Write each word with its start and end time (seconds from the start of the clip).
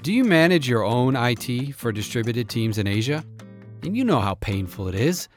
Do 0.00 0.12
you 0.12 0.22
manage 0.22 0.68
your 0.68 0.84
own 0.84 1.16
IT 1.16 1.74
for 1.74 1.90
distributed 1.90 2.48
teams 2.48 2.78
in 2.78 2.86
Asia? 2.86 3.24
And 3.82 3.96
you 3.96 4.04
know 4.04 4.20
how 4.20 4.34
painful 4.34 4.86
it 4.86 4.94
is. 4.94 5.28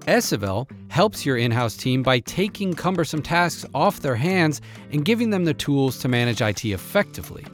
Esevel 0.00 0.70
helps 0.90 1.24
your 1.24 1.38
in 1.38 1.50
house 1.50 1.78
team 1.78 2.02
by 2.02 2.18
taking 2.18 2.74
cumbersome 2.74 3.22
tasks 3.22 3.64
off 3.74 4.00
their 4.00 4.14
hands 4.14 4.60
and 4.92 5.06
giving 5.06 5.30
them 5.30 5.46
the 5.46 5.54
tools 5.54 5.98
to 6.00 6.08
manage 6.08 6.42
IT 6.42 6.62
effectively. 6.62 7.46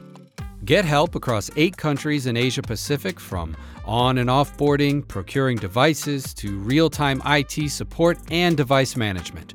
Get 0.65 0.83
help 0.83 1.15
across 1.15 1.49
eight 1.55 1.77
countries 1.77 2.25
in 2.25 2.35
Asia 2.35 2.61
Pacific 2.61 3.21
from 3.21 3.55
on 3.85 4.17
and 4.17 4.29
offboarding, 4.29 5.07
procuring 5.07 5.57
devices, 5.57 6.33
to 6.35 6.59
real 6.59 6.89
time 6.89 7.21
IT 7.25 7.71
support 7.71 8.17
and 8.31 8.57
device 8.57 8.97
management. 8.97 9.53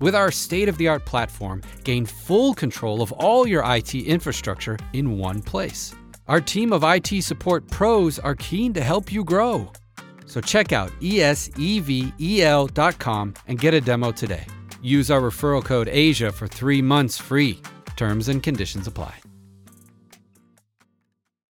With 0.00 0.14
our 0.14 0.30
state 0.30 0.70
of 0.70 0.78
the 0.78 0.88
art 0.88 1.04
platform, 1.04 1.62
gain 1.84 2.06
full 2.06 2.54
control 2.54 3.02
of 3.02 3.12
all 3.12 3.46
your 3.46 3.62
IT 3.66 3.94
infrastructure 3.94 4.78
in 4.94 5.18
one 5.18 5.42
place. 5.42 5.94
Our 6.28 6.40
team 6.40 6.72
of 6.72 6.82
IT 6.82 7.22
support 7.22 7.68
pros 7.68 8.18
are 8.18 8.34
keen 8.34 8.72
to 8.72 8.80
help 8.80 9.12
you 9.12 9.22
grow. 9.24 9.70
So 10.26 10.40
check 10.40 10.72
out 10.72 10.90
esevel.com 11.00 11.34
and 13.46 13.60
get 13.60 13.74
a 13.74 13.80
demo 13.80 14.10
today. 14.10 14.46
Use 14.82 15.10
our 15.10 15.20
referral 15.20 15.64
code 15.64 15.86
ASIA 15.88 16.32
for 16.32 16.48
three 16.48 16.82
months 16.82 17.16
free. 17.16 17.60
Terms 17.96 18.28
and 18.28 18.42
conditions 18.42 18.86
apply 18.86 19.25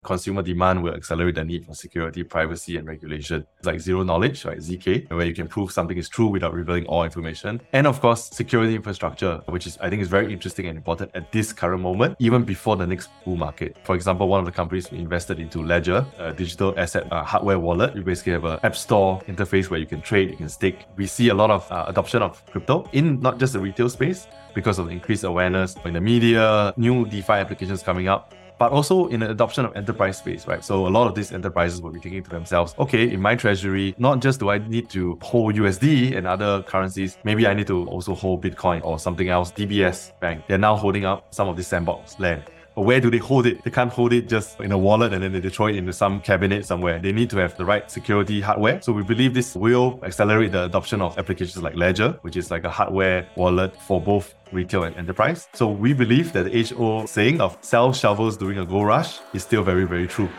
consumer 0.07 0.41
demand 0.41 0.81
will 0.81 0.95
accelerate 0.95 1.35
the 1.35 1.43
need 1.43 1.66
for 1.66 1.75
security, 1.75 2.23
privacy, 2.23 2.77
and 2.77 2.88
regulation. 2.88 3.45
It's 3.57 3.67
like 3.67 3.79
zero 3.81 4.03
knowledge, 4.03 4.45
right? 4.45 4.57
ZK, 4.57 5.11
where 5.11 5.25
you 5.25 5.35
can 5.35 5.47
prove 5.47 5.70
something 5.71 5.97
is 5.97 6.07
true 6.07 6.27
without 6.27 6.53
revealing 6.53 6.85
all 6.85 7.03
information. 7.03 7.61
And 7.73 7.85
of 7.85 7.99
course, 7.99 8.21
security 8.41 8.73
infrastructure, 8.73 9.41
which 9.55 9.67
is 9.67 9.77
I 9.85 9.89
think 9.89 10.02
is 10.02 10.07
very 10.07 10.31
interesting 10.31 10.66
and 10.67 10.77
important 10.77 11.11
at 11.13 11.31
this 11.33 11.52
current 11.52 11.81
moment, 11.81 12.16
even 12.20 12.43
before 12.43 12.77
the 12.77 12.88
next 12.88 13.09
bull 13.25 13.35
market. 13.35 13.75
For 13.83 13.95
example, 13.95 14.30
one 14.30 14.39
of 14.39 14.45
the 14.45 14.57
companies 14.61 14.89
we 14.89 14.97
invested 14.99 15.39
into 15.39 15.61
Ledger, 15.61 16.05
a 16.17 16.33
digital 16.33 16.73
asset 16.77 17.11
uh, 17.11 17.23
hardware 17.23 17.59
wallet. 17.59 17.94
You 17.95 18.03
basically 18.03 18.33
have 18.33 18.45
an 18.45 18.59
app 18.63 18.75
store 18.75 19.22
interface 19.28 19.69
where 19.69 19.80
you 19.80 19.89
can 19.94 20.02
trade, 20.02 20.30
you 20.30 20.38
can 20.38 20.50
stake. 20.50 20.85
We 20.95 21.05
see 21.05 21.28
a 21.30 21.33
lot 21.33 21.52
of 21.52 21.69
uh, 21.69 21.85
adoption 21.88 22.22
of 22.22 22.45
crypto 22.45 22.89
in 22.94 23.19
not 23.19 23.39
just 23.39 23.52
the 23.53 23.59
retail 23.59 23.89
space, 23.89 24.28
because 24.58 24.80
of 24.80 24.88
the 24.88 24.91
increased 24.91 25.23
awareness 25.23 25.75
in 25.85 25.94
the 25.94 26.02
media, 26.02 26.73
new 26.78 27.05
DeFi 27.05 27.33
applications 27.33 27.83
coming 27.83 28.08
up 28.08 28.33
but 28.59 28.72
also 28.72 29.08
in 29.08 29.19
the 29.22 29.30
adoption 29.30 29.66
of 29.66 29.75
enterprise 29.75 30.17
space, 30.17 30.47
right? 30.47 30.63
So 30.63 30.88
a 30.88 30.89
lot 30.89 31.08
of 31.08 31.16
these 31.16 31.31
enterprises 31.31 31.81
will 31.81 31.91
be 31.91 32.00
thinking 32.00 32.23
to 32.23 32.30
themselves, 32.30 32.75
okay, 32.80 33.11
in 33.11 33.22
my 33.22 33.36
treasury, 33.36 33.95
not 33.97 34.19
just 34.19 34.39
do 34.39 34.50
I 34.50 34.58
need 34.58 34.89
to 34.91 35.17
hold 35.22 35.55
USD 35.55 36.17
and 36.17 36.27
other 36.27 36.63
currencies, 36.63 37.17
maybe 37.23 37.47
I 37.47 37.53
need 37.53 37.67
to 37.67 37.85
also 37.88 38.16
hold 38.16 38.44
Bitcoin 38.44 38.83
or 38.83 39.00
something 39.00 39.30
else. 39.30 39.52
DBS 39.52 40.19
Bank, 40.19 40.44
they're 40.47 40.58
now 40.58 40.75
holding 40.75 41.05
up 41.05 41.33
some 41.33 41.47
of 41.47 41.55
this 41.55 41.67
sandbox 41.67 42.19
land. 42.19 42.44
Where 42.78 43.02
do 43.02 43.09
they 43.09 43.17
hold 43.17 43.47
it? 43.47 43.64
They 43.64 43.72
can't 43.72 43.92
hold 43.92 44.14
it 44.14 44.30
just 44.30 44.59
in 44.59 44.72
a 44.72 44.78
wallet 44.78 45.11
and 45.11 45.23
then 45.23 45.31
they 45.31 45.50
throw 45.50 45.66
it 45.66 45.78
into 45.78 45.92
some 45.92 46.22
cabinet 46.22 46.64
somewhere. 46.64 47.00
They 47.00 47.11
need 47.11 47.28
to 47.31 47.38
have 47.38 47.58
the 47.58 47.66
right 47.66 47.89
security 47.89 48.39
hardware. 48.39 48.80
So 48.84 48.94
we 48.94 49.02
believe 49.02 49.34
this 49.34 49.56
will 49.56 50.00
accelerate 50.03 50.52
the 50.52 50.66
adoption 50.66 51.02
of 51.02 51.17
applications 51.17 51.64
like 51.64 51.75
Ledger, 51.75 52.19
which 52.22 52.38
is 52.38 52.52
like 52.52 52.66
a 52.66 52.69
hardware 52.69 53.28
wallet 53.36 53.75
for 53.81 54.00
both 54.00 54.36
retail 54.52 54.84
and 54.84 54.95
enterprise. 54.95 55.47
So 55.56 55.72
we 55.72 55.94
believe 55.94 56.34
that 56.34 56.44
the 56.44 56.75
old 56.75 57.09
saying 57.09 57.42
of 57.42 57.58
sell 57.61 57.94
shovels 57.94 58.38
during 58.38 58.59
a 58.59 58.66
gold 58.66 58.86
rush 58.86 59.22
is 59.34 59.41
still 59.41 59.64
very, 59.64 59.86
very 59.86 60.06
true. 60.06 60.30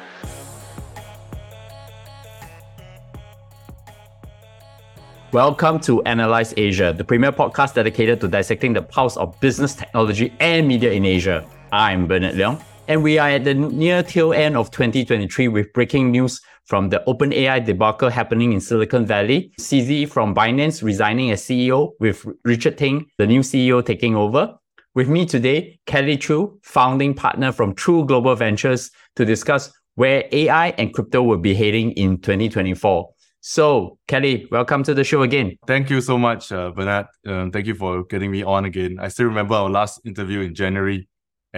Welcome 5.33 5.81
to 5.81 6.05
Analyze 6.05 6.55
Asia, 6.57 6.95
the 6.97 7.03
premier 7.03 7.33
podcast 7.33 7.75
dedicated 7.75 8.21
to 8.21 8.29
dissecting 8.29 8.75
the 8.75 8.83
pulse 8.83 9.17
of 9.17 9.39
business, 9.41 9.75
technology, 9.75 10.33
and 10.39 10.69
media 10.69 10.93
in 10.93 11.05
Asia. 11.05 11.45
I'm 11.73 12.07
Bernard 12.07 12.35
Leong, 12.35 12.63
and 12.87 13.03
we 13.03 13.19
are 13.19 13.29
at 13.29 13.45
the 13.45 13.53
near 13.53 14.03
tail 14.03 14.33
end 14.33 14.57
of 14.57 14.71
2023 14.71 15.49
with 15.49 15.71
breaking 15.75 16.11
news 16.11 16.41
from 16.65 16.89
the 16.89 17.03
OpenAI 17.07 17.65
debacle 17.65 18.09
happening 18.09 18.53
in 18.53 18.61
Silicon 18.61 19.05
Valley, 19.05 19.53
CZ 19.61 20.09
from 20.09 20.35
Binance 20.35 20.83
resigning 20.83 21.31
as 21.31 21.43
CEO, 21.43 21.93
with 22.01 22.25
Richard 22.45 22.79
Teng, 22.79 23.07
the 23.19 23.27
new 23.27 23.41
CEO, 23.41 23.85
taking 23.85 24.17
over. 24.17 24.55
With 24.95 25.09
me 25.09 25.27
today, 25.27 25.79
Kelly 25.85 26.17
Choo, 26.17 26.59
founding 26.63 27.13
partner 27.13 27.53
from 27.53 27.75
True 27.75 28.07
Global 28.07 28.35
Ventures, 28.35 28.91
to 29.17 29.27
discuss 29.27 29.71
where 29.97 30.25
AI 30.33 30.69
and 30.79 30.95
crypto 30.95 31.23
will 31.23 31.39
be 31.39 31.55
heading 31.55 31.93
in 31.93 32.19
2024. 32.19 33.11
So, 33.41 33.99
Kelly, 34.09 34.47
welcome 34.51 34.83
to 34.85 34.95
the 34.95 35.05
show 35.05 35.23
again. 35.23 35.57
Thank 35.67 35.91
you 35.91 36.01
so 36.01 36.17
much, 36.17 36.51
uh, 36.51 36.71
Bernard. 36.71 37.07
Um, 37.27 37.51
thank 37.51 37.67
you 37.67 37.75
for 37.75 38.05
getting 38.05 38.31
me 38.31 38.43
on 38.43 38.65
again. 38.65 38.99
I 39.01 39.09
still 39.09 39.27
remember 39.27 39.55
our 39.55 39.71
last 39.71 40.01
interview 40.05 40.41
in 40.41 40.55
January 40.55 41.09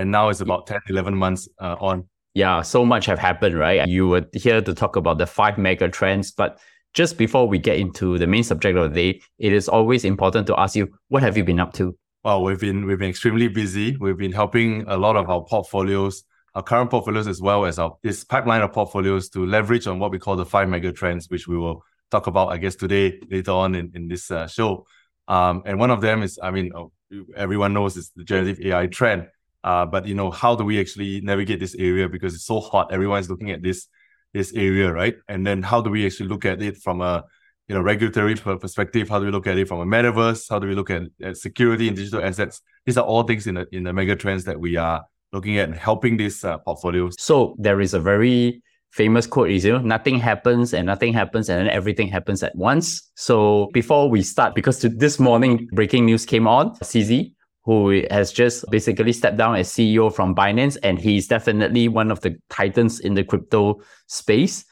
and 0.00 0.10
now 0.10 0.30
it's 0.30 0.40
about 0.40 0.66
10 0.66 0.80
11 0.88 1.14
months 1.14 1.48
uh, 1.60 1.76
on. 1.80 2.08
Yeah 2.34 2.62
so 2.62 2.84
much 2.84 3.06
have 3.06 3.18
happened 3.18 3.58
right? 3.58 3.86
You 3.88 4.08
were 4.08 4.24
here 4.32 4.60
to 4.62 4.74
talk 4.74 4.96
about 4.96 5.18
the 5.18 5.26
five 5.26 5.58
mega 5.58 5.88
trends 5.88 6.32
but 6.32 6.58
just 6.94 7.18
before 7.18 7.46
we 7.46 7.58
get 7.58 7.78
into 7.78 8.18
the 8.18 8.26
main 8.26 8.42
subject 8.42 8.76
of 8.76 8.92
the 8.92 9.12
day 9.12 9.20
it 9.38 9.52
is 9.52 9.68
always 9.68 10.04
important 10.04 10.46
to 10.46 10.58
ask 10.58 10.74
you 10.74 10.88
what 11.08 11.22
have 11.22 11.36
you 11.36 11.44
been 11.44 11.60
up 11.60 11.72
to? 11.74 11.96
Well 12.24 12.42
we've 12.42 12.60
been 12.60 12.86
we've 12.86 12.98
been 12.98 13.10
extremely 13.10 13.48
busy. 13.48 13.96
We've 13.96 14.16
been 14.16 14.32
helping 14.32 14.84
a 14.88 14.96
lot 14.96 15.16
of 15.16 15.28
our 15.28 15.44
portfolios 15.44 16.24
our 16.54 16.62
current 16.62 16.90
portfolios 16.90 17.28
as 17.28 17.40
well 17.40 17.64
as 17.64 17.78
our 17.78 17.96
this 18.02 18.24
pipeline 18.24 18.62
of 18.62 18.72
portfolios 18.72 19.28
to 19.30 19.46
leverage 19.46 19.86
on 19.86 19.98
what 19.98 20.10
we 20.10 20.18
call 20.18 20.36
the 20.36 20.46
five 20.46 20.68
mega 20.68 20.92
trends 20.92 21.28
which 21.30 21.46
we 21.46 21.56
will 21.56 21.84
talk 22.10 22.26
about 22.26 22.48
i 22.48 22.56
guess 22.56 22.74
today 22.74 23.20
later 23.30 23.52
on 23.52 23.74
in, 23.76 23.92
in 23.94 24.08
this 24.08 24.30
uh, 24.30 24.46
show. 24.46 24.84
Um, 25.28 25.62
and 25.64 25.78
one 25.78 25.90
of 25.90 26.00
them 26.00 26.22
is 26.22 26.38
i 26.42 26.50
mean 26.50 26.72
oh, 26.74 26.90
everyone 27.36 27.72
knows 27.72 27.96
it's 27.96 28.10
the 28.10 28.24
generative 28.24 28.60
ai 28.66 28.86
trend 28.86 29.28
uh, 29.64 29.86
but 29.86 30.06
you 30.06 30.14
know, 30.14 30.30
how 30.30 30.54
do 30.54 30.64
we 30.64 30.80
actually 30.80 31.20
navigate 31.20 31.60
this 31.60 31.74
area 31.74 32.08
because 32.08 32.34
it's 32.34 32.46
so 32.46 32.60
hot? 32.60 32.92
Everyone's 32.92 33.28
looking 33.28 33.50
at 33.50 33.62
this 33.62 33.86
this 34.32 34.52
area, 34.54 34.92
right? 34.92 35.16
And 35.28 35.46
then 35.46 35.62
how 35.62 35.80
do 35.80 35.90
we 35.90 36.06
actually 36.06 36.28
look 36.28 36.44
at 36.44 36.62
it 36.62 36.76
from 36.76 37.00
a 37.00 37.24
you 37.68 37.74
know 37.74 37.80
regulatory 37.80 38.34
perspective? 38.36 39.08
How 39.08 39.18
do 39.18 39.26
we 39.26 39.32
look 39.32 39.46
at 39.46 39.58
it 39.58 39.68
from 39.68 39.80
a 39.80 39.86
metaverse? 39.86 40.48
How 40.48 40.58
do 40.58 40.66
we 40.66 40.74
look 40.74 40.90
at, 40.90 41.02
at 41.22 41.36
security 41.36 41.88
and 41.88 41.96
digital 41.96 42.22
assets? 42.22 42.62
These 42.86 42.96
are 42.96 43.04
all 43.04 43.22
things 43.24 43.46
in 43.46 43.54
the 43.56 43.66
in 43.72 43.84
the 43.84 43.92
mega 43.92 44.16
trends 44.16 44.44
that 44.44 44.58
we 44.58 44.76
are 44.76 45.04
looking 45.32 45.58
at 45.58 45.68
and 45.68 45.78
helping 45.78 46.16
these 46.16 46.44
uh, 46.44 46.58
portfolios. 46.58 47.14
So 47.18 47.54
there 47.58 47.80
is 47.80 47.94
a 47.94 48.00
very 48.00 48.62
famous 48.92 49.26
quote 49.26 49.50
is 49.50 49.64
you 49.64 49.72
know 49.72 49.78
nothing 49.78 50.18
happens 50.18 50.74
and 50.74 50.84
nothing 50.84 51.12
happens 51.12 51.48
and 51.48 51.60
then 51.60 51.68
everything 51.72 52.08
happens 52.08 52.42
at 52.42 52.54
once 52.56 53.10
so 53.14 53.68
before 53.72 54.10
we 54.10 54.20
start 54.20 54.52
because 54.52 54.80
this 54.80 55.20
morning 55.20 55.68
breaking 55.72 56.04
news 56.04 56.26
came 56.26 56.48
on 56.48 56.74
cz 56.76 57.32
who 57.70 58.02
has 58.10 58.32
just 58.32 58.64
basically 58.68 59.12
stepped 59.12 59.36
down 59.36 59.54
as 59.54 59.68
CEO 59.68 60.12
from 60.12 60.34
Binance, 60.34 60.76
and 60.82 60.98
he's 60.98 61.28
definitely 61.28 61.86
one 61.86 62.10
of 62.10 62.20
the 62.20 62.36
titans 62.48 62.98
in 62.98 63.14
the 63.14 63.22
crypto 63.22 63.80
space. 64.08 64.64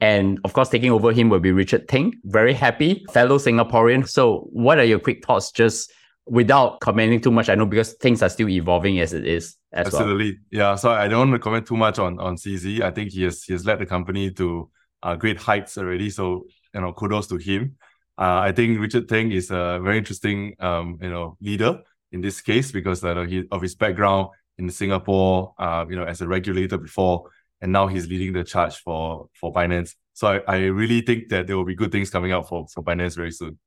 And 0.00 0.38
of 0.44 0.52
course, 0.52 0.68
taking 0.68 0.92
over 0.92 1.12
him 1.12 1.30
will 1.30 1.40
be 1.40 1.50
Richard 1.50 1.88
Teng. 1.88 2.12
Very 2.22 2.54
happy, 2.54 3.04
fellow 3.12 3.38
Singaporean. 3.38 4.08
So, 4.08 4.46
what 4.52 4.78
are 4.78 4.84
your 4.84 5.00
quick 5.00 5.26
thoughts, 5.26 5.50
just 5.50 5.92
without 6.26 6.78
commenting 6.78 7.20
too 7.20 7.32
much? 7.32 7.48
I 7.48 7.56
know 7.56 7.66
because 7.66 7.94
things 7.94 8.22
are 8.22 8.28
still 8.28 8.48
evolving 8.48 9.00
as 9.00 9.12
it 9.14 9.26
is. 9.26 9.56
As 9.72 9.88
Absolutely, 9.88 10.38
well. 10.52 10.70
yeah. 10.70 10.74
So 10.76 10.92
I 10.92 11.08
don't 11.08 11.30
want 11.30 11.32
to 11.32 11.38
comment 11.40 11.66
too 11.66 11.76
much 11.76 11.98
on 11.98 12.20
on 12.20 12.36
CZ. 12.36 12.82
I 12.82 12.92
think 12.92 13.10
he 13.10 13.24
has 13.24 13.42
he 13.42 13.52
has 13.54 13.66
led 13.66 13.80
the 13.80 13.86
company 13.86 14.30
to 14.30 14.70
uh, 15.02 15.16
great 15.16 15.40
heights 15.40 15.76
already. 15.76 16.08
So 16.08 16.46
you 16.72 16.82
know, 16.82 16.92
kudos 16.92 17.26
to 17.28 17.36
him. 17.36 17.78
Uh, 18.16 18.38
I 18.46 18.52
think 18.52 18.78
Richard 18.78 19.08
Teng 19.08 19.32
is 19.32 19.50
a 19.50 19.80
very 19.82 19.98
interesting 19.98 20.54
um, 20.60 20.98
you 21.02 21.10
know 21.10 21.36
leader 21.40 21.82
in 22.14 22.20
this 22.20 22.40
case 22.40 22.72
because 22.72 23.04
uh, 23.04 23.22
he, 23.22 23.44
of 23.50 23.60
his 23.60 23.74
background 23.74 24.28
in 24.56 24.70
Singapore, 24.70 25.52
uh, 25.58 25.84
you 25.88 25.96
know, 25.96 26.04
as 26.04 26.20
a 26.22 26.28
regulator 26.28 26.78
before, 26.78 27.28
and 27.60 27.72
now 27.72 27.88
he's 27.88 28.06
leading 28.06 28.32
the 28.32 28.44
charge 28.44 28.76
for 28.76 29.28
for 29.38 29.52
Binance. 29.52 29.94
So 30.14 30.28
I, 30.28 30.36
I 30.46 30.56
really 30.66 31.00
think 31.00 31.28
that 31.30 31.46
there 31.46 31.56
will 31.56 31.64
be 31.64 31.74
good 31.74 31.90
things 31.90 32.08
coming 32.08 32.30
out 32.32 32.48
for, 32.48 32.66
for 32.72 32.82
Binance 32.84 33.16
very 33.16 33.32
soon. 33.32 33.58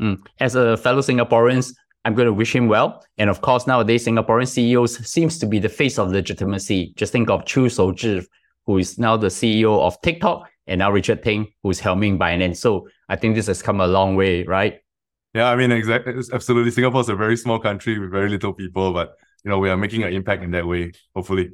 Mm. 0.00 0.26
As 0.40 0.56
a 0.56 0.76
fellow 0.76 1.00
Singaporeans, 1.00 1.74
I'm 2.04 2.14
going 2.14 2.26
to 2.26 2.32
wish 2.32 2.54
him 2.54 2.66
well. 2.66 3.04
And 3.18 3.30
of 3.30 3.40
course, 3.40 3.68
nowadays, 3.68 4.06
Singaporean 4.06 4.48
CEOs 4.48 5.06
seems 5.06 5.38
to 5.38 5.46
be 5.46 5.60
the 5.60 5.68
face 5.68 5.98
of 5.98 6.10
legitimacy. 6.10 6.92
Just 6.96 7.12
think 7.12 7.30
of 7.30 7.44
Chew 7.44 7.68
Shou 7.68 7.96
Zi, 7.96 8.22
who 8.66 8.78
is 8.78 8.98
now 8.98 9.16
the 9.16 9.28
CEO 9.28 9.80
of 9.80 10.00
TikTok, 10.02 10.50
and 10.66 10.80
now 10.80 10.90
Richard 10.90 11.22
Teng, 11.22 11.52
who's 11.62 11.80
helming 11.80 12.18
Binance. 12.18 12.56
So 12.56 12.88
I 13.08 13.14
think 13.14 13.36
this 13.36 13.46
has 13.46 13.62
come 13.62 13.80
a 13.80 13.86
long 13.86 14.16
way, 14.16 14.42
right? 14.42 14.81
Yeah, 15.34 15.48
I 15.48 15.56
mean, 15.56 15.72
exactly, 15.72 16.14
absolutely. 16.32 16.70
Singapore 16.70 17.00
is 17.00 17.08
a 17.08 17.16
very 17.16 17.36
small 17.36 17.58
country 17.58 17.98
with 17.98 18.10
very 18.10 18.28
little 18.28 18.52
people, 18.52 18.92
but 18.92 19.16
you 19.44 19.50
know, 19.50 19.58
we 19.58 19.70
are 19.70 19.76
making 19.76 20.02
an 20.02 20.12
impact 20.12 20.42
in 20.42 20.50
that 20.52 20.66
way. 20.66 20.92
Hopefully. 21.14 21.50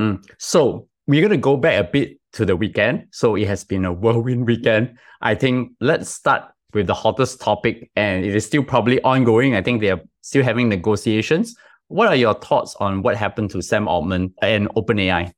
Mm. 0.00 0.24
So 0.38 0.88
we're 1.06 1.22
gonna 1.22 1.36
go 1.36 1.56
back 1.56 1.78
a 1.80 1.84
bit 1.84 2.18
to 2.32 2.44
the 2.44 2.56
weekend. 2.56 3.08
So 3.12 3.36
it 3.36 3.46
has 3.46 3.64
been 3.64 3.84
a 3.84 3.92
whirlwind 4.02 4.46
weekend. 4.46 4.98
I 5.20 5.34
think 5.34 5.72
let's 5.80 6.10
start 6.10 6.44
with 6.72 6.86
the 6.86 6.94
hottest 6.94 7.40
topic, 7.40 7.90
and 7.96 8.24
it 8.24 8.34
is 8.34 8.46
still 8.46 8.62
probably 8.62 9.02
ongoing. 9.02 9.54
I 9.54 9.62
think 9.62 9.80
they 9.80 9.90
are 9.90 10.00
still 10.22 10.42
having 10.42 10.68
negotiations. 10.68 11.56
What 11.88 12.08
are 12.08 12.16
your 12.16 12.34
thoughts 12.34 12.76
on 12.78 13.02
what 13.02 13.16
happened 13.16 13.50
to 13.50 13.60
Sam 13.60 13.88
Altman 13.88 14.32
and 14.40 14.68
OpenAI? 14.70 15.32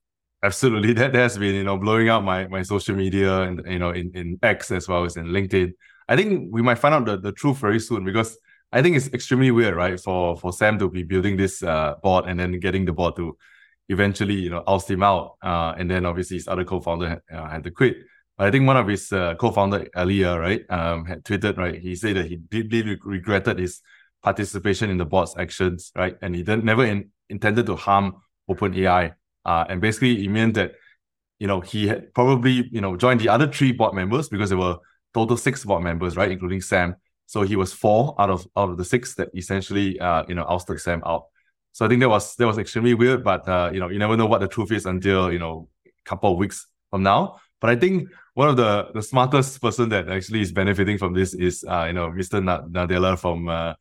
Absolutely, 0.45 0.93
that 1.01 1.15
has 1.15 1.39
been 1.39 1.55
you 1.55 1.65
know 1.65 1.79
blowing 1.79 2.09
up 2.09 2.23
my 2.23 2.47
my 2.49 2.63
social 2.63 2.95
media 2.95 3.43
and 3.43 3.63
you 3.67 3.79
know 3.79 3.91
in 3.91 4.11
in 4.15 4.39
X 4.43 4.71
as 4.71 4.89
well 4.89 5.05
as 5.05 5.17
in 5.17 5.27
LinkedIn. 5.27 5.73
I 6.13 6.17
think 6.17 6.49
we 6.53 6.63
might 6.63 6.79
find 6.79 6.95
out 6.95 7.07
the, 7.07 7.17
the 7.17 7.33
truth 7.33 7.59
very 7.59 7.81
soon 7.81 8.05
because 8.05 8.37
I 8.71 8.83
think 8.83 8.97
it's 8.97 9.11
extremely 9.19 9.51
weird, 9.51 9.75
right? 9.75 9.99
For 9.99 10.37
for 10.37 10.53
Sam 10.53 10.79
to 10.79 10.89
be 10.91 11.03
building 11.13 11.37
this 11.39 11.63
uh, 11.63 11.95
board 12.03 12.27
and 12.29 12.39
then 12.39 12.53
getting 12.61 12.85
the 12.85 12.93
board 12.93 13.17
to, 13.17 13.37
eventually, 13.89 14.35
you 14.35 14.51
know, 14.51 14.63
oust 14.67 14.91
him 14.91 15.03
out. 15.03 15.37
Uh, 15.43 15.73
and 15.79 15.91
then 15.91 16.05
obviously 16.07 16.37
his 16.37 16.49
other 16.49 16.65
co-founder 16.65 17.09
had, 17.09 17.21
uh, 17.35 17.49
had 17.49 17.65
to 17.65 17.71
quit. 17.71 17.97
But 18.37 18.49
I 18.49 18.51
think 18.51 18.67
one 18.67 18.77
of 18.77 18.87
his 18.89 19.13
uh, 19.13 19.35
co-founder, 19.37 19.89
Ilya, 19.97 20.39
right, 20.39 20.63
um, 20.71 21.05
had 21.05 21.25
tweeted, 21.25 21.57
right, 21.57 21.79
he 21.81 21.95
said 21.95 22.17
that 22.17 22.27
he 22.27 22.37
deeply 22.37 22.99
regretted 23.05 23.59
his 23.59 23.81
participation 24.23 24.91
in 24.91 24.99
the 24.99 25.05
board's 25.05 25.35
actions, 25.37 25.93
right, 25.97 26.17
and 26.23 26.35
he 26.35 26.43
didn't, 26.43 26.65
never 26.65 26.85
in, 26.85 27.11
intended 27.29 27.67
to 27.67 27.77
harm 27.77 28.17
OpenAI. 28.51 29.15
Uh, 29.45 29.65
and 29.69 29.81
basically, 29.81 30.25
it 30.25 30.31
meant 30.31 30.55
that, 30.55 30.73
you 31.39 31.47
know, 31.47 31.61
he 31.61 31.89
had 31.89 32.15
probably, 32.15 32.69
you 32.71 32.81
know, 32.81 32.97
joined 32.97 33.21
the 33.21 33.29
other 33.29 33.49
three 33.49 33.73
board 33.73 33.95
members 33.95 34.29
because 34.29 34.51
they 34.51 34.57
were 34.57 34.77
total 35.15 35.37
six 35.37 35.65
board 35.65 35.83
members, 35.83 36.17
right, 36.17 36.31
including 36.31 36.61
Sam. 36.61 36.97
So 37.27 37.43
he 37.43 37.57
was 37.57 37.73
four 37.73 38.15
out 38.19 38.31
of 38.31 38.47
out 38.57 38.71
of 38.71 38.77
the 38.77 38.85
six 38.85 39.15
that 39.15 39.29
essentially, 39.35 39.99
uh, 39.99 40.25
you 40.29 40.35
know, 40.35 40.45
ousted 40.49 40.81
Sam 40.81 41.03
out. 41.07 41.27
So 41.73 41.87
I 41.87 41.89
think 41.89 42.01
that 42.01 42.09
was 42.09 42.37
that 42.37 42.47
was 42.47 42.59
extremely 42.59 42.95
weird, 42.95 43.25
but 43.25 43.49
uh, 43.49 43.71
you 43.73 43.81
know, 43.81 43.89
you 43.89 43.99
never 43.99 44.17
know 44.17 44.27
what 44.27 44.41
the 44.41 44.49
truth 44.49 44.73
is 44.73 44.87
until 44.87 45.33
you 45.33 45.39
know, 45.39 45.69
a 45.87 45.91
couple 46.05 46.33
of 46.33 46.39
weeks 46.39 46.67
from 46.91 47.03
now. 47.03 47.41
But 47.61 47.71
I 47.71 47.77
think 47.77 48.09
one 48.35 48.49
of 48.49 48.57
the 48.57 48.91
the 48.93 49.03
smartest 49.03 49.61
person 49.63 49.89
that 49.91 50.09
actually 50.09 50.43
is 50.43 50.53
benefiting 50.53 50.99
from 50.99 51.15
this 51.15 51.33
is 51.33 51.65
uh, 51.65 51.85
you 51.87 51.95
know, 51.95 52.11
Mr. 52.11 52.43
Nadella 52.43 53.19
from 53.19 53.49
uh, 53.49 53.75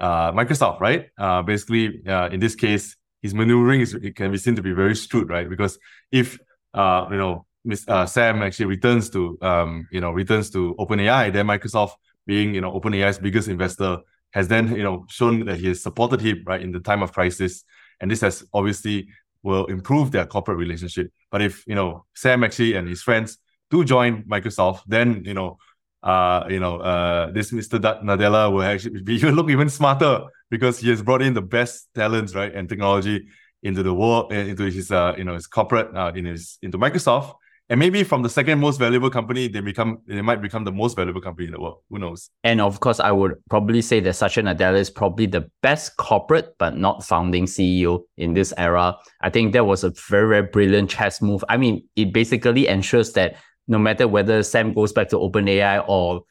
uh, 0.00 0.32
Microsoft, 0.32 0.80
right? 0.80 1.10
Uh, 1.18 1.42
basically, 1.42 2.06
uh, 2.06 2.28
in 2.28 2.40
this 2.40 2.54
case, 2.54 2.96
his 3.22 3.34
maneuvering 3.34 3.80
is 3.80 3.94
it 3.94 4.16
can 4.16 4.30
be 4.30 4.38
seen 4.38 4.56
to 4.56 4.62
be 4.62 4.72
very 4.72 4.92
astute, 4.92 5.28
right? 5.28 5.48
Because 5.48 5.78
if 6.12 6.38
uh, 6.72 7.06
you 7.10 7.16
know, 7.16 7.46
uh, 7.88 8.06
Sam 8.06 8.42
actually 8.42 8.66
returns 8.66 9.10
to 9.10 9.38
um, 9.42 9.88
you 9.90 10.00
know, 10.00 10.10
returns 10.10 10.50
to 10.50 10.74
OpenAI, 10.78 11.32
then 11.32 11.46
Microsoft, 11.46 11.92
being 12.26 12.54
you 12.54 12.60
know 12.60 12.72
OpenAI's 12.72 13.18
biggest 13.18 13.48
investor, 13.48 13.98
has 14.32 14.48
then 14.48 14.74
you 14.74 14.82
know 14.82 15.06
shown 15.08 15.44
that 15.46 15.58
he 15.58 15.68
has 15.68 15.82
supported 15.82 16.20
him 16.20 16.42
right 16.46 16.62
in 16.62 16.72
the 16.72 16.80
time 16.80 17.02
of 17.02 17.12
crisis, 17.12 17.64
and 18.00 18.10
this 18.10 18.20
has 18.20 18.44
obviously 18.52 19.08
will 19.42 19.66
improve 19.66 20.10
their 20.10 20.26
corporate 20.26 20.58
relationship. 20.58 21.10
But 21.30 21.42
if 21.42 21.64
you 21.66 21.74
know 21.74 22.04
Sam 22.14 22.44
actually 22.44 22.74
and 22.74 22.88
his 22.88 23.02
friends 23.02 23.38
do 23.70 23.84
join 23.84 24.24
Microsoft, 24.24 24.82
then 24.86 25.22
you 25.24 25.34
know 25.34 25.58
uh, 26.04 26.44
you 26.50 26.60
know, 26.60 26.76
uh, 26.76 27.30
this 27.30 27.50
Mr. 27.50 27.80
Nadella 27.80 28.52
will 28.52 28.62
actually 28.62 29.00
be 29.02 29.18
look 29.30 29.48
even 29.48 29.70
smarter 29.70 30.24
because 30.50 30.78
he 30.78 30.90
has 30.90 31.02
brought 31.02 31.22
in 31.22 31.32
the 31.32 31.40
best 31.40 31.88
talents, 31.94 32.34
right, 32.34 32.54
and 32.54 32.68
technology 32.68 33.26
into 33.62 33.82
the 33.82 33.94
world, 33.94 34.30
uh, 34.30 34.36
into 34.36 34.64
his, 34.64 34.92
uh, 34.92 35.14
you 35.16 35.24
know, 35.24 35.32
his 35.32 35.46
corporate, 35.46 35.96
uh, 35.96 36.12
in 36.14 36.26
his 36.26 36.58
into 36.60 36.76
Microsoft, 36.76 37.32
and 37.70 37.80
maybe 37.80 38.04
from 38.04 38.22
the 38.22 38.28
second 38.28 38.60
most 38.60 38.78
valuable 38.78 39.08
company, 39.10 39.48
they 39.48 39.60
become 39.60 39.98
they 40.06 40.20
might 40.20 40.42
become 40.42 40.64
the 40.64 40.72
most 40.72 40.96
valuable 40.96 41.20
company 41.20 41.46
in 41.46 41.52
the 41.52 41.60
world. 41.60 41.78
Who 41.88 41.98
knows? 41.98 42.30
And 42.42 42.60
of 42.60 42.80
course, 42.80 43.00
I 43.00 43.10
would 43.10 43.34
probably 43.48 43.80
say 43.80 44.00
that 44.00 44.14
Satya 44.14 44.42
Nadella 44.42 44.76
is 44.76 44.90
probably 44.90 45.26
the 45.26 45.48
best 45.62 45.96
corporate 45.96 46.54
but 46.58 46.76
not 46.76 47.04
founding 47.04 47.46
CEO 47.46 48.02
in 48.18 48.34
this 48.34 48.52
era. 48.58 48.96
I 49.22 49.30
think 49.30 49.54
that 49.54 49.64
was 49.64 49.82
a 49.82 49.92
very, 50.08 50.28
very 50.28 50.48
brilliant 50.48 50.90
chess 50.90 51.22
move. 51.22 51.42
I 51.48 51.56
mean, 51.56 51.88
it 51.96 52.12
basically 52.12 52.66
ensures 52.66 53.12
that 53.12 53.36
no 53.66 53.78
matter 53.78 54.06
whether 54.06 54.42
Sam 54.42 54.74
goes 54.74 54.92
back 54.92 55.08
to 55.08 55.16
OpenAI 55.16 55.84
or 55.88 56.22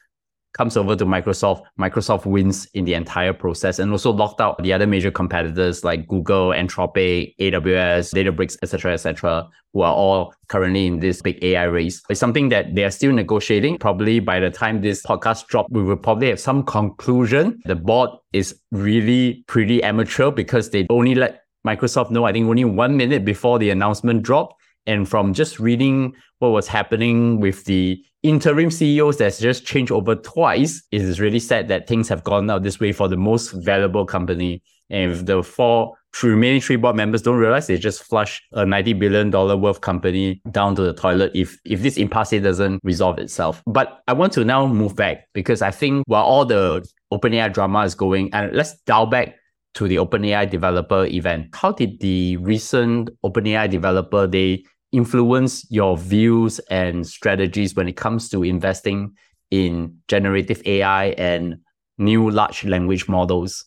comes 0.54 0.78
over 0.78 0.96
to 0.96 1.06
Microsoft, 1.06 1.64
Microsoft 1.80 2.26
wins 2.26 2.68
in 2.74 2.86
the 2.86 2.94
entire 2.94 3.34
process 3.34 3.80
and 3.80 3.92
also 3.92 4.12
locked 4.12 4.40
out 4.40 4.62
the 4.62 4.72
other 4.72 4.88
major 4.88 5.12
competitors 5.12 5.84
like 5.84 6.08
Google, 6.08 6.50
Anthropic, 6.50 7.36
AWS, 7.40 8.14
Databricks, 8.14 8.58
etc., 8.62 8.94
etc., 8.94 9.50
who 9.74 9.82
are 9.82 9.94
all 9.94 10.34
currently 10.50 10.86
in 10.86 11.00
this 11.00 11.22
big 11.22 11.44
AI 11.44 11.64
race. 11.64 12.02
It's 12.10 12.20
something 12.20 12.50
that 12.50 12.76
they 12.76 12.84
are 12.84 12.92
still 12.92 13.12
negotiating. 13.12 13.80
Probably 13.80 14.20
by 14.20 14.40
the 14.40 14.52
time 14.52 14.82
this 14.82 15.04
podcast 15.04 15.48
drop, 15.48 15.68
we 15.72 15.82
will 15.82 15.98
probably 15.98 16.30
have 16.30 16.40
some 16.40 16.64
conclusion. 16.64 17.60
The 17.66 17.76
board 17.76 18.12
is 18.34 18.60
really 18.72 19.44
pretty 19.48 19.82
amateur 19.82 20.30
because 20.30 20.70
they 20.70 20.86
only 20.90 21.16
let 21.16 21.42
Microsoft 21.66 22.12
know, 22.12 22.26
I 22.26 22.34
think 22.34 22.48
only 22.48 22.66
one 22.66 22.98
minute 22.98 23.26
before 23.26 23.58
the 23.58 23.70
announcement 23.70 24.22
dropped 24.22 24.62
and 24.86 25.08
from 25.08 25.34
just 25.34 25.60
reading 25.60 26.14
what 26.40 26.50
was 26.50 26.68
happening 26.68 27.40
with 27.40 27.66
the 27.66 28.04
interim 28.22 28.72
CEOs 28.72 29.18
that's 29.18 29.40
just 29.40 29.66
changed 29.66 29.92
over 29.92 30.16
twice, 30.16 30.84
it 30.92 31.02
is 31.02 31.20
really 31.20 31.40
sad 31.40 31.68
that 31.68 31.88
things 31.88 32.10
have 32.10 32.24
gone 32.24 32.50
out 32.50 32.64
this 32.64 32.80
way 32.80 32.92
for 32.92 33.08
the 33.08 33.18
most 33.18 33.52
valuable 33.52 34.06
company. 34.06 34.62
And 34.90 35.12
if 35.12 35.26
the 35.26 35.44
four 35.44 35.96
remaining 36.22 36.62
three 36.62 36.76
board 36.76 36.96
members 36.96 37.22
don't 37.24 37.38
realize 37.38 37.68
they 37.68 37.78
just 37.78 38.04
flush 38.04 38.42
a 38.52 38.64
$90 38.64 39.00
billion 39.00 39.32
worth 39.60 39.82
company 39.82 40.42
down 40.52 40.76
to 40.76 40.84
the 40.84 40.94
toilet 40.94 41.32
if 41.34 41.58
if 41.66 41.82
this 41.82 41.98
impasse 41.98 42.40
doesn't 42.42 42.80
resolve 42.84 43.18
itself. 43.18 43.64
But 43.66 44.02
I 44.08 44.14
want 44.14 44.34
to 44.34 44.46
now 44.46 44.68
move 44.68 44.96
back 44.96 45.28
because 45.34 45.62
I 45.62 45.72
think 45.72 46.04
while 46.08 46.24
all 46.24 46.46
the 46.46 46.88
OpenAI 47.12 47.52
drama 47.54 47.82
is 47.84 47.96
going, 47.96 48.34
and 48.34 48.54
let's 48.56 48.78
dial 48.86 49.06
back 49.06 49.36
to 49.76 49.88
the 49.88 49.96
OpenAI 49.96 50.50
developer 50.50 51.06
event. 51.06 51.48
How 51.54 51.72
did 51.72 52.00
the 52.00 52.38
recent 52.38 53.10
OpenAI 53.26 53.70
developer 53.70 54.28
day 54.28 54.64
influence 54.94 55.70
your 55.70 55.98
views 55.98 56.60
and 56.70 57.06
strategies 57.06 57.76
when 57.76 57.88
it 57.88 57.98
comes 57.98 58.30
to 58.30 58.44
investing 58.44 59.16
in 59.52 59.98
generative 60.08 60.62
AI 60.66 61.08
and 61.08 61.58
new 61.98 62.30
large 62.30 62.64
language 62.64 63.10
models? 63.10 63.66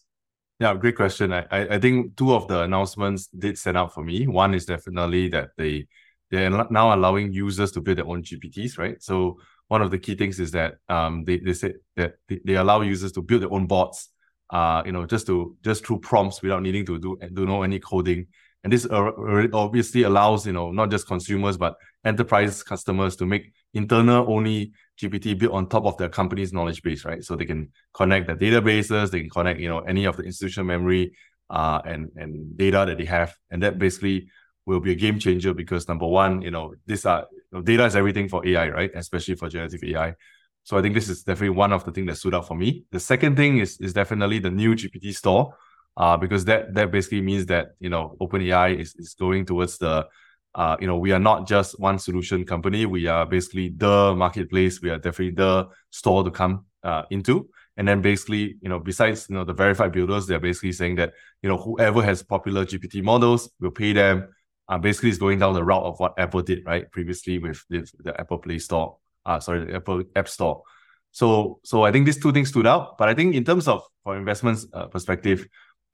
Yeah, 0.58 0.74
great 0.74 0.96
question. 0.96 1.32
I, 1.32 1.44
I 1.50 1.78
think 1.78 2.16
two 2.16 2.34
of 2.34 2.48
the 2.48 2.62
announcements 2.62 3.26
did 3.26 3.58
stand 3.58 3.76
out 3.76 3.92
for 3.92 4.02
me. 4.02 4.26
One 4.26 4.54
is 4.54 4.64
definitely 4.64 5.28
that 5.28 5.50
they 5.58 5.86
they're 6.30 6.50
now 6.50 6.94
allowing 6.94 7.32
users 7.32 7.70
to 7.72 7.80
build 7.80 7.98
their 7.98 8.06
own 8.06 8.22
GPTs, 8.22 8.78
right? 8.78 9.00
So 9.02 9.38
one 9.68 9.82
of 9.82 9.90
the 9.90 9.98
key 9.98 10.14
things 10.14 10.40
is 10.40 10.52
that 10.52 10.76
um 10.88 11.24
they, 11.24 11.38
they 11.38 11.52
said 11.52 11.74
that 11.96 12.14
they, 12.28 12.40
they 12.44 12.54
allow 12.54 12.80
users 12.80 13.12
to 13.12 13.22
build 13.22 13.42
their 13.42 13.52
own 13.52 13.66
bots, 13.66 14.08
uh, 14.50 14.82
you 14.86 14.92
know, 14.92 15.04
just 15.04 15.26
to 15.26 15.56
just 15.62 15.84
through 15.84 16.00
prompts 16.00 16.40
without 16.40 16.62
needing 16.62 16.86
to 16.86 16.98
do 16.98 17.18
do 17.34 17.44
know 17.44 17.62
any 17.62 17.78
coding. 17.78 18.26
And 18.66 18.72
this 18.72 18.84
obviously 18.90 20.02
allows, 20.02 20.44
you 20.44 20.52
know, 20.52 20.72
not 20.72 20.90
just 20.90 21.06
consumers, 21.06 21.56
but 21.56 21.76
enterprise 22.04 22.64
customers 22.64 23.14
to 23.14 23.24
make 23.24 23.52
internal 23.74 24.26
only 24.28 24.72
GPT 25.00 25.38
built 25.38 25.52
on 25.52 25.68
top 25.68 25.84
of 25.84 25.96
their 25.98 26.08
company's 26.08 26.52
knowledge 26.52 26.82
base, 26.82 27.04
right? 27.04 27.22
So 27.22 27.36
they 27.36 27.44
can 27.44 27.70
connect 27.94 28.26
their 28.26 28.36
databases, 28.36 29.12
they 29.12 29.20
can 29.20 29.30
connect, 29.30 29.60
you 29.60 29.68
know, 29.68 29.78
any 29.82 30.04
of 30.04 30.16
the 30.16 30.24
institutional 30.24 30.66
memory 30.66 31.12
uh, 31.48 31.80
and, 31.84 32.10
and 32.16 32.56
data 32.56 32.82
that 32.88 32.98
they 32.98 33.04
have. 33.04 33.36
And 33.52 33.62
that 33.62 33.78
basically 33.78 34.30
will 34.64 34.80
be 34.80 34.90
a 34.90 34.96
game 34.96 35.20
changer 35.20 35.54
because 35.54 35.86
number 35.86 36.08
one, 36.08 36.42
you 36.42 36.50
know, 36.50 36.74
this 36.86 37.06
are 37.06 37.28
you 37.30 37.42
know, 37.52 37.62
data 37.62 37.84
is 37.84 37.94
everything 37.94 38.28
for 38.28 38.44
AI, 38.44 38.68
right? 38.70 38.90
Especially 38.96 39.36
for 39.36 39.48
generative 39.48 39.84
AI. 39.84 40.16
So 40.64 40.76
I 40.76 40.82
think 40.82 40.96
this 40.96 41.08
is 41.08 41.22
definitely 41.22 41.50
one 41.50 41.72
of 41.72 41.84
the 41.84 41.92
things 41.92 42.08
that 42.08 42.16
stood 42.16 42.34
out 42.34 42.48
for 42.48 42.56
me. 42.56 42.82
The 42.90 42.98
second 42.98 43.36
thing 43.36 43.58
is 43.58 43.78
is 43.80 43.92
definitely 43.92 44.40
the 44.40 44.50
new 44.50 44.74
GPT 44.74 45.14
store 45.14 45.54
uh, 45.96 46.16
because 46.16 46.44
that 46.44 46.74
that 46.74 46.90
basically 46.90 47.20
means 47.20 47.46
that 47.46 47.68
you 47.80 47.88
know 47.88 48.16
OpenAI 48.20 48.78
is, 48.78 48.94
is 48.96 49.14
going 49.14 49.46
towards 49.46 49.78
the 49.78 50.06
uh, 50.54 50.76
you 50.80 50.86
know 50.86 50.96
we 50.96 51.12
are 51.12 51.18
not 51.18 51.46
just 51.46 51.78
one 51.80 51.98
solution 51.98 52.44
company. 52.44 52.86
We 52.86 53.06
are 53.06 53.26
basically 53.26 53.70
the 53.76 54.14
marketplace. 54.14 54.80
We 54.80 54.90
are 54.90 54.98
definitely 54.98 55.34
the 55.34 55.68
store 55.90 56.24
to 56.24 56.30
come 56.30 56.66
uh, 56.82 57.02
into. 57.10 57.48
And 57.78 57.86
then 57.86 58.00
basically 58.00 58.56
you 58.62 58.68
know 58.70 58.78
besides 58.78 59.26
you 59.28 59.34
know 59.34 59.44
the 59.44 59.52
verified 59.52 59.92
builders 59.92 60.26
they're 60.26 60.40
basically 60.40 60.72
saying 60.72 60.96
that 60.96 61.12
you 61.42 61.48
know 61.50 61.58
whoever 61.58 62.02
has 62.02 62.22
popular 62.22 62.64
GPT 62.64 63.02
models 63.02 63.50
will 63.60 63.70
pay 63.70 63.92
them 63.92 64.28
uh, 64.68 64.78
basically 64.78 65.10
it's 65.10 65.18
going 65.18 65.38
down 65.38 65.52
the 65.52 65.62
route 65.62 65.84
of 65.84 66.00
what 66.00 66.14
Apple 66.18 66.40
did 66.40 66.64
right 66.64 66.90
previously 66.90 67.38
with 67.38 67.62
the, 67.68 67.86
the 68.02 68.18
Apple 68.18 68.38
Play 68.38 68.58
Store 68.58 68.96
uh 69.26 69.38
sorry 69.40 69.66
the 69.66 69.74
Apple 69.74 70.04
App 70.14 70.26
Store. 70.26 70.62
So 71.10 71.60
so 71.64 71.82
I 71.82 71.92
think 71.92 72.06
these 72.06 72.18
two 72.18 72.32
things 72.32 72.48
stood 72.48 72.66
out. 72.66 72.96
But 72.96 73.10
I 73.10 73.14
think 73.14 73.34
in 73.34 73.44
terms 73.44 73.68
of 73.68 73.82
for 74.02 74.16
investments 74.16 74.66
uh, 74.72 74.86
perspective 74.86 75.46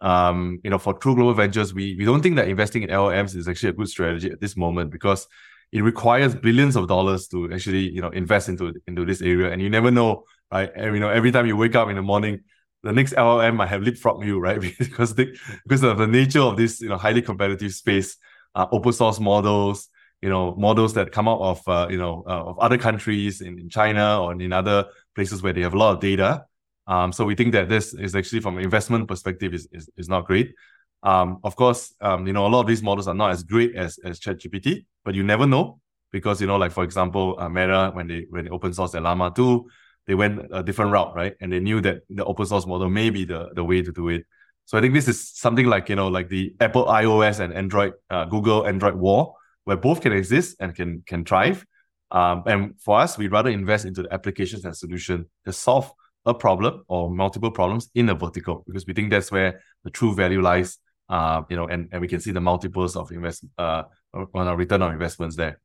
um, 0.02 0.58
you 0.64 0.70
know, 0.70 0.78
for 0.78 0.94
True 0.94 1.14
Global 1.14 1.32
Ventures, 1.32 1.72
we, 1.72 1.94
we 1.96 2.04
don't 2.04 2.22
think 2.22 2.34
that 2.36 2.48
investing 2.48 2.82
in 2.82 2.90
LLMs 2.90 3.36
is 3.36 3.46
actually 3.46 3.70
a 3.70 3.72
good 3.72 3.88
strategy 3.88 4.30
at 4.30 4.40
this 4.40 4.56
moment 4.56 4.90
because 4.90 5.28
it 5.70 5.82
requires 5.82 6.34
billions 6.34 6.74
of 6.74 6.88
dollars 6.88 7.28
to 7.28 7.50
actually, 7.52 7.88
you 7.88 8.02
know, 8.02 8.10
invest 8.10 8.48
into 8.48 8.74
into 8.88 9.04
this 9.04 9.22
area. 9.22 9.52
And 9.52 9.62
you 9.62 9.70
never 9.70 9.92
know, 9.92 10.24
right? 10.52 10.70
And, 10.74 10.92
you 10.92 11.00
know, 11.00 11.08
every 11.08 11.30
time 11.30 11.46
you 11.46 11.56
wake 11.56 11.76
up 11.76 11.88
in 11.88 11.94
the 11.94 12.02
morning, 12.02 12.40
the 12.82 12.92
next 12.92 13.14
LLM 13.14 13.54
might 13.54 13.68
have 13.68 13.82
leapfrog 13.82 14.24
you, 14.24 14.40
right? 14.40 14.60
because 14.78 15.14
they, 15.14 15.32
because 15.64 15.84
of 15.84 15.98
the 15.98 16.08
nature 16.08 16.40
of 16.40 16.56
this, 16.56 16.80
you 16.80 16.88
know, 16.88 16.98
highly 16.98 17.22
competitive 17.22 17.72
space, 17.72 18.16
uh, 18.56 18.66
open 18.72 18.92
source 18.92 19.20
models, 19.20 19.88
you 20.20 20.28
know, 20.28 20.54
models 20.56 20.94
that 20.94 21.12
come 21.12 21.28
out 21.28 21.40
of, 21.40 21.68
uh, 21.68 21.86
you 21.88 21.98
know, 21.98 22.24
uh, 22.26 22.42
of 22.42 22.58
other 22.58 22.76
countries 22.76 23.40
in, 23.40 23.56
in 23.56 23.68
China 23.68 24.20
or 24.20 24.32
in 24.32 24.52
other 24.52 24.86
places 25.14 25.44
where 25.44 25.52
they 25.52 25.62
have 25.62 25.74
a 25.74 25.78
lot 25.78 25.94
of 25.94 26.00
data. 26.00 26.44
Um, 26.86 27.12
so 27.12 27.24
we 27.24 27.34
think 27.34 27.52
that 27.52 27.68
this 27.68 27.94
is 27.94 28.14
actually 28.14 28.40
from 28.40 28.58
an 28.58 28.64
investment 28.64 29.08
perspective 29.08 29.54
is, 29.54 29.68
is, 29.72 29.88
is 29.96 30.08
not 30.08 30.26
great. 30.26 30.54
Um, 31.02 31.38
of 31.42 31.56
course, 31.56 31.94
um, 32.00 32.26
you 32.26 32.32
know, 32.32 32.46
a 32.46 32.48
lot 32.48 32.60
of 32.60 32.66
these 32.66 32.82
models 32.82 33.08
are 33.08 33.14
not 33.14 33.30
as 33.30 33.42
great 33.42 33.74
as, 33.74 33.98
as 34.04 34.20
ChatGPT, 34.20 34.84
but 35.04 35.14
you 35.14 35.22
never 35.22 35.46
know 35.46 35.80
because, 36.12 36.40
you 36.40 36.46
know, 36.46 36.56
like 36.56 36.72
for 36.72 36.84
example, 36.84 37.36
uh, 37.38 37.48
Meta, 37.48 37.90
when 37.92 38.06
they, 38.06 38.26
when 38.30 38.44
they 38.44 38.50
open 38.50 38.72
source 38.72 38.92
their 38.92 39.00
Llama 39.00 39.32
2, 39.34 39.68
they 40.06 40.14
went 40.14 40.46
a 40.52 40.62
different 40.62 40.92
route, 40.92 41.14
right? 41.14 41.34
And 41.40 41.52
they 41.52 41.60
knew 41.60 41.80
that 41.80 42.02
the 42.08 42.24
open 42.24 42.46
source 42.46 42.66
model 42.66 42.90
may 42.90 43.10
be 43.10 43.24
the, 43.24 43.50
the 43.54 43.64
way 43.64 43.82
to 43.82 43.92
do 43.92 44.08
it. 44.08 44.24
So 44.64 44.78
I 44.78 44.80
think 44.80 44.94
this 44.94 45.08
is 45.08 45.30
something 45.30 45.66
like, 45.66 45.88
you 45.88 45.96
know, 45.96 46.08
like 46.08 46.28
the 46.28 46.54
Apple 46.60 46.86
iOS 46.86 47.40
and 47.40 47.52
Android, 47.52 47.94
uh, 48.10 48.24
Google 48.26 48.66
Android 48.66 48.94
war, 48.94 49.34
where 49.64 49.76
both 49.76 50.00
can 50.00 50.12
exist 50.12 50.56
and 50.60 50.74
can, 50.74 51.02
can 51.06 51.24
thrive. 51.24 51.64
Um, 52.10 52.42
and 52.46 52.80
for 52.80 53.00
us, 53.00 53.16
we'd 53.16 53.32
rather 53.32 53.50
invest 53.50 53.86
into 53.86 54.02
the 54.02 54.12
applications 54.12 54.64
and 54.64 54.76
solution 54.76 55.26
to 55.46 55.52
solve 55.52 55.90
a 56.24 56.34
problem 56.34 56.84
or 56.88 57.10
multiple 57.10 57.50
problems 57.50 57.90
in 57.94 58.08
a 58.08 58.14
vertical 58.14 58.62
because 58.66 58.86
we 58.86 58.92
think 58.92 59.10
that's 59.10 59.32
where 59.32 59.60
the 59.84 59.90
true 59.90 60.14
value 60.14 60.40
lies 60.40 60.78
uh, 61.12 61.42
you 61.50 61.56
know, 61.56 61.66
and, 61.66 61.88
and 61.92 62.00
we 62.00 62.08
can 62.08 62.20
see 62.20 62.32
the 62.32 62.40
multiples 62.40 62.96
of 62.96 63.10
invest 63.12 63.44
uh, 63.58 63.82
on 64.14 64.48
our 64.48 64.56
return 64.56 64.80
on 64.80 64.92
investments 64.92 65.36
there. 65.36 65.60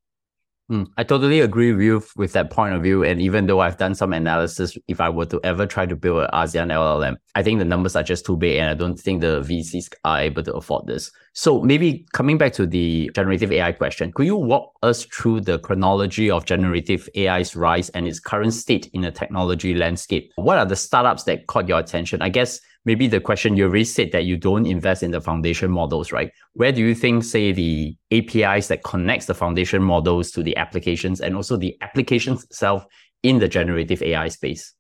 Mm, 0.70 0.88
I 0.98 1.04
totally 1.06 1.40
agree 1.40 1.72
with 1.72 1.82
you 1.82 2.04
with 2.18 2.34
that 2.34 2.50
point 2.50 2.76
of 2.76 2.84
view. 2.84 3.02
And 3.04 3.22
even 3.22 3.46
though 3.46 3.62
I've 3.62 3.78
done 3.78 3.96
some 3.96 4.12
analysis, 4.12 4.78
if 4.90 5.00
I 5.00 5.08
were 5.08 5.26
to 5.28 5.40
ever 5.44 5.66
try 5.66 5.86
to 5.86 5.96
build 5.96 6.24
an 6.24 6.30
ASEAN 6.34 6.74
LLM, 6.74 7.16
I 7.36 7.44
think 7.44 7.60
the 7.60 7.66
numbers 7.66 7.96
are 7.96 8.04
just 8.04 8.26
too 8.26 8.36
big 8.36 8.58
and 8.58 8.70
I 8.70 8.74
don't 8.74 9.00
think 9.00 9.22
the 9.22 9.40
VCs 9.42 9.94
are 10.04 10.20
able 10.20 10.44
to 10.44 10.54
afford 10.56 10.88
this. 10.88 11.10
So 11.32 11.62
maybe 11.62 12.06
coming 12.12 12.38
back 12.38 12.52
to 12.54 12.66
the 12.66 13.10
generative 13.16 13.54
AI 13.54 13.72
question, 13.72 14.12
could 14.12 14.26
you 14.26 14.36
walk 14.36 14.74
us 14.84 15.06
through 15.06 15.42
the 15.42 15.60
chronology 15.60 16.30
of 16.30 16.44
generative 16.44 17.08
AI's 17.16 17.56
rise 17.56 17.90
and 17.90 18.06
its 18.06 18.20
current 18.20 18.54
state 18.54 18.90
in 18.92 19.02
the 19.02 19.12
technology 19.12 19.74
landscape? 19.74 20.34
What 20.36 20.58
are 20.58 20.66
the 20.66 20.76
startups 20.76 21.24
that 21.24 21.48
caught 21.48 21.70
your 21.70 21.80
attention? 21.80 22.22
I 22.22 22.30
guess 22.30 22.60
maybe 22.88 23.06
the 23.06 23.20
question 23.20 23.58
you 23.58 23.66
already 23.66 23.84
said 23.84 24.14
that 24.14 24.24
you 24.24 24.38
don't 24.38 24.66
invest 24.66 25.04
in 25.04 25.12
the 25.12 25.20
foundation 25.20 25.70
models, 25.70 26.14
right? 26.14 26.32
Where 26.54 26.72
do 26.72 26.82
you 26.82 26.96
think, 26.96 27.26
say, 27.26 27.52
the 27.52 27.98
APIs 28.12 28.70
that 28.70 28.86
connects 28.86 29.26
the 29.26 29.34
foundation 29.34 29.84
models 29.84 30.32
to 30.32 30.42
the 30.42 30.56
applications 30.56 31.20
and 31.20 31.36
also 31.36 31.58
the 31.58 31.76
applications 31.82 32.46
itself 32.46 32.86
in 33.24 33.40
the 33.40 33.50
generative 33.50 34.02
AI 34.02 34.30
space? 34.30 34.74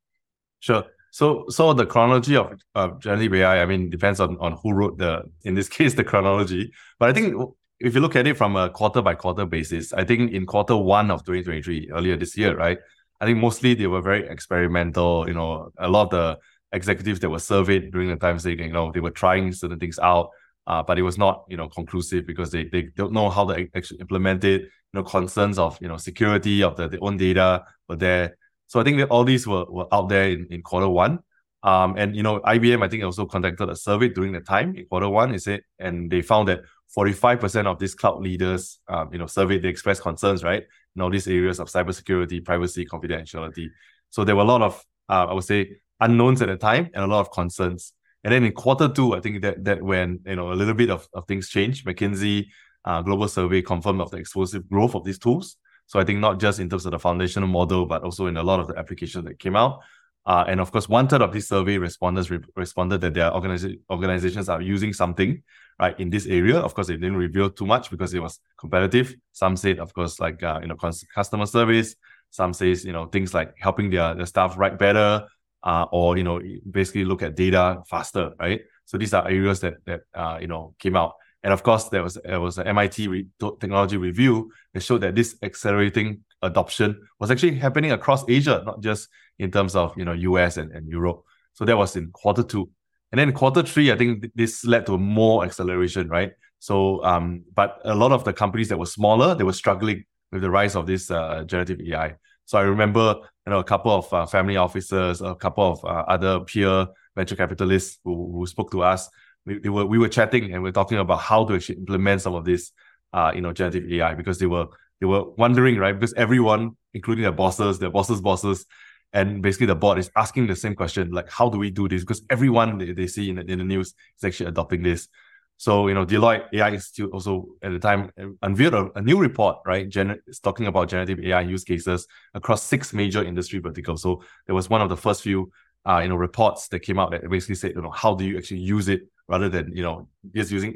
Sure. 0.61 0.85
So, 1.11 1.43
so 1.49 1.73
the 1.73 1.85
chronology 1.85 2.37
of 2.37 2.53
uh, 2.75 2.91
generative 2.99 3.33
AI, 3.33 3.61
I 3.61 3.65
mean, 3.65 3.89
depends 3.89 4.21
on, 4.21 4.37
on 4.39 4.53
who 4.63 4.71
wrote 4.71 4.97
the, 4.97 5.23
in 5.43 5.53
this 5.55 5.67
case, 5.77 5.93
the 5.93 6.05
chronology. 6.05 6.71
But 6.99 7.09
I 7.09 7.13
think 7.13 7.35
if 7.81 7.93
you 7.93 7.99
look 7.99 8.15
at 8.15 8.25
it 8.25 8.37
from 8.37 8.55
a 8.55 8.69
quarter 8.69 9.01
by 9.01 9.15
quarter 9.15 9.45
basis, 9.45 9.91
I 9.91 10.05
think 10.05 10.31
in 10.31 10.45
quarter 10.45 10.77
one 10.77 11.11
of 11.11 11.25
2023, 11.25 11.89
earlier 11.91 12.15
this 12.15 12.37
year, 12.37 12.55
right? 12.55 12.77
I 13.19 13.25
think 13.25 13.39
mostly 13.39 13.73
they 13.73 13.87
were 13.87 14.01
very 14.01 14.25
experimental. 14.29 15.27
You 15.27 15.33
know, 15.33 15.71
a 15.77 15.89
lot 15.89 16.03
of 16.03 16.09
the 16.11 16.37
executives 16.71 17.19
that 17.21 17.29
were 17.29 17.39
surveyed 17.39 17.91
during 17.91 18.09
the 18.09 18.15
time 18.15 18.39
saying, 18.39 18.59
you 18.59 18.71
know, 18.71 18.91
they 18.91 18.99
were 18.99 19.11
trying 19.11 19.51
certain 19.51 19.79
things 19.79 19.99
out, 19.99 20.29
uh, 20.65 20.83
but 20.83 20.99
it 20.99 21.01
was 21.01 21.17
not, 21.17 21.45
you 21.47 21.57
know, 21.57 21.69
conclusive 21.69 22.27
because 22.27 22.51
they, 22.51 22.65
they 22.65 22.83
don't 22.95 23.13
know 23.13 23.29
how 23.29 23.45
to 23.45 23.67
actually 23.75 23.99
implement 23.99 24.43
it. 24.43 24.61
You 24.61 25.01
know, 25.01 25.03
concerns 25.03 25.59
of, 25.59 25.77
you 25.81 25.87
know, 25.87 25.97
security 25.97 26.63
of 26.63 26.75
the, 26.75 26.87
their 26.87 27.03
own 27.03 27.17
data 27.17 27.63
were 27.87 27.95
there. 27.95 28.37
So 28.67 28.79
I 28.79 28.83
think 28.83 28.97
that 28.97 29.09
all 29.09 29.23
these 29.23 29.47
were, 29.47 29.65
were 29.65 29.87
out 29.93 30.09
there 30.09 30.29
in, 30.29 30.47
in 30.49 30.61
quarter 30.61 30.89
one. 30.89 31.19
Um, 31.63 31.95
and, 31.97 32.15
you 32.15 32.23
know, 32.23 32.39
IBM, 32.41 32.83
I 32.83 32.87
think 32.87 33.03
also 33.03 33.25
conducted 33.25 33.69
a 33.69 33.75
survey 33.75 34.09
during 34.09 34.31
the 34.31 34.39
time 34.41 34.75
in 34.75 34.85
quarter 34.85 35.09
one, 35.09 35.33
is 35.33 35.47
it? 35.47 35.63
And 35.79 36.09
they 36.09 36.21
found 36.21 36.47
that 36.49 36.61
45% 36.95 37.65
of 37.65 37.79
these 37.79 37.95
cloud 37.95 38.21
leaders, 38.21 38.79
um, 38.87 39.09
you 39.11 39.19
know, 39.19 39.25
surveyed, 39.25 39.63
they 39.63 39.69
expressed 39.69 40.01
concerns, 40.01 40.43
right? 40.43 40.63
In 40.95 41.01
all 41.01 41.09
these 41.09 41.27
areas 41.27 41.59
of 41.59 41.67
cybersecurity, 41.67 42.43
privacy, 42.43 42.85
confidentiality. 42.85 43.67
So 44.09 44.23
there 44.23 44.35
were 44.35 44.43
a 44.43 44.45
lot 44.45 44.61
of, 44.61 44.83
uh, 45.09 45.27
I 45.29 45.33
would 45.33 45.43
say, 45.43 45.77
unknowns 45.99 46.41
at 46.41 46.47
the 46.47 46.57
time 46.57 46.89
and 46.93 47.03
a 47.03 47.07
lot 47.07 47.21
of 47.21 47.31
concerns. 47.31 47.93
And 48.23 48.33
then 48.33 48.43
in 48.43 48.51
quarter 48.51 48.87
two, 48.89 49.15
I 49.15 49.19
think 49.19 49.41
that 49.41 49.63
that 49.65 49.81
when 49.81 50.19
you 50.25 50.35
know 50.35 50.51
a 50.51 50.55
little 50.55 50.73
bit 50.73 50.89
of, 50.89 51.07
of 51.13 51.25
things 51.27 51.49
changed, 51.49 51.85
McKinsey 51.85 52.47
uh, 52.85 53.01
global 53.01 53.27
survey 53.27 53.61
confirmed 53.61 54.01
of 54.01 54.11
the 54.11 54.17
explosive 54.17 54.67
growth 54.69 54.95
of 54.95 55.03
these 55.03 55.19
tools. 55.19 55.57
So 55.85 55.99
I 55.99 56.03
think 56.03 56.19
not 56.19 56.39
just 56.39 56.59
in 56.59 56.69
terms 56.69 56.85
of 56.85 56.91
the 56.91 56.99
foundational 56.99 57.47
model, 57.47 57.85
but 57.85 58.03
also 58.03 58.27
in 58.27 58.37
a 58.37 58.43
lot 58.43 58.59
of 58.59 58.67
the 58.67 58.77
applications 58.77 59.25
that 59.25 59.39
came 59.39 59.55
out. 59.55 59.79
Uh, 60.25 60.43
and 60.47 60.59
of 60.59 60.71
course, 60.71 60.89
one 60.89 61.07
third 61.07 61.21
of 61.21 61.31
these 61.31 61.47
survey 61.47 61.77
respondents 61.77 62.29
re- 62.29 62.39
responded 62.57 62.99
that 62.99 63.13
their 63.13 63.31
organiza- 63.31 63.79
organizations 63.89 64.49
are 64.49 64.61
using 64.61 64.91
something 64.91 65.41
right 65.79 65.97
in 65.99 66.09
this 66.09 66.25
area. 66.25 66.57
Of 66.57 66.73
course, 66.73 66.87
they 66.87 66.95
didn't 66.95 67.15
reveal 67.15 67.49
too 67.49 67.65
much 67.65 67.89
because 67.89 68.13
it 68.13 68.19
was 68.19 68.41
competitive. 68.57 69.15
Some 69.31 69.55
said, 69.55 69.79
of 69.79 69.93
course, 69.93 70.19
like 70.19 70.43
uh, 70.43 70.59
you 70.61 70.67
know, 70.67 70.75
customer 70.75 71.45
service. 71.45 71.95
Some 72.29 72.51
says 72.53 72.83
you 72.83 72.91
know 72.91 73.05
things 73.05 73.33
like 73.33 73.55
helping 73.57 73.89
their, 73.89 74.13
their 74.13 74.25
staff 74.25 74.57
write 74.57 74.77
better, 74.77 75.25
uh, 75.67 75.85
or 75.91 76.17
you 76.17 76.23
know 76.23 76.41
basically 76.71 77.03
look 77.03 77.21
at 77.21 77.35
data 77.35 77.83
faster, 77.89 78.31
right? 78.39 78.61
So 78.85 78.97
these 78.97 79.13
are 79.13 79.27
areas 79.27 79.59
that 79.59 79.75
that 79.85 80.01
uh, 80.15 80.37
you 80.39 80.47
know 80.47 80.73
came 80.79 80.95
out, 80.95 81.15
and 81.43 81.51
of 81.51 81.61
course 81.61 81.89
there 81.89 82.01
was 82.01 82.17
there 82.23 82.39
was 82.39 82.57
an 82.57 82.67
MIT 82.67 83.07
re- 83.09 83.27
technology 83.59 83.97
review 83.97 84.49
that 84.73 84.81
showed 84.81 85.01
that 85.01 85.13
this 85.13 85.35
accelerating 85.43 86.23
adoption 86.41 86.97
was 87.19 87.29
actually 87.31 87.55
happening 87.55 87.91
across 87.91 88.23
Asia, 88.29 88.63
not 88.65 88.81
just 88.81 89.09
in 89.39 89.51
terms 89.51 89.75
of 89.75 89.93
you 89.97 90.05
know 90.05 90.13
US 90.13 90.55
and, 90.55 90.71
and 90.71 90.87
Europe. 90.87 91.21
So 91.53 91.65
that 91.65 91.77
was 91.77 91.97
in 91.97 92.11
quarter 92.11 92.43
two, 92.43 92.69
and 93.11 93.19
then 93.19 93.33
quarter 93.33 93.61
three, 93.61 93.91
I 93.91 93.97
think 93.97 94.25
this 94.35 94.63
led 94.63 94.85
to 94.85 94.97
more 94.97 95.43
acceleration, 95.43 96.07
right? 96.07 96.31
So 96.59 97.03
um, 97.03 97.43
but 97.53 97.81
a 97.83 97.93
lot 97.93 98.13
of 98.13 98.23
the 98.23 98.31
companies 98.31 98.69
that 98.69 98.79
were 98.79 98.85
smaller, 98.85 99.35
they 99.35 99.43
were 99.43 99.59
struggling 99.63 100.05
with 100.31 100.43
the 100.43 100.49
rise 100.49 100.77
of 100.77 100.87
this 100.87 101.11
uh, 101.11 101.43
generative 101.43 101.81
AI. 101.81 102.15
So 102.47 102.57
I 102.57 102.61
remember, 102.61 103.15
you 103.45 103.51
know, 103.51 103.59
a 103.59 103.63
couple 103.63 103.91
of 103.91 104.11
uh, 104.13 104.25
family 104.25 104.55
officers, 104.55 105.21
a 105.21 105.35
couple 105.35 105.69
of 105.69 105.83
uh, 105.83 106.05
other 106.07 106.39
peer 106.39 106.87
venture 107.13 107.35
capitalists 107.35 107.99
who, 108.05 108.31
who 108.31 108.45
spoke 108.47 108.71
to 108.71 108.83
us. 108.83 109.09
We, 109.45 109.59
were 109.67 109.85
we 109.85 109.97
were 109.97 110.07
chatting 110.07 110.53
and 110.53 110.63
we 110.63 110.69
are 110.69 110.73
talking 110.73 110.97
about 110.97 111.19
how 111.19 111.43
to 111.43 111.55
actually 111.55 111.75
implement 111.79 112.21
some 112.21 112.35
of 112.35 112.45
this, 112.45 112.71
uh, 113.11 113.33
you 113.35 113.41
know, 113.41 113.51
generative 113.51 113.91
AI 113.91 114.13
because 114.13 114.39
they 114.39 114.45
were 114.45 114.67
they 115.01 115.05
were 115.05 115.29
wondering, 115.31 115.77
right? 115.77 115.91
Because 115.91 116.13
everyone, 116.13 116.77
including 116.93 117.23
their 117.23 117.33
bosses, 117.33 117.79
their 117.79 117.91
bosses' 117.91 118.21
bosses, 118.21 118.65
and 119.11 119.41
basically 119.41 119.67
the 119.67 119.75
board 119.75 119.97
is 119.97 120.09
asking 120.15 120.47
the 120.47 120.55
same 120.55 120.73
question, 120.73 121.11
like, 121.11 121.29
how 121.29 121.49
do 121.49 121.57
we 121.57 121.69
do 121.69 121.89
this? 121.89 122.01
Because 122.03 122.21
everyone 122.29 122.77
they, 122.77 122.93
they 122.93 123.07
see 123.07 123.29
in 123.29 123.35
the, 123.35 123.51
in 123.51 123.57
the 123.59 123.65
news 123.65 123.87
is 123.87 124.23
actually 124.23 124.47
adopting 124.47 124.83
this. 124.83 125.09
So, 125.57 125.87
you 125.87 125.95
know, 125.95 126.05
Deloitte 126.05 126.45
AI 126.53 126.69
Institute 126.69 127.09
also 127.11 127.47
at 127.63 127.71
the 127.71 127.79
time 127.79 128.11
unveiled 128.43 128.75
a, 128.75 128.91
a 128.95 129.01
new 129.01 129.17
report, 129.17 129.57
right? 129.65 129.89
Gen- 129.89 130.19
talking 130.43 130.67
about 130.67 130.87
generative 130.87 131.19
AI 131.19 131.41
use 131.41 131.63
cases 131.63 132.07
across 132.35 132.61
six 132.61 132.93
major 132.93 133.23
industry 133.23 133.57
verticals. 133.59 134.03
So 134.03 134.23
there 134.45 134.53
was 134.53 134.69
one 134.69 134.81
of 134.81 134.89
the 134.89 134.97
first 134.97 135.23
few, 135.23 135.51
uh, 135.87 135.99
you 136.03 136.09
know, 136.09 136.15
reports 136.15 136.67
that 136.69 136.81
came 136.81 136.99
out 136.99 137.09
that 137.11 137.27
basically 137.27 137.55
said, 137.55 137.73
you 137.75 137.81
know, 137.81 137.89
how 137.89 138.13
do 138.13 138.23
you 138.23 138.37
actually 138.37 138.59
use 138.59 138.87
it 138.87 139.01
rather 139.27 139.49
than, 139.49 139.75
you 139.75 139.81
know, 139.81 140.07
just 140.35 140.51
using, 140.51 140.73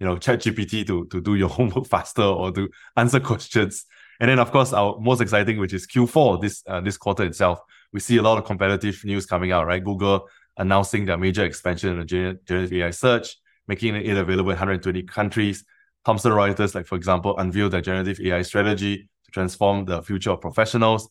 you 0.00 0.06
know, 0.06 0.18
chat 0.18 0.40
GPT 0.40 0.84
to, 0.88 1.06
to 1.06 1.20
do 1.20 1.36
your 1.36 1.48
homework 1.56 1.86
faster 1.86 2.22
or 2.22 2.50
to 2.50 2.68
answer 2.96 3.20
questions. 3.20 3.86
And 4.18 4.28
then, 4.28 4.40
of 4.40 4.50
course, 4.50 4.72
our 4.72 4.98
most 4.98 5.20
exciting, 5.20 5.58
which 5.58 5.74
is 5.74 5.86
Q4, 5.86 6.40
this 6.40 6.62
uh, 6.66 6.80
this 6.80 6.96
quarter 6.96 7.24
itself, 7.24 7.60
we 7.92 8.00
see 8.00 8.16
a 8.16 8.22
lot 8.22 8.38
of 8.38 8.44
competitive 8.44 9.00
news 9.04 9.26
coming 9.26 9.52
out, 9.52 9.66
right? 9.66 9.82
Google 9.82 10.28
announcing 10.56 11.04
their 11.04 11.18
major 11.18 11.44
expansion 11.44 11.90
in 11.90 11.98
the 11.98 12.04
generative 12.04 12.72
AI 12.72 12.90
search 12.90 13.36
making 13.66 13.96
it 13.96 14.16
available 14.16 14.50
in 14.50 14.56
120 14.56 15.02
countries. 15.04 15.64
Thomson 16.04 16.32
Reuters, 16.32 16.74
like 16.74 16.86
for 16.86 16.96
example, 16.96 17.36
unveiled 17.38 17.72
their 17.72 17.80
generative 17.80 18.20
AI 18.20 18.42
strategy 18.42 19.08
to 19.24 19.30
transform 19.30 19.84
the 19.86 20.02
future 20.02 20.30
of 20.30 20.40
professionals. 20.40 21.08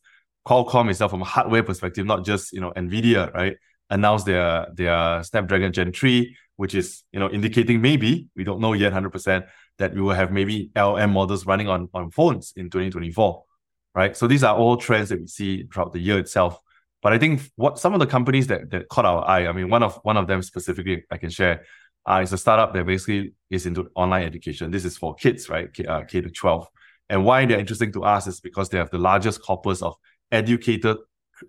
Qualcomm 0.47 0.89
itself, 0.89 1.11
from 1.11 1.21
a 1.21 1.25
hardware 1.25 1.63
perspective, 1.63 2.05
not 2.05 2.25
just 2.25 2.51
you 2.51 2.61
know 2.61 2.71
Nvidia, 2.75 3.33
right, 3.33 3.55
announced 3.89 4.25
their 4.25 4.67
their 4.73 5.23
Snapdragon 5.23 5.71
Gen 5.71 5.93
3, 5.93 6.35
which 6.57 6.75
is 6.75 7.03
you 7.11 7.19
know 7.19 7.29
indicating 7.29 7.81
maybe 7.81 8.27
we 8.35 8.43
don't 8.43 8.59
know 8.59 8.73
yet 8.73 8.93
100% 8.93 9.47
that 9.79 9.93
we 9.93 10.01
will 10.01 10.13
have 10.13 10.31
maybe 10.31 10.69
LM 10.75 11.11
models 11.11 11.45
running 11.45 11.69
on 11.69 11.89
on 11.93 12.11
phones 12.11 12.53
in 12.55 12.65
2024, 12.65 13.43
right? 13.95 14.15
So 14.15 14.27
these 14.27 14.43
are 14.43 14.55
all 14.55 14.77
trends 14.77 15.09
that 15.09 15.19
we 15.19 15.27
see 15.27 15.63
throughout 15.63 15.93
the 15.93 15.99
year 15.99 16.19
itself. 16.19 16.59
But 17.01 17.13
I 17.13 17.17
think 17.17 17.41
what 17.55 17.79
some 17.79 17.93
of 17.93 17.99
the 17.99 18.07
companies 18.07 18.47
that, 18.47 18.69
that 18.71 18.87
caught 18.87 19.05
our 19.05 19.27
eye, 19.27 19.47
I 19.47 19.51
mean, 19.51 19.69
one 19.69 19.83
of 19.83 19.99
one 20.03 20.17
of 20.17 20.27
them 20.27 20.41
specifically 20.41 21.03
I 21.11 21.17
can 21.17 21.29
share 21.29 21.65
uh, 22.05 22.19
it's 22.21 22.33
a 22.33 22.37
startup 22.37 22.73
that 22.73 22.85
basically 22.85 23.33
is 23.49 23.65
into 23.65 23.89
online 23.95 24.23
education. 24.23 24.71
This 24.71 24.85
is 24.85 24.97
for 24.97 25.15
kids, 25.15 25.49
right? 25.49 25.73
K, 25.73 25.85
uh, 25.85 26.03
K 26.03 26.21
to 26.21 26.29
12. 26.29 26.67
And 27.09 27.25
why 27.25 27.45
they're 27.45 27.59
interesting 27.59 27.91
to 27.93 28.03
us 28.03 28.27
is 28.27 28.39
because 28.39 28.69
they 28.69 28.77
have 28.77 28.89
the 28.89 28.97
largest 28.97 29.41
corpus 29.41 29.81
of 29.81 29.95
educated 30.31 30.97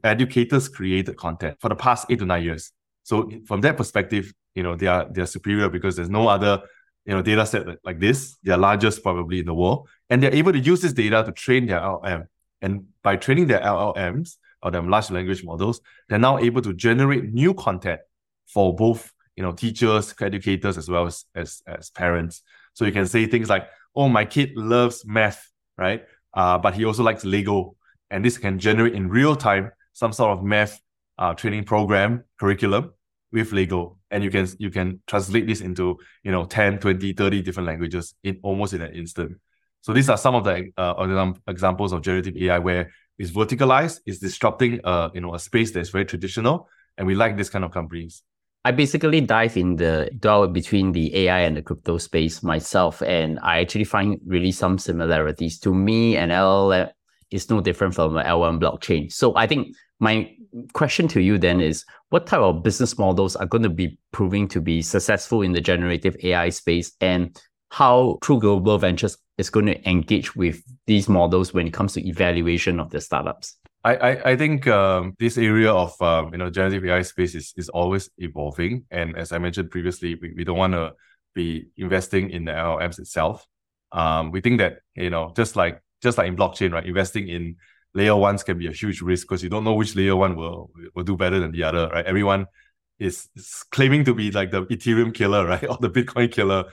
educators 0.02 0.68
created 0.68 1.16
content 1.16 1.56
for 1.60 1.68
the 1.68 1.76
past 1.76 2.06
eight 2.10 2.18
to 2.18 2.26
nine 2.26 2.42
years. 2.42 2.72
So 3.02 3.30
from 3.46 3.60
that 3.62 3.76
perspective, 3.76 4.32
you 4.54 4.62
know, 4.62 4.76
they 4.76 4.86
are 4.86 5.06
they're 5.10 5.26
superior 5.26 5.68
because 5.68 5.96
there's 5.96 6.10
no 6.10 6.28
other 6.28 6.62
you 7.04 7.14
know 7.14 7.22
data 7.22 7.46
set 7.46 7.66
like 7.84 8.00
this. 8.00 8.36
They're 8.42 8.56
largest 8.56 9.02
probably 9.02 9.40
in 9.40 9.46
the 9.46 9.54
world. 9.54 9.88
And 10.10 10.22
they're 10.22 10.34
able 10.34 10.52
to 10.52 10.58
use 10.58 10.80
this 10.80 10.92
data 10.92 11.22
to 11.24 11.32
train 11.32 11.66
their 11.66 11.80
LLM. 11.80 12.26
And 12.62 12.86
by 13.02 13.16
training 13.16 13.48
their 13.48 13.60
LLMs 13.60 14.36
or 14.62 14.70
their 14.70 14.82
large 14.82 15.10
language 15.10 15.44
models, 15.44 15.80
they're 16.08 16.18
now 16.18 16.38
able 16.38 16.62
to 16.62 16.72
generate 16.72 17.32
new 17.32 17.52
content 17.54 18.00
for 18.46 18.74
both 18.74 19.12
you 19.36 19.42
know 19.42 19.52
teachers 19.52 20.14
educators 20.20 20.78
as 20.78 20.88
well 20.88 21.06
as, 21.06 21.24
as 21.34 21.62
as 21.66 21.90
parents. 21.90 22.42
So 22.74 22.84
you 22.84 22.92
can 22.92 23.06
say 23.06 23.26
things 23.26 23.48
like 23.48 23.68
oh 23.96 24.08
my 24.08 24.24
kid 24.24 24.52
loves 24.56 25.04
math 25.06 25.50
right? 25.76 26.04
Uh, 26.32 26.58
but 26.58 26.74
he 26.74 26.84
also 26.84 27.02
likes 27.02 27.24
lego. 27.24 27.76
And 28.10 28.24
this 28.24 28.38
can 28.38 28.58
generate 28.58 28.94
in 28.94 29.08
real 29.08 29.36
time 29.36 29.72
some 29.92 30.12
sort 30.12 30.36
of 30.36 30.44
math 30.44 30.80
uh, 31.18 31.34
training 31.34 31.64
program 31.64 32.24
curriculum 32.38 32.92
with 33.32 33.52
lego. 33.52 33.98
And 34.10 34.22
you 34.22 34.30
can 34.30 34.46
you 34.58 34.70
can 34.70 35.00
translate 35.06 35.46
this 35.46 35.60
into 35.60 35.98
you 36.22 36.30
know 36.30 36.44
10 36.44 36.78
20 36.78 37.12
30 37.12 37.42
different 37.42 37.66
languages 37.66 38.14
in 38.22 38.38
almost 38.42 38.72
in 38.72 38.82
an 38.82 38.92
instant. 38.94 39.38
So 39.80 39.92
these 39.92 40.08
are 40.08 40.16
some 40.16 40.34
of 40.34 40.44
the 40.44 40.70
uh, 40.76 41.32
examples 41.46 41.92
of 41.92 42.02
generative 42.02 42.36
ai 42.36 42.58
where 42.58 42.90
it's 43.18 43.30
verticalized 43.30 44.00
it's 44.06 44.18
disrupting 44.18 44.80
uh, 44.82 45.10
you 45.14 45.20
know 45.20 45.34
a 45.34 45.38
space 45.38 45.72
that's 45.72 45.90
very 45.90 46.04
traditional. 46.04 46.68
And 46.96 47.06
we 47.08 47.16
like 47.16 47.36
this 47.36 47.50
kind 47.50 47.64
of 47.64 47.72
companies 47.72 48.22
I 48.66 48.70
basically 48.70 49.20
dive 49.20 49.58
in 49.58 49.76
the 49.76 50.10
dwell 50.18 50.48
between 50.48 50.92
the 50.92 51.14
AI 51.26 51.40
and 51.40 51.56
the 51.56 51.62
crypto 51.62 51.98
space 51.98 52.42
myself, 52.42 53.02
and 53.02 53.38
I 53.42 53.60
actually 53.60 53.84
find 53.84 54.18
really 54.26 54.52
some 54.52 54.78
similarities. 54.78 55.58
To 55.60 55.74
me, 55.74 56.16
an 56.16 56.30
LLM 56.30 56.90
is 57.30 57.50
no 57.50 57.60
different 57.60 57.94
from 57.94 58.16
an 58.16 58.24
L1 58.24 58.60
blockchain. 58.60 59.12
So 59.12 59.36
I 59.36 59.46
think 59.46 59.76
my 60.00 60.30
question 60.72 61.08
to 61.08 61.20
you 61.20 61.36
then 61.36 61.60
is 61.60 61.84
what 62.08 62.26
type 62.26 62.40
of 62.40 62.62
business 62.62 62.96
models 62.96 63.36
are 63.36 63.46
going 63.46 63.64
to 63.64 63.68
be 63.68 63.98
proving 64.12 64.48
to 64.48 64.62
be 64.62 64.80
successful 64.80 65.42
in 65.42 65.52
the 65.52 65.60
generative 65.60 66.16
AI 66.22 66.48
space 66.48 66.92
and 67.00 67.38
how 67.70 68.18
True 68.22 68.38
Global 68.38 68.78
Ventures 68.78 69.18
is 69.36 69.50
going 69.50 69.66
to 69.66 69.88
engage 69.88 70.36
with 70.36 70.62
these 70.86 71.08
models 71.08 71.52
when 71.52 71.66
it 71.66 71.72
comes 71.72 71.92
to 71.94 72.08
evaluation 72.08 72.80
of 72.80 72.90
the 72.90 73.00
startups? 73.00 73.56
I, 73.84 73.96
I, 73.96 74.30
I 74.30 74.36
think 74.36 74.66
um, 74.66 75.14
this 75.18 75.36
area 75.36 75.70
of 75.70 76.00
um, 76.00 76.32
you 76.32 76.38
know 76.38 76.50
generative 76.50 76.84
AI 76.86 77.02
space 77.02 77.34
is, 77.34 77.52
is 77.56 77.68
always 77.68 78.08
evolving, 78.16 78.86
and 78.90 79.16
as 79.16 79.30
I 79.30 79.38
mentioned 79.38 79.70
previously, 79.70 80.14
we, 80.14 80.32
we 80.34 80.44
don't 80.44 80.56
want 80.56 80.72
to 80.72 80.94
be 81.34 81.68
investing 81.76 82.30
in 82.30 82.46
the 82.46 82.52
LLMs 82.52 82.98
itself. 82.98 83.46
Um, 83.92 84.30
we 84.30 84.40
think 84.40 84.58
that 84.58 84.78
you 84.94 85.10
know 85.10 85.32
just 85.36 85.54
like 85.54 85.82
just 86.02 86.16
like 86.16 86.28
in 86.28 86.36
blockchain, 86.36 86.72
right? 86.72 86.86
Investing 86.86 87.28
in 87.28 87.56
layer 87.92 88.16
ones 88.16 88.42
can 88.42 88.58
be 88.58 88.66
a 88.68 88.72
huge 88.72 89.02
risk 89.02 89.28
because 89.28 89.42
you 89.42 89.50
don't 89.50 89.64
know 89.64 89.74
which 89.74 89.94
layer 89.94 90.16
one 90.16 90.34
will 90.34 90.70
will 90.94 91.04
do 91.04 91.16
better 91.16 91.38
than 91.38 91.52
the 91.52 91.64
other, 91.64 91.88
right? 91.88 92.06
Everyone 92.06 92.46
is, 92.98 93.28
is 93.36 93.64
claiming 93.70 94.04
to 94.06 94.14
be 94.14 94.30
like 94.30 94.50
the 94.50 94.64
Ethereum 94.66 95.12
killer, 95.12 95.46
right, 95.52 95.68
or 95.68 95.76
the 95.78 95.90
Bitcoin 95.90 96.32
killer, 96.32 96.64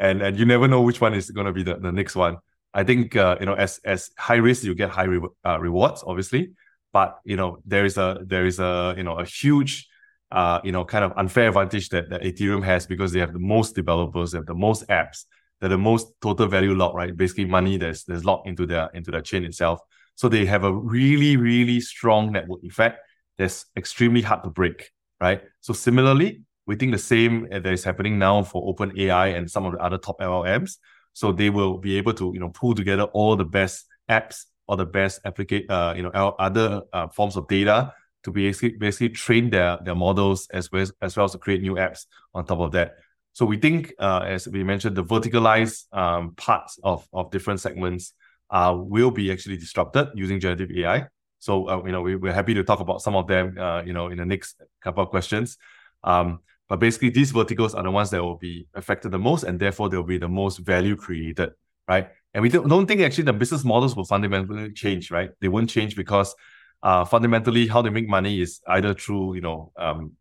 and 0.00 0.20
and 0.20 0.36
you 0.36 0.44
never 0.44 0.66
know 0.66 0.82
which 0.82 1.00
one 1.00 1.14
is 1.14 1.30
going 1.30 1.46
to 1.46 1.52
be 1.52 1.62
the, 1.62 1.76
the 1.76 1.92
next 1.92 2.16
one. 2.16 2.38
I 2.76 2.84
think 2.84 3.16
uh, 3.16 3.36
you 3.40 3.46
know 3.46 3.54
as 3.54 3.80
as 3.84 4.10
high 4.18 4.36
risk 4.36 4.62
you 4.62 4.74
get 4.74 4.90
high 4.90 5.04
re- 5.04 5.34
uh, 5.44 5.58
rewards, 5.58 6.04
obviously, 6.06 6.52
but 6.92 7.18
you 7.24 7.36
know 7.36 7.58
there 7.64 7.86
is 7.86 7.96
a 7.96 8.18
there 8.24 8.44
is 8.44 8.58
a 8.60 8.94
you 8.98 9.02
know 9.02 9.16
a 9.18 9.24
huge 9.24 9.88
uh, 10.30 10.60
you 10.62 10.72
know 10.72 10.84
kind 10.84 11.02
of 11.02 11.12
unfair 11.16 11.48
advantage 11.48 11.88
that, 11.88 12.10
that 12.10 12.20
Ethereum 12.22 12.62
has 12.62 12.86
because 12.86 13.12
they 13.12 13.20
have 13.20 13.32
the 13.32 13.38
most 13.38 13.74
developers, 13.74 14.32
they 14.32 14.38
have 14.38 14.46
the 14.46 14.54
most 14.54 14.86
apps, 14.88 15.24
they're 15.58 15.70
the 15.70 15.78
most 15.78 16.08
total 16.20 16.46
value 16.48 16.74
locked, 16.74 16.96
right? 16.96 17.16
Basically 17.16 17.46
money 17.46 17.78
that's 17.78 18.04
that's 18.04 18.24
locked 18.24 18.46
into 18.46 18.66
their 18.66 18.90
into 18.92 19.10
their 19.10 19.22
chain 19.22 19.44
itself. 19.44 19.80
So 20.14 20.28
they 20.28 20.44
have 20.46 20.64
a 20.64 20.72
really, 20.72 21.36
really 21.36 21.80
strong 21.80 22.32
network 22.32 22.62
effect 22.62 23.00
that's 23.38 23.66
extremely 23.76 24.22
hard 24.22 24.42
to 24.44 24.50
break, 24.50 24.90
right? 25.20 25.42
So 25.60 25.72
similarly, 25.72 26.42
we 26.66 26.76
think 26.76 26.92
the 26.92 26.98
same 26.98 27.48
that 27.50 27.66
is 27.66 27.84
happening 27.84 28.18
now 28.18 28.42
for 28.42 28.74
OpenAI 28.74 29.36
and 29.36 29.50
some 29.50 29.64
of 29.66 29.72
the 29.72 29.78
other 29.78 29.98
top 29.98 30.20
LLMs. 30.20 30.76
So 31.16 31.32
they 31.32 31.48
will 31.48 31.78
be 31.78 31.96
able 31.96 32.12
to, 32.12 32.30
you 32.34 32.40
know, 32.40 32.50
pull 32.50 32.74
together 32.74 33.04
all 33.04 33.36
the 33.36 33.44
best 33.46 33.86
apps 34.06 34.44
or 34.68 34.76
the 34.76 34.84
best 34.84 35.18
applicate, 35.24 35.64
uh, 35.70 35.94
you 35.96 36.02
know, 36.02 36.10
other 36.10 36.82
uh, 36.92 37.08
forms 37.08 37.36
of 37.36 37.48
data 37.48 37.94
to 38.24 38.30
basically 38.30 38.76
basically 38.76 39.08
train 39.08 39.48
their 39.48 39.78
their 39.82 39.94
models 39.94 40.46
as 40.52 40.70
well 40.70 40.82
as, 40.82 40.92
as 41.00 41.16
well 41.16 41.24
as 41.24 41.32
to 41.32 41.38
create 41.38 41.62
new 41.62 41.76
apps 41.76 42.04
on 42.34 42.44
top 42.44 42.60
of 42.60 42.72
that. 42.72 42.96
So 43.32 43.46
we 43.46 43.56
think, 43.56 43.94
uh, 43.98 44.24
as 44.26 44.46
we 44.46 44.62
mentioned, 44.62 44.94
the 44.94 45.04
verticalized 45.04 45.86
um, 45.90 46.34
parts 46.34 46.78
of 46.84 47.08
of 47.14 47.30
different 47.30 47.60
segments 47.60 48.12
uh, 48.50 48.76
will 48.76 49.10
be 49.10 49.32
actually 49.32 49.56
disrupted 49.56 50.08
using 50.14 50.38
generative 50.38 50.70
AI. 50.70 51.06
So 51.38 51.66
uh, 51.66 51.82
you 51.86 51.92
know 51.92 52.02
we, 52.02 52.16
we're 52.16 52.34
happy 52.34 52.52
to 52.52 52.62
talk 52.62 52.80
about 52.80 53.00
some 53.00 53.16
of 53.16 53.26
them 53.26 53.56
uh, 53.58 53.80
you 53.86 53.94
know 53.94 54.08
in 54.08 54.18
the 54.18 54.26
next 54.26 54.60
couple 54.82 55.02
of 55.02 55.08
questions. 55.08 55.56
Um, 56.04 56.40
but 56.68 56.80
basically 56.80 57.10
these 57.10 57.30
verticals 57.30 57.74
are 57.74 57.82
the 57.82 57.90
ones 57.90 58.10
that 58.10 58.22
will 58.22 58.36
be 58.36 58.66
affected 58.74 59.10
the 59.10 59.18
most 59.18 59.44
and 59.44 59.58
therefore 59.58 59.88
they'll 59.88 60.02
be 60.02 60.18
the 60.18 60.28
most 60.28 60.58
value 60.58 60.96
created, 60.96 61.50
right? 61.88 62.08
And 62.34 62.42
we 62.42 62.48
don't, 62.48 62.68
don't 62.68 62.86
think 62.86 63.00
actually 63.00 63.24
the 63.24 63.32
business 63.32 63.64
models 63.64 63.96
will 63.96 64.04
fundamentally 64.04 64.72
change, 64.72 65.10
right? 65.10 65.30
They 65.40 65.48
won't 65.48 65.70
change 65.70 65.96
because 65.96 66.34
uh, 66.82 67.04
fundamentally 67.04 67.66
how 67.66 67.82
they 67.82 67.90
make 67.90 68.08
money 68.08 68.40
is 68.40 68.60
either 68.68 68.94
through 68.94 69.34
you 69.34 69.40
know 69.40 69.72
um, 69.78 70.12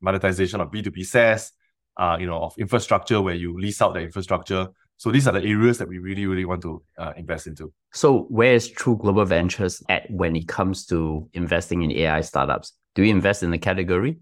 monetization 0.00 0.60
of 0.60 0.70
B2B 0.70 1.06
SaaS, 1.06 1.52
uh, 1.96 2.16
you 2.20 2.26
know, 2.26 2.42
of 2.42 2.54
infrastructure 2.58 3.20
where 3.22 3.34
you 3.34 3.58
lease 3.58 3.80
out 3.80 3.94
the 3.94 4.00
infrastructure 4.00 4.68
so 5.02 5.10
these 5.10 5.26
are 5.26 5.32
the 5.32 5.42
areas 5.42 5.78
that 5.78 5.88
we 5.88 5.98
really, 5.98 6.26
really 6.26 6.44
want 6.44 6.62
to 6.62 6.80
uh, 6.96 7.12
invest 7.16 7.48
into. 7.48 7.72
So 7.92 8.20
where 8.28 8.54
is 8.54 8.70
True 8.70 8.96
Global 8.96 9.24
Ventures 9.24 9.82
at 9.88 10.08
when 10.08 10.36
it 10.36 10.46
comes 10.46 10.86
to 10.86 11.28
investing 11.32 11.82
in 11.82 11.90
AI 11.90 12.20
startups? 12.20 12.74
Do 12.94 13.02
you 13.02 13.10
invest 13.10 13.42
in 13.42 13.50
the 13.50 13.58
category? 13.58 14.20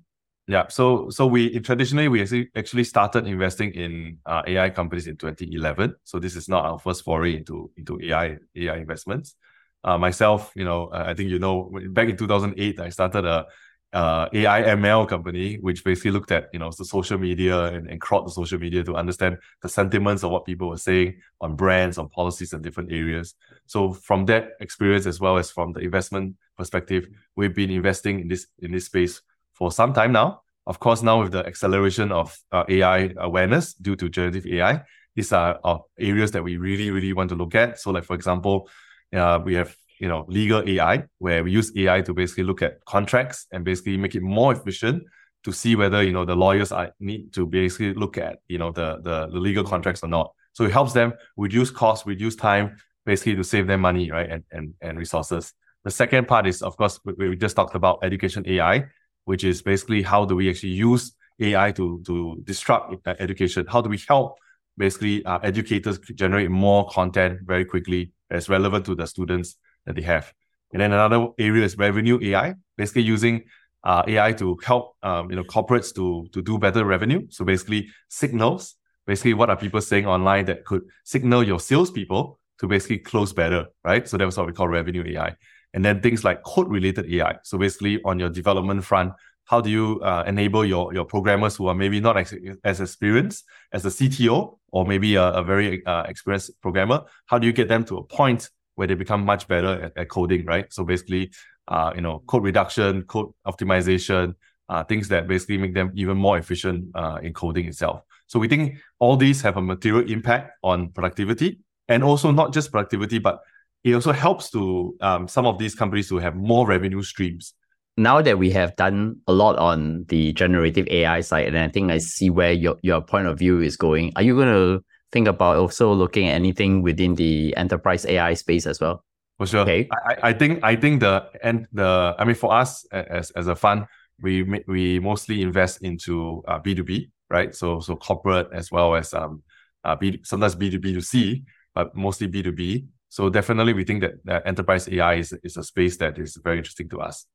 Yeah, 0.51 0.67
so 0.67 1.09
so 1.11 1.29
we 1.29 1.61
traditionally 1.61 2.09
we 2.09 2.23
actually 2.57 2.83
started 2.83 3.25
investing 3.29 3.73
in 3.73 4.19
uh, 4.27 4.43
AI 4.49 4.71
companies 4.71 5.07
in 5.07 5.17
2011. 5.17 5.95
So 6.03 6.19
this 6.19 6.35
is 6.35 6.49
not 6.49 6.65
our 6.65 6.77
first 6.77 7.05
foray 7.05 7.37
into 7.37 7.71
into 7.77 8.01
AI 8.03 8.37
AI 8.57 8.77
investments. 8.79 9.37
Uh, 9.85 9.97
myself, 9.97 10.51
you 10.57 10.65
know, 10.65 10.91
I 10.93 11.15
think 11.15 11.31
you 11.31 11.39
know, 11.39 11.71
back 11.91 12.09
in 12.09 12.17
2008, 12.17 12.81
I 12.81 12.89
started 12.89 13.27
a 13.27 13.47
uh, 13.93 14.29
AI 14.33 14.63
ML 14.63 15.07
company, 15.07 15.55
which 15.61 15.85
basically 15.85 16.11
looked 16.11 16.33
at 16.33 16.49
you 16.53 16.59
know 16.59 16.73
the 16.77 16.85
social 16.85 17.17
media 17.17 17.67
and, 17.67 17.89
and 17.89 18.01
crawled 18.01 18.27
the 18.27 18.33
social 18.33 18.59
media 18.59 18.83
to 18.83 18.97
understand 18.97 19.37
the 19.63 19.69
sentiments 19.69 20.25
of 20.25 20.33
what 20.33 20.47
people 20.47 20.69
were 20.71 20.79
saying 20.79 21.21
on 21.41 21.55
brands, 21.55 21.97
on 21.97 22.09
policies, 22.09 22.53
and 22.53 22.65
different 22.65 22.91
areas. 22.91 23.37
So 23.67 23.93
from 23.93 24.27
that 24.27 24.55
experience, 24.59 25.07
as 25.07 25.21
well 25.21 25.39
as 25.39 25.53
from 25.53 25.75
the 25.75 25.81
investment 25.81 26.35
perspective, 26.59 27.07
we've 27.37 27.55
been 27.55 27.71
investing 27.71 28.19
in 28.19 28.27
this 28.27 28.49
in 28.59 28.73
this 28.73 28.87
space 28.87 29.23
for 29.61 29.71
some 29.71 29.93
time 29.93 30.11
now. 30.11 30.41
Of 30.67 30.81
course, 30.81 31.03
now 31.03 31.23
with 31.23 31.33
the 31.33 31.47
acceleration 31.47 32.11
of 32.11 32.37
uh, 32.51 32.65
AI 32.69 33.13
awareness 33.19 33.75
due 33.75 33.97
to 33.97 34.09
generative 34.09 34.47
AI, 34.47 34.83
these 35.15 35.33
are 35.33 35.61
uh, 35.63 35.79
areas 35.99 36.31
that 36.33 36.43
we 36.43 36.57
really, 36.57 36.91
really 36.91 37.13
want 37.13 37.29
to 37.31 37.37
look 37.37 37.55
at. 37.55 37.79
So, 37.79 37.91
like 37.91 38.05
for 38.05 38.15
example, 38.15 38.69
uh, 39.15 39.39
we 39.45 39.55
have 39.55 39.75
you 39.99 40.09
know 40.09 40.25
legal 40.29 40.67
AI, 40.67 41.05
where 41.19 41.45
we 41.45 41.53
use 41.53 41.71
AI 41.77 42.01
to 42.03 42.15
basically 42.15 42.45
look 42.45 42.63
at 42.63 42.85
contracts 42.87 43.47
and 43.53 43.65
basically 43.65 43.97
make 43.97 44.15
it 44.15 44.23
more 44.23 44.53
efficient 44.53 45.03
to 45.45 45.53
see 45.53 45.77
whether 45.77 46.03
you 46.03 46.13
know 46.13 46.25
the 46.25 46.37
lawyers 46.37 46.73
are 46.73 46.93
need 47.01 47.33
to 47.35 47.47
basically 47.47 47.93
look 47.95 48.17
at 48.17 48.39
you 48.49 48.59
know 48.59 48.71
the 48.71 48.99
the, 49.03 49.29
the 49.29 49.39
legal 49.39 49.65
contracts 49.65 50.03
or 50.03 50.09
not. 50.09 50.33
So 50.53 50.65
it 50.65 50.73
helps 50.73 50.93
them 50.93 51.13
reduce 51.37 51.71
costs, 51.71 52.07
reduce 52.07 52.37
time, 52.37 52.77
basically 53.05 53.37
to 53.37 53.45
save 53.45 53.67
them 53.67 53.81
money, 53.81 54.11
right, 54.11 54.31
and 54.31 54.45
and 54.51 54.75
and 54.81 54.99
resources. 54.99 55.53
The 55.85 55.91
second 55.91 56.29
part 56.29 56.47
is, 56.47 56.63
of 56.63 56.77
course, 56.77 57.01
we, 57.05 57.31
we 57.31 57.37
just 57.37 57.57
talked 57.57 57.75
about 57.75 58.01
education 58.03 58.45
AI, 58.47 58.85
which 59.25 59.45
is 59.45 59.63
basically 59.63 60.03
how 60.03 60.25
do 60.25 60.37
we 60.37 60.49
actually 60.51 60.71
use 60.71 61.13
AI 61.41 61.73
to 61.73 62.03
to 62.07 62.41
disrupt 62.45 63.07
education? 63.07 63.67
How 63.69 63.81
do 63.81 63.89
we 63.89 63.99
help 64.09 64.39
basically 64.77 65.25
uh, 65.25 65.39
educators 65.43 65.99
generate 66.15 66.51
more 66.51 66.89
content 66.89 67.41
very 67.45 67.65
quickly 67.65 68.13
that's 68.29 68.49
relevant 68.49 68.87
to 68.87 68.95
the 68.95 69.07
students 69.07 69.57
that 69.87 69.95
they 69.97 70.03
have. 70.03 70.33
And 70.73 70.81
then 70.81 70.93
another 70.93 71.29
area 71.39 71.65
is 71.65 71.77
revenue 71.77 72.19
AI, 72.23 72.55
basically 72.77 73.03
using 73.03 73.45
uh, 73.83 74.03
AI 74.07 74.33
to 74.35 74.59
help 74.65 74.97
um, 75.03 75.31
you 75.31 75.37
know 75.37 75.45
corporates 75.45 75.95
to 75.95 76.27
to 76.33 76.43
do 76.43 76.59
better 76.59 76.85
revenue. 76.85 77.27
So 77.31 77.45
basically 77.45 77.89
signals, 78.09 78.77
basically 79.07 79.35
what 79.35 79.51
are 79.51 79.57
people 79.57 79.81
saying 79.81 80.07
online 80.07 80.45
that 80.47 80.65
could 80.65 80.83
signal 81.05 81.43
your 81.43 81.61
salespeople 81.61 82.39
to 82.61 82.69
basically 82.69 82.99
close 82.99 83.33
better, 83.33 83.67
right? 83.85 84.07
So 84.09 84.17
that's 84.17 84.37
what 84.37 84.47
we 84.47 84.53
call 84.53 84.69
revenue 84.69 85.05
AI. 85.07 85.35
And 85.73 85.85
then 85.85 86.01
things 86.01 86.25
like 86.25 86.43
code 86.43 86.69
related 86.69 87.13
AI. 87.13 87.37
So 87.43 87.59
basically 87.59 88.01
on 88.05 88.19
your 88.19 88.29
development 88.29 88.85
front, 88.85 89.13
how 89.45 89.61
do 89.61 89.69
you 89.69 90.01
uh, 90.03 90.25
enable 90.27 90.65
your 90.65 90.95
your 90.95 91.05
programmers 91.05 91.57
who 91.57 91.67
are 91.67 91.75
maybe 91.75 91.99
not 92.01 92.17
as, 92.17 92.33
as 92.63 92.81
experienced 92.81 93.45
as 93.73 93.85
a 93.85 93.89
CTO 93.89 94.59
or 94.71 94.87
maybe 94.87 95.17
a, 95.17 95.27
a 95.33 95.43
very 95.43 95.85
uh, 95.87 96.05
experienced 96.05 96.61
programmer? 96.61 97.03
How 97.27 97.39
do 97.39 97.47
you 97.47 97.53
get 97.53 97.69
them 97.69 97.85
to 97.87 97.99
a 97.99 98.05
point 98.05 98.49
where 98.77 98.87
they 98.87 98.95
become 98.95 99.25
much 99.25 99.49
better 99.49 99.83
at, 99.85 99.93
at 99.97 100.09
coding, 100.09 100.47
right? 100.47 100.73
So 100.73 100.85
basically, 100.85 101.33
uh, 101.69 101.93
you 101.95 102.01
know, 102.01 102.23
code 102.27 102.45
reduction, 102.45 103.03
code 103.03 103.33
optimization, 103.47 104.35
uh, 104.69 104.85
things 104.85 105.09
that 105.09 105.27
basically 105.27 105.59
make 105.59 105.75
them 105.75 105.91
even 105.97 106.17
more 106.17 106.39
efficient 106.39 106.87
uh, 106.95 107.19
in 107.23 107.35
coding 107.35 107.67
itself. 107.67 108.03
So 108.29 108.39
we 108.39 108.47
think 108.47 108.79
all 109.01 109.17
these 109.17 109.43
have 109.43 109.57
a 109.57 109.63
material 109.63 110.09
impact 110.09 110.53
on 110.63 110.91
productivity, 110.91 111.59
and 111.89 112.05
also 112.05 112.31
not 112.31 112.53
just 112.53 112.71
productivity, 112.71 113.19
but 113.19 113.41
it 113.85 113.95
also 113.95 114.13
helps 114.13 114.51
to 114.51 114.95
um, 115.01 115.29
some 115.29 115.47
of 115.47 115.59
these 115.59 115.75
companies 115.75 116.09
to 116.09 116.19
have 116.19 116.37
more 116.37 116.67
revenue 116.67 117.03
streams. 117.03 117.55
Now 117.97 118.23
that 118.23 118.39
we 118.39 118.51
have 118.51 118.77
done 118.77 119.17
a 119.27 119.33
lot 119.33 119.57
on 119.59 120.05
the 120.09 120.33
generative 120.33 120.87
AI 120.89 121.21
side, 121.21 121.49
and 121.49 121.59
I 121.59 121.69
think 121.69 121.91
I 121.91 121.99
see 121.99 122.31
where 122.31 122.53
your, 122.53 122.77
your 122.83 123.01
point 123.01 123.27
of 123.27 123.39
view 123.39 123.61
is 123.61 123.77
going, 123.77 124.13
are 124.17 124.23
you 124.23 124.35
going 124.35 124.49
to 124.49 124.85
think 125.13 125.29
about 125.29 125.57
also 125.57 125.93
looking 125.93 126.29
at 126.29 126.35
anything 126.35 126.83
within 126.83 127.15
the 127.15 127.55
enterprise 127.57 128.07
AI 128.07 128.35
space 128.35 128.67
as 128.67 128.81
well? 128.81 129.05
For 129.39 129.47
sure. 129.47 129.61
Okay. 129.61 129.89
I, 129.91 130.29
I 130.29 130.33
think 130.35 130.63
I 130.63 130.77
think 130.77 131.01
the 131.01 131.27
and 131.43 131.67
the 131.73 132.15
I 132.19 132.25
mean 132.27 132.35
for 132.35 132.53
us 132.53 132.85
as 132.93 133.31
as 133.31 133.49
a 133.49 133.57
fund, 133.57 133.87
we 134.21 134.43
we 134.69 135.01
mostly 135.01 135.41
invest 135.41 135.83
into 135.83 136.43
uh, 136.47 136.59
B 136.59 136.75
two 136.75 136.85
B, 136.85 137.11
right? 137.31 137.55
So 137.55 137.81
so 137.81 137.97
corporate 137.97 138.49
as 138.53 138.71
well 138.71 138.95
as 138.95 139.15
um 139.15 139.43
uh, 139.83 139.97
B, 139.97 140.21
sometimes 140.25 140.55
B 140.55 140.71
two 140.71 140.79
B 140.79 140.93
to 140.93 141.01
C, 141.01 141.43
but 141.75 141.97
mostly 141.97 142.27
B 142.27 142.43
two 142.43 142.53
B. 142.53 142.87
So 143.11 143.29
definitely 143.29 143.75
we 143.75 143.85
think 143.85 144.01
that, 144.01 144.25
that 144.25 144.47
enterprise 144.47 144.89
AI 144.89 145.15
is, 145.15 145.35
is 145.43 145.57
a 145.57 145.63
space 145.63 145.99
that 145.99 146.19
is 146.19 146.39
very 146.43 146.59
interesting 146.59 146.89
to 146.91 147.01
us. 147.01 147.27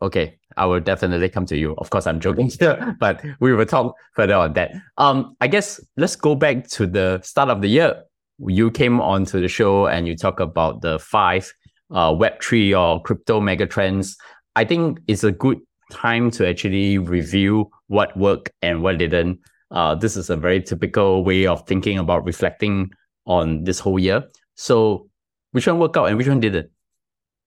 Okay, 0.00 0.38
I 0.56 0.64
will 0.66 0.80
definitely 0.80 1.28
come 1.28 1.44
to 1.46 1.56
you. 1.56 1.74
Of 1.76 1.90
course, 1.90 2.06
I'm 2.06 2.20
joking 2.20 2.48
here, 2.48 2.96
but 3.00 3.22
we 3.40 3.52
will 3.52 3.66
talk 3.66 3.94
further 4.14 4.34
on 4.34 4.54
that. 4.54 4.72
Um, 4.96 5.36
I 5.40 5.48
guess 5.48 5.80
let's 5.96 6.16
go 6.16 6.34
back 6.34 6.66
to 6.68 6.86
the 6.86 7.20
start 7.22 7.50
of 7.50 7.60
the 7.62 7.68
year. 7.68 8.02
You 8.38 8.70
came 8.70 9.00
onto 9.00 9.40
the 9.40 9.48
show 9.48 9.86
and 9.86 10.06
you 10.06 10.16
talk 10.16 10.40
about 10.40 10.80
the 10.82 10.98
five 10.98 11.52
uh, 11.90 12.10
Web3 12.12 12.78
or 12.80 13.02
crypto 13.02 13.40
megatrends. 13.40 14.16
I 14.56 14.64
think 14.64 15.00
it's 15.08 15.24
a 15.24 15.32
good 15.32 15.58
time 15.90 16.30
to 16.32 16.48
actually 16.48 16.98
review 16.98 17.70
what 17.88 18.16
worked 18.16 18.50
and 18.62 18.82
what 18.82 18.98
didn't. 18.98 19.40
Uh, 19.70 19.94
this 19.94 20.16
is 20.16 20.30
a 20.30 20.36
very 20.36 20.62
typical 20.62 21.24
way 21.24 21.46
of 21.46 21.66
thinking 21.66 21.98
about 21.98 22.24
reflecting 22.24 22.90
on 23.26 23.64
this 23.64 23.78
whole 23.78 23.98
year. 23.98 24.24
So, 24.54 25.07
which 25.52 25.66
one 25.66 25.78
worked 25.78 25.96
out 25.96 26.06
and 26.06 26.16
which 26.16 26.28
one 26.28 26.40
didn't? 26.40 26.70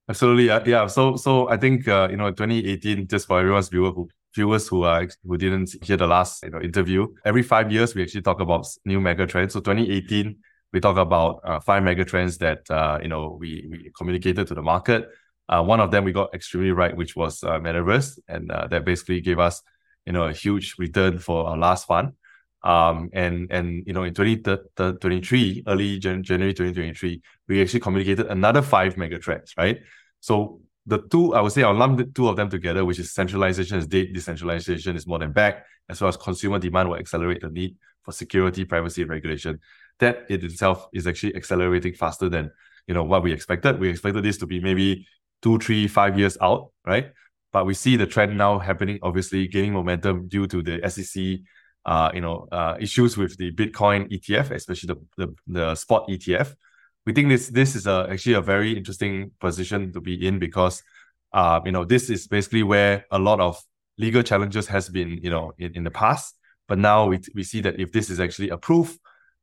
Absolutely, 0.10 0.46
yeah. 0.46 0.88
So, 0.88 1.16
so 1.16 1.50
I 1.50 1.58
think 1.58 1.88
uh, 1.88 2.08
you 2.10 2.18
know, 2.18 2.32
2018, 2.32 3.08
just 3.08 3.28
for 3.28 3.40
everyone's 3.40 3.70
viewer 3.70 3.92
who 3.92 4.10
viewers 4.36 4.68
who 4.68 4.84
are 4.84 5.08
who 5.24 5.38
didn't 5.38 5.76
hear 5.84 5.98
the 5.98 6.08
last 6.08 6.44
you 6.44 6.50
know 6.50 6.60
interview, 6.60 7.08
every 7.26 7.44
five 7.44 7.72
years 7.72 7.96
we 7.96 8.04
actually 8.04 8.22
talk 8.22 8.42
about 8.42 8.66
new 8.86 9.00
mega 9.00 9.26
trends. 9.26 9.54
So, 9.54 9.60
2018 9.60 10.36
we 10.74 10.80
talk 10.80 10.98
about 10.98 11.42
uh, 11.44 11.60
five 11.60 11.84
mega 11.84 12.06
trends 12.06 12.38
that 12.40 12.70
uh, 12.70 13.00
you 13.02 13.08
know 13.08 13.38
we 13.40 13.68
we 13.70 13.92
communicated 13.98 14.48
to 14.48 14.54
the 14.54 14.62
market. 14.62 15.10
Uh, 15.50 15.62
one 15.62 15.80
of 15.80 15.92
them 15.92 16.04
we 16.04 16.12
got 16.12 16.34
extremely 16.34 16.72
right, 16.72 16.96
which 16.96 17.16
was 17.16 17.44
uh, 17.44 17.60
metaverse, 17.60 18.18
and 18.28 18.52
uh, 18.52 18.68
that 18.68 18.86
basically 18.86 19.22
gave 19.22 19.40
us 19.40 19.62
you 20.06 20.14
know 20.14 20.24
a 20.24 20.34
huge 20.34 20.76
return 20.78 21.20
for 21.20 21.48
our 21.48 21.58
last 21.58 21.88
fund. 21.88 22.14
Um, 22.64 23.10
and 23.14 23.52
and 23.52 23.84
you 23.88 23.94
know 23.94 24.04
in 24.04 24.14
2023, 24.14 25.64
early 25.68 26.00
January 26.00 26.54
2023, 26.54 27.22
we 27.48 27.62
actually 27.62 27.80
communicated 27.80 28.28
another 28.28 28.62
five 28.62 28.98
mega 28.98 29.18
trends, 29.18 29.54
right? 29.58 29.80
So 30.20 30.62
the 30.86 31.00
two, 31.10 31.34
I 31.34 31.42
would 31.42 31.52
say 31.52 31.64
I'll 31.64 31.74
lump 31.74 31.98
the 31.98 32.06
two 32.06 32.28
of 32.28 32.36
them 32.36 32.50
together, 32.50 32.86
which 32.86 33.00
is 33.00 33.14
centralization 33.14 33.78
is 33.78 33.88
dead, 33.88 34.14
decentralization 34.14 34.96
is 34.96 35.08
more 35.08 35.20
than 35.20 35.32
back, 35.32 35.66
as 35.90 36.02
well 36.02 36.10
as 36.10 36.18
consumer 36.18 36.60
demand 36.60 36.90
will 36.90 36.98
accelerate 36.98 37.42
the 37.42 37.50
need 37.50 37.76
for 38.04 38.12
security, 38.12 38.66
privacy, 38.66 39.04
regulation. 39.04 39.60
That 40.00 40.26
in 40.30 40.44
itself 40.44 40.88
is 40.94 41.08
actually 41.08 41.36
accelerating 41.36 41.94
faster 41.94 42.30
than 42.30 42.52
you 42.88 42.94
know 42.94 43.04
what 43.04 43.24
we 43.24 43.32
expected. 43.32 43.80
We 43.80 43.90
expected 43.90 44.24
this 44.24 44.38
to 44.38 44.46
be 44.46 44.60
maybe 44.60 45.08
two, 45.42 45.58
three, 45.60 45.88
five 45.88 46.18
years 46.18 46.38
out, 46.42 46.72
right? 46.86 47.12
But 47.52 47.66
we 47.66 47.74
see 47.74 47.98
the 47.98 48.08
trend 48.08 48.38
now 48.38 48.60
happening, 48.60 49.00
obviously 49.02 49.48
gaining 49.48 49.74
momentum 49.74 50.28
due 50.28 50.48
to 50.48 50.62
the 50.62 50.90
SEC 50.90 51.40
uh, 51.86 52.12
you 52.14 52.22
know, 52.22 52.48
uh, 52.52 52.78
issues 52.80 53.18
with 53.18 53.38
the 53.38 53.52
Bitcoin 53.52 54.12
ETF, 54.12 54.52
especially 54.52 54.94
the, 54.94 55.26
the, 55.26 55.36
the 55.48 55.76
spot 55.76 56.08
ETF. 56.08 56.54
We 57.06 57.14
think 57.14 57.30
this 57.30 57.48
this 57.50 57.76
is 57.76 57.88
a, 57.88 58.08
actually 58.12 58.36
a 58.36 58.42
very 58.42 58.78
interesting 58.78 59.32
position 59.40 59.92
to 59.94 60.02
be 60.02 60.28
in 60.28 60.38
because, 60.38 60.84
uh, 61.34 61.60
you 61.66 61.72
know, 61.72 61.84
this 61.84 62.10
is 62.10 62.28
basically 62.28 62.64
where 62.64 63.06
a 63.10 63.18
lot 63.18 63.40
of 63.40 63.60
legal 63.98 64.22
challenges 64.22 64.68
has 64.68 64.90
been, 64.90 65.20
you 65.24 65.30
know, 65.30 65.54
in, 65.58 65.74
in 65.76 65.84
the 65.84 65.92
past. 65.92 66.38
But 66.68 66.78
now 66.78 67.08
we, 67.08 67.20
we 67.34 67.44
see 67.44 67.62
that 67.62 67.80
if 67.80 67.92
this 67.92 68.10
is 68.10 68.20
actually 68.20 68.50
approved, 68.50 68.98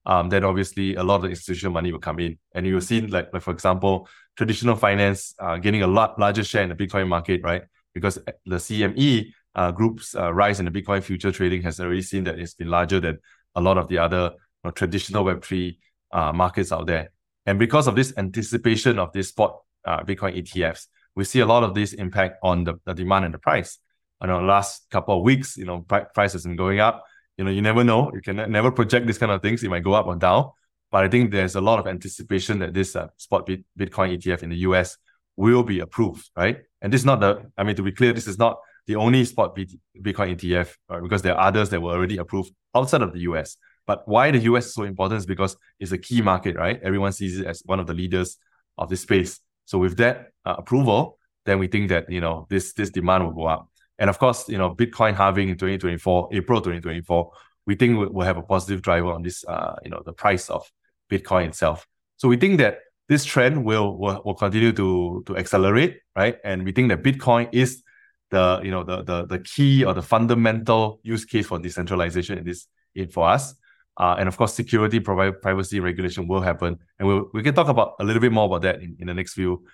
um, 0.07 0.29
then 0.29 0.45
obviously 0.45 0.95
a 0.95 1.03
lot 1.03 1.25
of 1.25 1.31
institutional 1.31 1.73
money 1.73 1.93
will 1.93 1.99
come 1.99 2.21
in. 2.21 2.39
And 2.55 2.67
you'll 2.67 2.81
see, 2.81 3.01
like, 3.01 3.33
like 3.33 3.43
for 3.43 3.51
example, 3.51 4.09
traditional 4.37 4.77
finance 4.77 5.35
uh, 5.41 5.59
getting 5.59 5.83
a 5.83 5.87
lot 5.87 6.19
larger 6.19 6.45
share 6.45 6.63
in 6.63 6.69
the 6.69 6.75
Bitcoin 6.75 7.09
market, 7.09 7.43
right? 7.43 7.63
Because 7.93 8.17
the 8.47 8.57
CME 8.57 9.33
uh, 9.59 9.73
group's 9.73 10.15
uh, 10.15 10.33
rise 10.33 10.61
in 10.61 10.67
the 10.67 10.71
Bitcoin 10.71 11.03
future 11.03 11.33
trading 11.33 11.63
has 11.63 11.81
already 11.81 12.01
seen 12.01 12.23
that 12.25 12.39
it's 12.39 12.55
been 12.55 12.69
larger 12.69 13.01
than 13.01 13.19
a 13.57 13.61
lot 13.61 13.77
of 13.77 13.89
the 13.89 13.99
other 13.99 14.31
you 14.33 14.63
know, 14.63 14.71
traditional 14.71 15.25
Web3 15.25 15.77
uh, 16.13 16.33
markets 16.33 16.71
out 16.71 16.87
there. 16.87 17.11
And 17.45 17.59
because 17.59 17.89
of 17.89 17.97
this 17.97 18.13
anticipation 18.17 19.01
of 19.01 19.13
this 19.13 19.31
spot 19.31 19.59
uh, 19.85 20.05
Bitcoin 20.05 20.41
ETFs, 20.41 20.87
we 21.17 21.25
see 21.25 21.41
a 21.41 21.47
lot 21.47 21.65
of 21.65 21.75
this 21.75 21.93
impact 21.93 22.37
on 22.45 22.63
the, 22.63 22.75
the 22.85 22.95
demand 22.95 23.25
and 23.25 23.35
the 23.35 23.39
price. 23.39 23.79
In 24.23 24.29
the 24.29 24.37
last 24.37 24.87
couple 24.91 25.19
of 25.19 25.25
weeks, 25.25 25.57
you 25.57 25.65
know, 25.65 25.81
price 25.81 26.35
has 26.35 26.45
been 26.45 26.55
going 26.55 26.79
up. 26.79 27.05
You 27.37 27.45
know, 27.45 27.51
you 27.51 27.63
never 27.63 27.83
know. 27.83 28.13
You 28.15 28.21
can 28.21 28.37
never 28.53 28.71
project 28.71 29.09
this 29.09 29.19
kind 29.19 29.33
of 29.33 29.43
things. 29.43 29.65
It 29.65 29.71
might 29.71 29.83
go 29.83 29.95
up 29.95 30.07
or 30.07 30.15
down. 30.15 30.53
But 30.93 31.05
I 31.05 31.09
think 31.09 31.33
there's 31.33 31.57
a 31.57 31.61
lot 31.61 31.81
of 31.81 31.89
anticipation 31.89 32.61
that 32.61 32.75
this 32.75 32.95
uh, 32.95 33.09
spot 33.17 33.49
Bitcoin 33.49 34.17
ETF 34.17 34.45
in 34.45 34.51
the 34.51 34.59
US 34.69 34.97
will 35.37 35.65
be 35.65 35.81
approved, 35.81 36.31
right? 36.37 36.59
And 36.81 36.93
this 36.93 37.01
is 37.01 37.05
not 37.05 37.19
the, 37.21 37.51
I 37.57 37.65
mean, 37.65 37.75
to 37.77 37.83
be 37.83 37.93
clear, 37.93 38.13
this 38.13 38.29
is 38.29 38.39
not 38.39 38.59
the 38.89 38.97
only 38.97 39.23
spot 39.27 39.55
Bitcoin 39.55 40.35
ETF, 40.35 40.75
right? 40.89 41.03
because 41.03 41.21
there 41.21 41.35
are 41.35 41.47
others 41.47 41.69
that 41.71 41.81
were 41.81 41.93
already 41.93 42.17
approved 42.17 42.51
outside 42.75 43.03
of 43.03 43.13
the 43.13 43.21
US. 43.21 43.57
But 43.87 44.09
why 44.09 44.31
the 44.31 44.39
US 44.51 44.67
is 44.67 44.75
so 44.75 44.83
important 44.83 45.19
is 45.19 45.27
because 45.27 45.57
it's 45.79 45.93
a 45.93 45.99
key 45.99 46.23
market, 46.23 46.57
right? 46.57 46.81
Everyone 46.83 47.13
sees 47.13 47.39
it 47.39 47.47
as 47.47 47.63
one 47.67 47.81
of 47.81 47.87
the 47.87 47.93
leaders 47.93 48.39
of 48.79 48.89
this 48.89 49.03
space. 49.03 49.41
So 49.67 49.77
with 49.79 49.99
that 49.99 50.29
uh, 50.47 50.57
approval, 50.59 51.19
then 51.45 51.59
we 51.59 51.69
think 51.69 51.91
that 51.91 52.11
you 52.11 52.23
know 52.23 52.47
this 52.49 52.73
this 52.73 52.89
demand 52.89 53.25
will 53.25 53.35
go 53.35 53.47
up. 53.47 53.69
And 53.99 54.09
of 54.09 54.19
course, 54.19 54.49
you 54.49 54.57
know 54.57 54.75
Bitcoin 54.75 55.15
halving 55.15 55.51
in 55.51 55.57
2024, 55.57 56.31
April 56.33 56.61
2024, 56.61 57.31
we 57.67 57.75
think 57.75 58.11
we'll 58.11 58.27
have 58.27 58.39
a 58.39 58.43
positive 58.43 58.81
driver 58.81 59.13
on 59.13 59.23
this, 59.23 59.45
uh, 59.47 59.77
you 59.85 59.91
know, 59.91 60.03
the 60.05 60.15
price 60.15 60.49
of 60.49 60.67
Bitcoin 61.13 61.49
itself. 61.49 61.87
So 62.17 62.27
we 62.27 62.39
think 62.39 62.59
that 62.59 62.79
this 63.11 63.27
trend 63.27 63.65
will 63.65 63.99
will, 63.99 64.23
will 64.25 64.35
continue 64.35 64.73
to 64.73 65.23
to 65.27 65.37
accelerate, 65.37 66.01
right? 66.17 66.39
And 66.43 66.65
we 66.65 66.73
think 66.73 66.89
that 66.89 67.03
Bitcoin 67.03 67.51
is 67.53 67.83
the 68.31 68.61
you 68.63 68.71
know 68.71 68.85
the 68.85 69.03
the 69.03 69.27
the 69.27 69.39
key 69.41 69.85
or 69.85 69.95
the 69.95 70.03
fundamental 70.03 71.01
use 71.03 71.25
case 71.25 71.47
for 71.47 71.59
decentralization 71.59 72.39
in 72.39 72.45
this 72.45 72.67
in 72.95 73.09
for 73.09 73.29
us. 73.29 73.55
Uh, 73.97 74.15
and 74.17 74.29
of 74.29 74.37
course, 74.37 74.55
security, 74.55 75.01
privacy 75.01 75.81
regulation 75.81 76.29
will 76.29 76.41
happen, 76.41 76.79
and 77.01 77.09
we'll, 77.09 77.29
we 77.35 77.43
can 77.43 77.53
talk 77.53 77.69
about 77.69 77.95
a 77.99 78.05
little 78.05 78.21
bit 78.21 78.31
more 78.31 78.47
about 78.47 78.63
that 78.63 78.81
in, 78.81 78.97
in 79.01 79.09
the 79.09 79.15
next 79.15 79.35
few, 79.35 79.65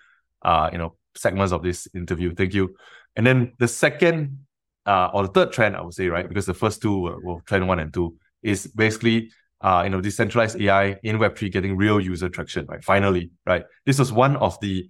uh, 0.40 0.71
you 0.73 0.79
know, 0.79 0.97
segments 1.14 1.53
of 1.53 1.62
this 1.62 1.87
interview. 1.95 2.35
Thank 2.35 2.55
you. 2.55 2.75
And 3.17 3.27
then 3.27 3.53
the 3.59 3.69
second, 3.69 4.47
uh, 4.87 5.11
or 5.12 5.25
the 5.27 5.29
third 5.29 5.53
trend, 5.53 5.77
I 5.77 5.83
would 5.83 5.93
say, 5.93 6.09
right, 6.09 6.27
because 6.27 6.47
the 6.47 6.55
first 6.55 6.81
two 6.81 7.01
were, 7.01 7.21
were 7.21 7.40
trend 7.43 7.69
one 7.69 7.81
and 7.81 7.93
two, 7.93 8.17
is 8.43 8.67
basically, 8.67 9.31
uh, 9.61 9.83
you 9.85 9.90
know, 9.90 10.01
decentralized 10.01 10.59
AI 10.59 10.97
in 11.03 11.19
Web 11.19 11.37
three 11.37 11.51
getting 11.51 11.77
real 11.77 12.01
user 12.01 12.31
traction, 12.31 12.64
right? 12.64 12.83
Finally, 12.83 13.31
right. 13.45 13.64
This 13.85 13.99
was 13.99 14.11
one 14.11 14.37
of 14.37 14.59
the 14.61 14.88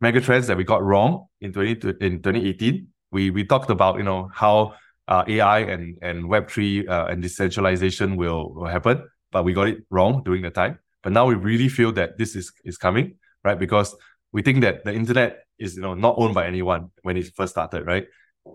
mega 0.00 0.20
trends 0.20 0.48
that 0.48 0.56
we 0.56 0.64
got 0.64 0.82
wrong 0.82 1.26
in 1.40 1.52
20, 1.52 1.70
in 2.00 2.20
2018 2.20 2.88
we 3.12 3.30
we 3.30 3.44
talked 3.44 3.70
about 3.70 3.98
you 3.98 4.02
know 4.02 4.30
how 4.34 4.74
uh, 5.06 5.24
AI 5.28 5.60
and 5.60 5.98
and 6.02 6.28
Web 6.28 6.50
three 6.50 6.86
uh, 6.86 7.06
and 7.06 7.22
decentralization 7.22 8.16
will, 8.16 8.52
will 8.54 8.66
happen, 8.66 9.06
but 9.30 9.44
we 9.44 9.52
got 9.52 9.68
it 9.68 9.84
wrong 9.90 10.22
during 10.24 10.42
the 10.42 10.50
time. 10.50 10.78
But 11.02 11.12
now 11.12 11.26
we 11.26 11.34
really 11.34 11.68
feel 11.68 11.92
that 11.92 12.18
this 12.18 12.34
is 12.34 12.52
is 12.64 12.78
coming, 12.78 13.16
right? 13.44 13.58
Because 13.58 13.94
we 14.32 14.42
think 14.42 14.62
that 14.62 14.84
the 14.84 14.92
internet 14.92 15.44
is 15.58 15.76
you 15.76 15.82
know 15.82 15.94
not 15.94 16.14
owned 16.18 16.34
by 16.34 16.46
anyone 16.46 16.90
when 17.02 17.16
it 17.16 17.32
first 17.36 17.52
started, 17.52 17.86
right? 17.86 18.06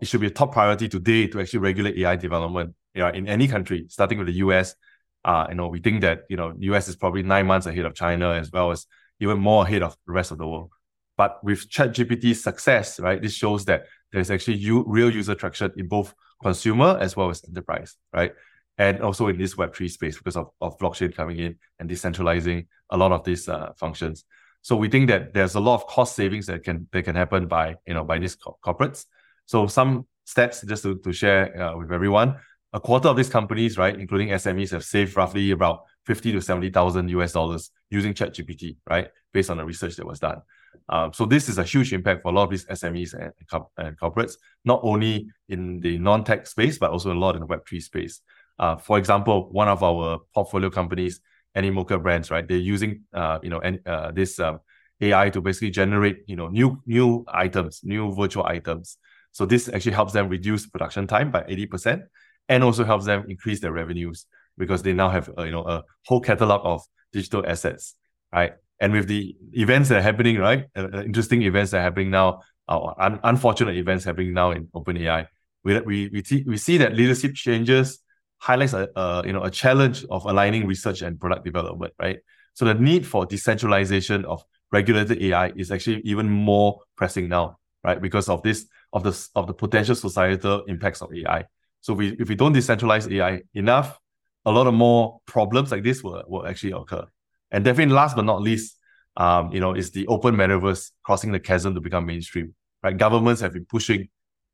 It 0.01 0.07
should 0.07 0.21
be 0.21 0.27
a 0.27 0.31
top 0.31 0.51
priority 0.51 0.89
today 0.89 1.27
to 1.27 1.39
actually 1.39 1.59
regulate 1.59 1.97
AI 1.99 2.17
development, 2.17 2.75
you 2.93 3.01
know, 3.01 3.09
in 3.09 3.27
any 3.27 3.47
country, 3.47 3.85
starting 3.89 4.17
with 4.17 4.27
the 4.27 4.33
US. 4.45 4.75
Uh, 5.23 5.45
you 5.49 5.55
know, 5.55 5.67
we 5.67 5.79
think 5.79 6.01
that 6.01 6.21
you 6.29 6.37
know 6.37 6.53
US 6.59 6.87
is 6.87 6.95
probably 6.95 7.23
nine 7.23 7.45
months 7.45 7.67
ahead 7.67 7.85
of 7.85 7.93
China 7.93 8.31
as 8.31 8.51
well 8.51 8.71
as 8.71 8.85
even 9.19 9.39
more 9.39 9.65
ahead 9.65 9.83
of 9.83 9.95
the 10.07 10.13
rest 10.13 10.31
of 10.31 10.37
the 10.37 10.47
world. 10.47 10.71
But 11.17 11.43
with 11.43 11.69
ChatGPT's 11.69 12.43
success, 12.43 12.99
right, 12.99 13.21
this 13.21 13.33
shows 13.33 13.65
that 13.65 13.85
there's 14.11 14.31
actually 14.31 14.57
u- 14.57 14.83
real 14.87 15.11
user 15.13 15.35
traction 15.35 15.71
in 15.77 15.87
both 15.87 16.13
consumer 16.41 16.97
as 17.01 17.15
well 17.15 17.29
as 17.29 17.43
enterprise, 17.47 17.97
right? 18.13 18.33
And 18.77 19.01
also 19.01 19.27
in 19.27 19.37
this 19.37 19.55
Web3 19.55 19.89
space 19.89 20.17
because 20.17 20.37
of, 20.37 20.51
of 20.61 20.77
blockchain 20.77 21.15
coming 21.15 21.39
in 21.39 21.55
and 21.79 21.89
decentralizing 21.89 22.67
a 22.91 22.97
lot 22.97 23.11
of 23.11 23.23
these 23.23 23.49
uh, 23.49 23.73
functions. 23.75 24.23
So 24.61 24.75
we 24.75 24.89
think 24.89 25.07
that 25.07 25.33
there's 25.33 25.55
a 25.55 25.59
lot 25.59 25.75
of 25.75 25.87
cost 25.87 26.15
savings 26.15 26.45
that 26.47 26.63
can 26.63 26.87
that 26.91 27.03
can 27.03 27.15
happen 27.15 27.47
by 27.47 27.75
you 27.87 27.93
know 27.93 28.03
by 28.03 28.19
these 28.19 28.35
co- 28.35 28.57
corporates. 28.63 29.05
So 29.45 29.67
some 29.67 30.05
stats 30.27 30.67
just 30.67 30.83
to, 30.83 30.97
to 30.99 31.13
share 31.13 31.59
uh, 31.59 31.77
with 31.77 31.91
everyone. 31.91 32.35
A 32.73 32.79
quarter 32.79 33.07
of 33.07 33.15
these 33.15 33.29
companies, 33.29 33.77
right, 33.77 33.97
including 33.97 34.27
SMEs, 34.29 34.71
have 34.71 34.83
saved 34.83 35.15
roughly 35.15 35.51
about 35.51 35.83
50 36.05 36.33
to 36.33 36.41
70,000 36.41 37.09
US 37.09 37.31
dollars 37.31 37.71
using 37.89 38.13
ChatGPT, 38.13 38.75
right, 38.89 39.07
based 39.33 39.49
on 39.49 39.57
the 39.57 39.65
research 39.65 39.95
that 39.95 40.05
was 40.05 40.19
done. 40.19 40.41
Um, 40.89 41.11
so 41.13 41.25
this 41.25 41.49
is 41.49 41.57
a 41.57 41.63
huge 41.63 41.91
impact 41.91 42.21
for 42.21 42.29
a 42.29 42.31
lot 42.31 42.43
of 42.43 42.49
these 42.49 42.65
SMEs 42.65 43.13
and, 43.13 43.33
and 43.77 43.99
corporates, 43.99 44.33
not 44.63 44.79
only 44.83 45.27
in 45.49 45.79
the 45.81 45.97
non-tech 45.97 46.47
space, 46.47 46.77
but 46.77 46.91
also 46.91 47.11
a 47.11 47.15
lot 47.15 47.35
in 47.35 47.41
the 47.41 47.47
Web3 47.47 47.81
space. 47.81 48.21
Uh, 48.59 48.77
for 48.77 48.97
example, 48.97 49.49
one 49.51 49.67
of 49.67 49.83
our 49.83 50.19
portfolio 50.33 50.69
companies, 50.69 51.19
Animoca 51.55 52.01
Brands, 52.01 52.31
right? 52.31 52.47
They're 52.47 52.57
using, 52.57 53.03
uh, 53.13 53.39
you 53.43 53.49
know, 53.49 53.61
uh, 53.85 54.11
this 54.11 54.39
um, 54.39 54.59
AI 55.01 55.29
to 55.31 55.41
basically 55.41 55.71
generate, 55.71 56.19
you 56.27 56.35
know, 56.35 56.47
new 56.47 56.81
new 56.85 57.25
items, 57.27 57.81
new 57.83 58.13
virtual 58.13 58.45
items. 58.45 58.97
So 59.31 59.45
this 59.45 59.69
actually 59.69 59.91
helps 59.93 60.13
them 60.13 60.29
reduce 60.29 60.65
production 60.65 61.05
time 61.05 61.31
by 61.31 61.43
80% 61.43 62.01
and 62.49 62.63
also 62.63 62.83
helps 62.83 63.05
them 63.05 63.25
increase 63.27 63.59
their 63.59 63.71
revenues 63.71 64.25
because 64.57 64.81
they 64.81 64.93
now 64.93 65.09
have, 65.09 65.29
uh, 65.37 65.43
you 65.43 65.51
know, 65.51 65.63
a 65.63 65.83
whole 66.05 66.21
catalog 66.21 66.61
of 66.63 66.81
digital 67.13 67.45
assets, 67.45 67.95
right? 68.33 68.53
And 68.79 68.93
with 68.93 69.07
the 69.07 69.35
events 69.53 69.89
that 69.89 69.99
are 69.99 70.01
happening, 70.01 70.37
right? 70.37 70.65
Uh, 70.75 70.87
uh, 70.93 71.03
interesting 71.03 71.41
events 71.41 71.71
that 71.71 71.79
are 71.79 71.83
happening 71.83 72.11
now, 72.11 72.41
uh, 72.67 72.93
un- 72.99 73.19
unfortunate 73.23 73.75
events 73.75 74.05
happening 74.05 74.33
now 74.33 74.51
in 74.51 74.67
OpenAI. 74.67 75.27
We, 75.63 75.79
we, 75.81 76.09
we, 76.13 76.23
see, 76.23 76.43
we 76.45 76.57
see 76.57 76.77
that 76.77 76.93
leadership 76.93 77.33
changes 77.33 77.99
highlights 78.39 78.73
a, 78.73 78.87
a, 78.95 79.23
you 79.25 79.33
know, 79.33 79.43
a 79.43 79.49
challenge 79.49 80.05
of 80.09 80.25
aligning 80.25 80.67
research 80.67 81.01
and 81.01 81.19
product 81.19 81.43
development, 81.43 81.93
right? 81.99 82.19
So 82.53 82.65
the 82.65 82.75
need 82.75 83.05
for 83.05 83.25
decentralization 83.25 84.25
of 84.25 84.43
regulated 84.71 85.21
AI 85.21 85.49
is 85.55 85.71
actually 85.71 86.01
even 86.01 86.29
more 86.29 86.81
pressing 86.95 87.29
now, 87.29 87.57
right? 87.83 88.01
Because 88.01 88.29
of 88.29 88.43
this, 88.43 88.67
of 88.93 89.03
the, 89.03 89.27
of 89.35 89.47
the 89.47 89.53
potential 89.53 89.95
societal 89.95 90.63
impacts 90.65 91.01
of 91.01 91.13
AI. 91.13 91.45
So 91.81 91.93
we, 91.93 92.15
if 92.19 92.29
we 92.29 92.35
don't 92.35 92.53
decentralize 92.53 93.11
AI 93.11 93.41
enough, 93.53 93.99
a 94.45 94.51
lot 94.51 94.67
of 94.67 94.73
more 94.73 95.19
problems 95.25 95.71
like 95.71 95.83
this 95.83 96.03
will, 96.03 96.23
will 96.27 96.47
actually 96.47 96.71
occur. 96.71 97.05
And 97.51 97.63
definitely 97.63 97.95
last 97.95 98.15
but 98.15 98.25
not 98.25 98.41
least, 98.41 98.77
um, 99.15 99.51
you 99.51 99.59
know, 99.59 99.73
is 99.73 99.91
the 99.91 100.05
open 100.07 100.35
metaverse 100.35 100.91
crossing 101.03 101.31
the 101.31 101.39
chasm 101.39 101.73
to 101.75 101.81
become 101.81 102.05
mainstream. 102.05 102.53
Right? 102.83 102.97
Governments 102.97 103.41
have 103.41 103.53
been 103.53 103.65
pushing 103.65 104.09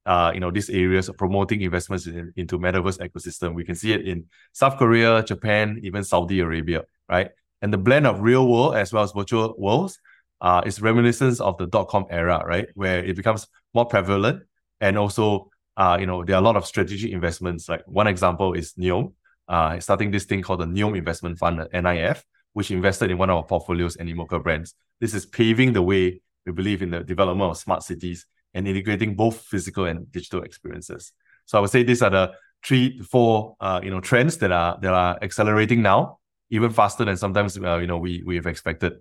uh, 0.06 0.32
you 0.34 0.40
know, 0.40 0.52
these 0.52 0.70
areas 0.70 1.10
of 1.10 1.18
promoting 1.18 1.62
investments 1.62 2.08
in, 2.08 2.34
into 2.36 2.60
metaverse 2.60 3.00
ecosystem. 3.00 3.54
We 3.54 3.64
can 3.64 3.76
see 3.76 3.94
it 3.94 4.08
in 4.08 4.26
South 4.52 4.78
Korea, 4.78 5.24
Japan, 5.24 5.80
even 5.84 6.04
Saudi 6.04 6.40
Arabia, 6.40 6.84
right? 7.10 7.30
And 7.62 7.72
the 7.72 7.78
blend 7.78 8.06
of 8.06 8.20
real 8.20 8.48
world 8.48 8.76
as 8.76 8.92
well 8.92 9.04
as 9.04 9.12
virtual 9.14 9.56
worlds 9.58 9.98
uh, 10.42 10.62
is 10.66 10.82
reminiscence 10.82 11.40
of 11.40 11.58
the 11.58 11.68
dot 11.68 11.88
com 11.88 12.06
era, 12.10 12.44
right? 12.46 12.68
Where 12.76 13.04
it 13.04 13.16
becomes 13.16 13.48
more 13.74 13.86
prevalent 13.86 14.44
and 14.82 14.98
also, 14.98 15.50
uh, 15.78 15.98
you 16.00 16.06
know, 16.06 16.24
there 16.26 16.36
are 16.36 16.40
a 16.40 16.46
lot 16.46 16.58
of 16.58 16.66
strategic 16.66 17.12
investments. 17.12 17.70
Like 17.70 17.84
one 17.88 18.08
example 18.08 18.54
is 18.54 18.74
Neom, 18.74 19.14
uh, 19.48 19.80
starting 19.80 20.12
this 20.12 20.26
thing 20.26 20.42
called 20.42 20.60
the 20.60 20.66
Neom 20.66 20.98
Investment 20.98 21.38
Fund, 21.38 21.60
NIF, 21.74 22.22
which 22.54 22.72
invested 22.72 23.12
in 23.12 23.18
one 23.18 23.30
of 23.30 23.38
our 23.38 23.44
portfolios, 23.44 23.98
Animoca 23.98 24.42
brands. 24.42 24.76
This 25.00 25.14
is 25.14 25.26
paving 25.26 25.74
the 25.74 25.82
way, 25.82 26.22
we 26.46 26.52
believe, 26.52 26.82
in 26.82 26.92
the 26.92 27.04
development 27.04 27.52
of 27.52 27.58
smart 27.58 27.84
cities 27.84 28.26
and 28.54 28.68
integrating 28.68 29.16
both 29.16 29.42
physical 29.42 29.86
and 29.86 30.12
digital 30.12 30.44
experiences. 30.44 31.12
So 31.46 31.58
I 31.58 31.62
would 31.62 31.72
say 31.72 31.84
these 31.84 32.02
are 32.02 32.10
the 32.10 32.34
three 32.66 32.98
to 32.98 33.04
four, 33.04 33.56
uh, 33.60 33.82
you 33.84 33.90
know, 33.90 34.00
trends 34.00 34.38
that 34.38 34.52
are 34.52 34.78
that 34.82 34.94
are 34.94 35.18
accelerating 35.22 35.82
now, 35.82 36.20
even 36.50 36.72
faster 36.72 37.04
than 37.04 37.18
sometimes 37.18 37.58
uh, 37.58 37.78
you 37.78 37.88
know 37.88 37.98
we 37.98 38.24
we 38.26 38.36
have 38.36 38.46
expected. 38.46 38.94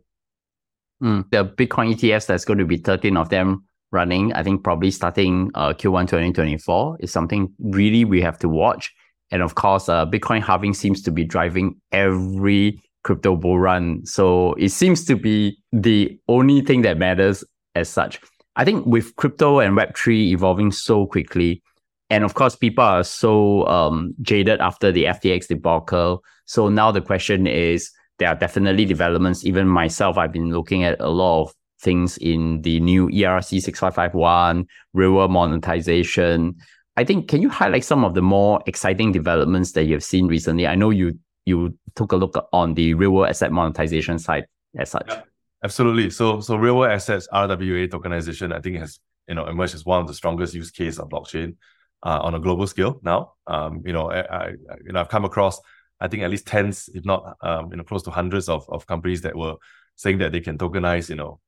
Mm, 1.03 1.31
the 1.31 1.45
Bitcoin 1.45 1.95
ETFs, 1.95 2.27
there's 2.27 2.45
going 2.45 2.61
to 2.61 2.65
be 2.65 2.77
13 2.77 3.17
of 3.17 3.29
them 3.29 3.65
running. 3.91 4.33
I 4.33 4.43
think 4.43 4.63
probably 4.63 4.91
starting 4.91 5.51
uh, 5.55 5.73
Q1 5.73 6.09
2024 6.09 6.99
is 7.01 7.13
something 7.13 7.53
really 7.59 8.05
we 8.05 8.21
have 8.23 8.39
to 8.39 8.49
watch. 8.49 8.93
And 9.31 9.43
of 9.43 9.55
course, 9.55 9.89
uh, 9.89 10.07
Bitcoin 10.07 10.43
halving 10.43 10.75
seems 10.75 11.03
to 11.03 11.11
be 11.11 11.25
driving 11.25 11.81
every 11.91 12.81
crypto 13.03 13.37
bull 13.37 13.59
run. 13.59 14.05
So 14.07 14.55
it 14.55 14.71
seems 14.71 15.05
to 15.07 15.17
be 15.17 15.59
the 15.73 16.19
only 16.29 16.61
thing 16.61 16.83
that 16.83 16.99
matters 16.99 17.45
as 17.75 17.89
such. 17.89 18.21
I 18.57 18.65
think 18.65 18.87
with 18.87 19.17
crypto 19.17 19.61
and 19.61 19.77
Web3 19.77 20.31
evolving 20.33 20.73
so 20.73 21.07
quickly, 21.07 21.63
and 22.11 22.25
of 22.25 22.35
course, 22.35 22.55
people 22.55 22.85
are 22.85 23.05
so 23.05 23.67
um, 23.69 24.15
jaded 24.21 24.61
after 24.61 24.93
the 24.93 25.05
FTX 25.05 25.49
debacle. 25.49 26.23
So 26.45 26.69
now 26.69 26.91
the 26.91 27.01
question 27.01 27.47
is 27.47 27.91
there 28.19 28.29
are 28.29 28.35
definitely 28.35 28.85
developments. 28.85 29.47
Even 29.47 29.67
myself, 29.67 30.19
I've 30.19 30.33
been 30.33 30.51
looking 30.51 30.85
at 30.85 31.01
a 31.01 31.09
lot 31.09 31.45
of 31.45 31.55
things 31.81 32.19
in 32.19 32.61
the 32.61 32.81
new 32.81 33.09
ERC 33.09 33.63
6551, 33.63 34.67
real 34.93 35.13
world 35.13 35.31
monetization. 35.31 36.55
I 36.99 37.05
think, 37.05 37.29
can 37.29 37.41
you 37.41 37.49
highlight 37.49 37.85
some 37.85 38.05
of 38.05 38.13
the 38.13 38.21
more 38.21 38.63
exciting 38.67 39.13
developments 39.13 39.73
that 39.73 39.85
you've 39.85 40.05
seen 40.05 40.27
recently? 40.27 40.67
I 40.67 40.75
know 40.75 40.91
you 40.91 41.19
you 41.45 41.77
took 41.95 42.13
a 42.13 42.17
look 42.17 42.49
on 42.53 42.75
the 42.75 42.95
real 42.95 43.11
world 43.11 43.29
asset 43.29 43.53
monetization 43.53 44.19
side 44.19 44.47
as 44.79 44.91
such. 44.91 45.07
Yeah, 45.09 45.23
absolutely. 45.65 46.11
So 46.11 46.41
so 46.41 46.57
real 46.57 46.77
world 46.77 46.93
assets 46.93 47.29
RWA 47.33 47.89
tokenization, 47.89 48.55
I 48.55 48.61
think 48.61 48.79
has 48.79 49.01
you 49.29 49.35
know 49.35 49.47
emerged 49.47 49.75
as 49.75 49.85
one 49.85 50.01
of 50.01 50.07
the 50.07 50.15
strongest 50.15 50.55
use 50.55 50.71
case 50.71 50.99
of 50.99 51.09
blockchain 51.09 51.57
uh, 52.03 52.21
on 52.23 52.35
a 52.35 52.41
global 52.41 52.67
scale 52.67 53.01
now. 53.03 53.35
Um, 53.47 53.83
you 53.85 53.93
know, 53.93 54.11
I, 54.11 54.21
I, 54.21 54.49
you 54.85 54.93
know 54.93 55.01
I've 55.01 55.09
come 55.09 55.25
across 55.25 55.61
I 56.03 56.09
think 56.09 56.25
at 56.25 56.31
least 56.31 56.49
tens, 56.49 56.91
if 56.93 57.05
not 57.05 57.37
um, 57.43 57.71
you 57.71 57.77
know 57.77 57.85
close 57.85 58.03
to 58.03 58.11
hundreds 58.11 58.49
of, 58.49 58.69
of 58.69 58.87
companies 58.87 59.23
that 59.23 59.37
were 59.37 59.55
saying 59.95 60.19
that 60.19 60.33
they 60.33 60.41
can 60.41 60.59
tokenize 60.59 61.09
you 61.09 61.15
know 61.15 61.39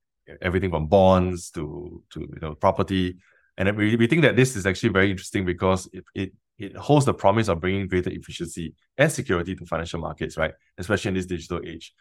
everything 0.40 0.70
from 0.70 0.86
bonds 0.86 1.50
to 1.50 2.02
to 2.10 2.20
you 2.20 2.40
know 2.40 2.54
property. 2.54 3.16
And 3.56 3.76
we, 3.76 3.96
we 3.96 4.06
think 4.06 4.22
that 4.22 4.36
this 4.36 4.56
is 4.56 4.66
actually 4.66 4.90
very 4.90 5.10
interesting 5.10 5.44
because 5.44 5.88
it, 5.92 6.04
it 6.14 6.32
it 6.58 6.76
holds 6.76 7.06
the 7.06 7.14
promise 7.14 7.48
of 7.48 7.60
bringing 7.60 7.88
greater 7.88 8.10
efficiency 8.10 8.74
and 8.96 9.10
security 9.10 9.54
to 9.54 9.66
financial 9.66 10.00
markets, 10.00 10.36
right? 10.36 10.52
Especially 10.78 11.08
in 11.08 11.14
this 11.14 11.26
digital 11.26 11.60
age. 11.64 11.92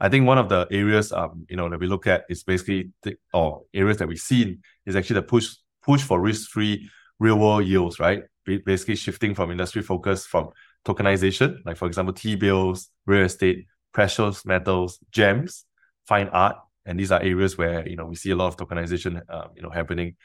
I 0.00 0.08
think 0.08 0.26
one 0.26 0.38
of 0.38 0.48
the 0.48 0.66
areas 0.70 1.12
um, 1.12 1.46
you 1.48 1.56
know 1.56 1.68
that 1.68 1.78
we 1.80 1.86
look 1.86 2.06
at 2.06 2.24
is 2.28 2.42
basically 2.42 2.90
the, 3.02 3.16
or 3.32 3.62
areas 3.72 3.98
that 3.98 4.08
we've 4.08 4.18
seen 4.18 4.62
is 4.84 4.96
actually 4.96 5.14
the 5.14 5.22
push 5.22 5.54
push 5.82 6.02
for 6.02 6.20
risk-free 6.20 6.88
real 7.18 7.38
world 7.38 7.64
yields, 7.64 8.00
right? 8.00 8.24
Basically 8.44 8.96
shifting 8.96 9.34
from 9.34 9.50
industry 9.50 9.82
focus 9.82 10.26
from 10.26 10.50
tokenization, 10.84 11.58
like 11.64 11.76
for 11.76 11.86
example, 11.86 12.12
T-bills, 12.12 12.88
real 13.06 13.24
estate, 13.24 13.66
precious 13.92 14.44
metals, 14.44 14.98
gems, 15.12 15.64
fine 16.06 16.28
art, 16.28 16.56
and 16.84 16.98
these 16.98 17.12
are 17.12 17.22
areas 17.22 17.56
where 17.56 17.86
you 17.88 17.96
know 17.96 18.06
we 18.06 18.16
see 18.16 18.30
a 18.30 18.36
lot 18.36 18.48
of 18.48 18.56
tokenization, 18.56 19.20
uh, 19.28 19.48
you 19.54 19.62
know, 19.62 19.70
happening. 19.70 20.16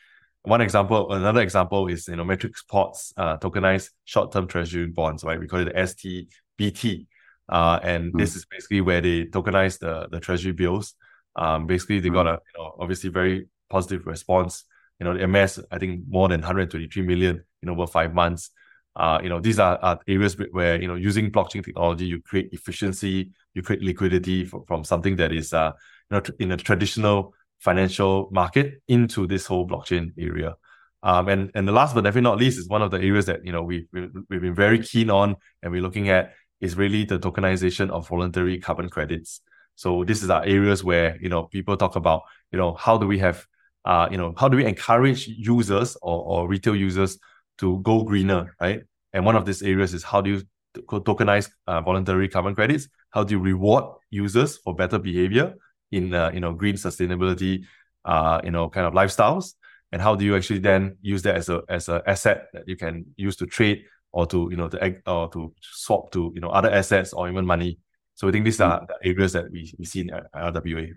One 0.48 0.62
example, 0.62 1.12
another 1.12 1.42
example 1.42 1.88
is 1.88 2.08
you 2.08 2.16
know 2.16 2.24
Matrix 2.24 2.64
Ports 2.64 3.14
uh, 3.18 3.38
tokenized 3.38 3.90
short-term 4.06 4.48
treasury 4.48 4.88
bonds, 4.88 5.24
right? 5.24 5.40
We 5.40 5.48
call 5.48 5.60
it 5.60 5.66
the 5.66 6.28
STBT, 6.62 7.06
uh, 7.50 7.80
and 7.84 8.14
mm. 8.14 8.20
this 8.20 8.36
is 8.36 8.46
basically 8.46 8.82
where 8.82 9.02
they 9.02 9.26
tokenize 9.26 9.80
the 9.80 10.08
the 10.10 10.20
treasury 10.20 10.54
bills. 10.54 10.94
Um, 11.36 11.68
basically, 11.68 12.00
they 12.00 12.10
mm. 12.10 12.14
got 12.14 12.28
a 12.28 12.40
you 12.56 12.62
know 12.62 12.76
obviously 12.80 13.10
very 13.10 13.48
positive 13.70 14.08
response 14.08 14.64
you 15.00 15.06
know, 15.06 15.18
the 15.18 15.28
MS, 15.28 15.60
I 15.72 15.78
think 15.78 16.02
more 16.08 16.28
than 16.28 16.42
123 16.42 17.04
million 17.04 17.44
in 17.62 17.70
over 17.70 17.88
five 17.88 18.14
months. 18.14 18.52
Uh, 18.96 19.20
you 19.22 19.30
know, 19.30 19.40
these 19.40 19.60
are, 19.60 19.78
are 19.82 20.00
areas 20.08 20.36
where, 20.52 20.82
you 20.82 20.88
know, 20.88 20.96
using 20.96 21.32
blockchain 21.32 21.64
technology, 21.64 22.06
you 22.06 22.22
create 22.22 22.50
efficiency, 22.52 23.30
you 23.54 23.62
create 23.62 23.84
liquidity 23.84 24.44
for, 24.44 24.64
from 24.68 24.84
something 24.84 25.16
that 25.18 25.32
is, 25.32 25.54
uh, 25.54 25.72
you 26.10 26.18
know, 26.18 26.24
in 26.40 26.52
a 26.52 26.58
traditional 26.58 27.36
financial 27.60 28.30
market 28.32 28.82
into 28.88 29.28
this 29.28 29.46
whole 29.46 29.68
blockchain 29.68 30.12
area. 30.18 30.56
Um, 31.04 31.28
and 31.30 31.52
and 31.54 31.68
the 31.68 31.72
last 31.72 31.94
but 31.94 32.02
definitely 32.02 32.30
not 32.30 32.38
least 32.38 32.58
is 32.58 32.68
one 32.68 32.82
of 32.82 32.92
the 32.92 32.98
areas 32.98 33.28
that 33.28 33.46
you 33.46 33.52
know 33.52 33.64
we 33.64 33.88
we've, 33.94 34.10
we've 34.30 34.42
been 34.42 34.56
very 34.56 34.80
keen 34.80 35.10
on 35.10 35.36
and 35.62 35.72
we're 35.72 35.82
looking 35.82 36.10
at 36.10 36.34
is 36.60 36.76
really 36.76 37.06
the 37.06 37.20
tokenization 37.20 37.90
of 37.92 38.08
voluntary 38.08 38.60
carbon 38.60 38.90
credits. 38.90 39.42
So 39.76 40.04
this 40.04 40.24
is 40.24 40.30
our 40.30 40.44
areas 40.44 40.84
where 40.84 41.18
you 41.22 41.30
know 41.30 41.44
people 41.44 41.78
talk 41.78 41.96
about 41.96 42.24
you 42.52 42.58
know 42.58 42.74
how 42.74 42.98
do 42.98 43.06
we 43.06 43.20
have 43.20 43.46
uh, 43.88 44.06
you 44.12 44.18
know, 44.18 44.34
how 44.38 44.50
do 44.50 44.58
we 44.58 44.66
encourage 44.66 45.30
users 45.30 45.96
or, 46.02 46.22
or 46.26 46.48
retail 46.50 46.76
users 46.76 47.18
to 47.58 47.80
go 47.80 48.04
greener, 48.04 48.54
right? 48.60 48.82
And 49.14 49.26
one 49.26 49.38
of 49.38 49.46
these 49.46 49.64
areas 49.64 49.94
is 49.94 50.04
how 50.04 50.20
do 50.20 50.30
you 50.30 50.42
tokenize 50.78 51.50
uh, 51.68 51.80
voluntary 51.80 52.28
carbon 52.28 52.54
credits? 52.54 52.90
How 53.12 53.24
do 53.24 53.36
you 53.36 53.40
reward 53.40 53.86
users 54.10 54.58
for 54.58 54.76
better 54.76 55.00
behavior 55.00 55.54
in 55.92 56.14
uh, 56.14 56.32
you 56.34 56.40
know 56.40 56.54
green 56.54 56.76
sustainability, 56.76 57.66
uh, 58.06 58.42
you 58.44 58.52
know, 58.52 58.70
kind 58.70 58.88
of 58.88 58.94
lifestyles? 58.94 59.54
And 59.92 60.02
how 60.02 60.16
do 60.16 60.26
you 60.26 60.36
actually 60.36 60.60
then 60.60 60.98
use 61.02 61.22
that 61.24 61.36
as 61.36 61.50
a 61.50 61.62
as 61.70 61.90
an 61.90 62.02
asset 62.06 62.48
that 62.54 62.68
you 62.68 62.76
can 62.76 63.06
use 63.16 63.36
to 63.38 63.46
trade 63.46 63.86
or 64.12 64.26
to 64.28 64.48
you 64.52 64.58
know 64.58 64.68
to 64.68 64.96
or 65.06 65.30
to 65.30 65.54
swap 65.62 66.12
to 66.12 66.32
you 66.36 66.42
know 66.42 66.50
other 66.50 66.70
assets 66.70 67.14
or 67.14 67.30
even 67.30 67.46
money? 67.46 67.80
So 68.16 68.28
I 68.28 68.32
think 68.32 68.46
these 68.46 68.60
are 68.60 68.86
the 68.88 69.08
areas 69.08 69.34
that 69.34 69.52
we, 69.52 69.72
we 69.78 69.86
see 69.86 70.02
in 70.02 70.10
RWA. 70.36 70.92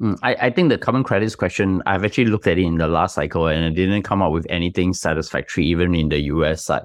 Mm, 0.00 0.18
I, 0.22 0.34
I 0.34 0.50
think 0.50 0.70
the 0.70 0.78
carbon 0.78 1.04
credits 1.04 1.36
question, 1.36 1.82
I've 1.84 2.04
actually 2.04 2.26
looked 2.26 2.46
at 2.46 2.56
it 2.56 2.62
in 2.62 2.78
the 2.78 2.88
last 2.88 3.14
cycle 3.14 3.48
and 3.48 3.64
it 3.64 3.72
didn't 3.72 4.04
come 4.04 4.22
up 4.22 4.32
with 4.32 4.46
anything 4.48 4.94
satisfactory, 4.94 5.66
even 5.66 5.94
in 5.94 6.08
the 6.08 6.18
US 6.18 6.64
side. 6.64 6.84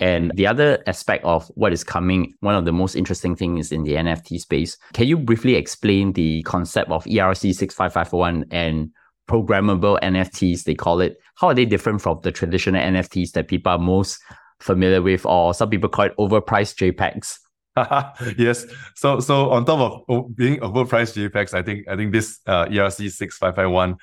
And 0.00 0.30
the 0.36 0.46
other 0.46 0.82
aspect 0.86 1.24
of 1.24 1.48
what 1.54 1.72
is 1.72 1.82
coming, 1.82 2.34
one 2.40 2.54
of 2.54 2.64
the 2.64 2.72
most 2.72 2.94
interesting 2.94 3.34
things 3.34 3.72
in 3.72 3.82
the 3.82 3.94
NFT 3.94 4.38
space. 4.38 4.76
Can 4.92 5.08
you 5.08 5.16
briefly 5.18 5.56
explain 5.56 6.12
the 6.12 6.42
concept 6.42 6.90
of 6.90 7.04
ERC 7.04 7.54
6551 7.54 8.46
and 8.50 8.90
programmable 9.28 10.00
NFTs, 10.00 10.64
they 10.64 10.74
call 10.74 11.00
it? 11.00 11.18
How 11.36 11.48
are 11.48 11.54
they 11.54 11.64
different 11.64 12.00
from 12.00 12.20
the 12.22 12.32
traditional 12.32 12.80
NFTs 12.80 13.32
that 13.32 13.48
people 13.48 13.72
are 13.72 13.78
most 13.78 14.20
familiar 14.60 15.02
with, 15.02 15.26
or 15.26 15.52
some 15.52 15.70
people 15.70 15.88
call 15.88 16.06
it 16.06 16.16
overpriced 16.16 16.76
JPEGs? 16.76 17.38
yes. 18.38 18.66
So 18.94 19.20
so 19.20 19.50
on 19.50 19.64
top 19.64 20.04
of 20.08 20.36
being 20.36 20.58
overpriced 20.60 21.16
JPEGs, 21.16 21.54
I 21.54 21.62
think 21.62 21.88
I 21.88 21.96
think 21.96 22.12
this 22.12 22.40
uh, 22.46 22.66
ERC 22.66 23.10
six 23.10 23.36
five 23.36 23.54
five 23.54 23.70
one 23.70 23.96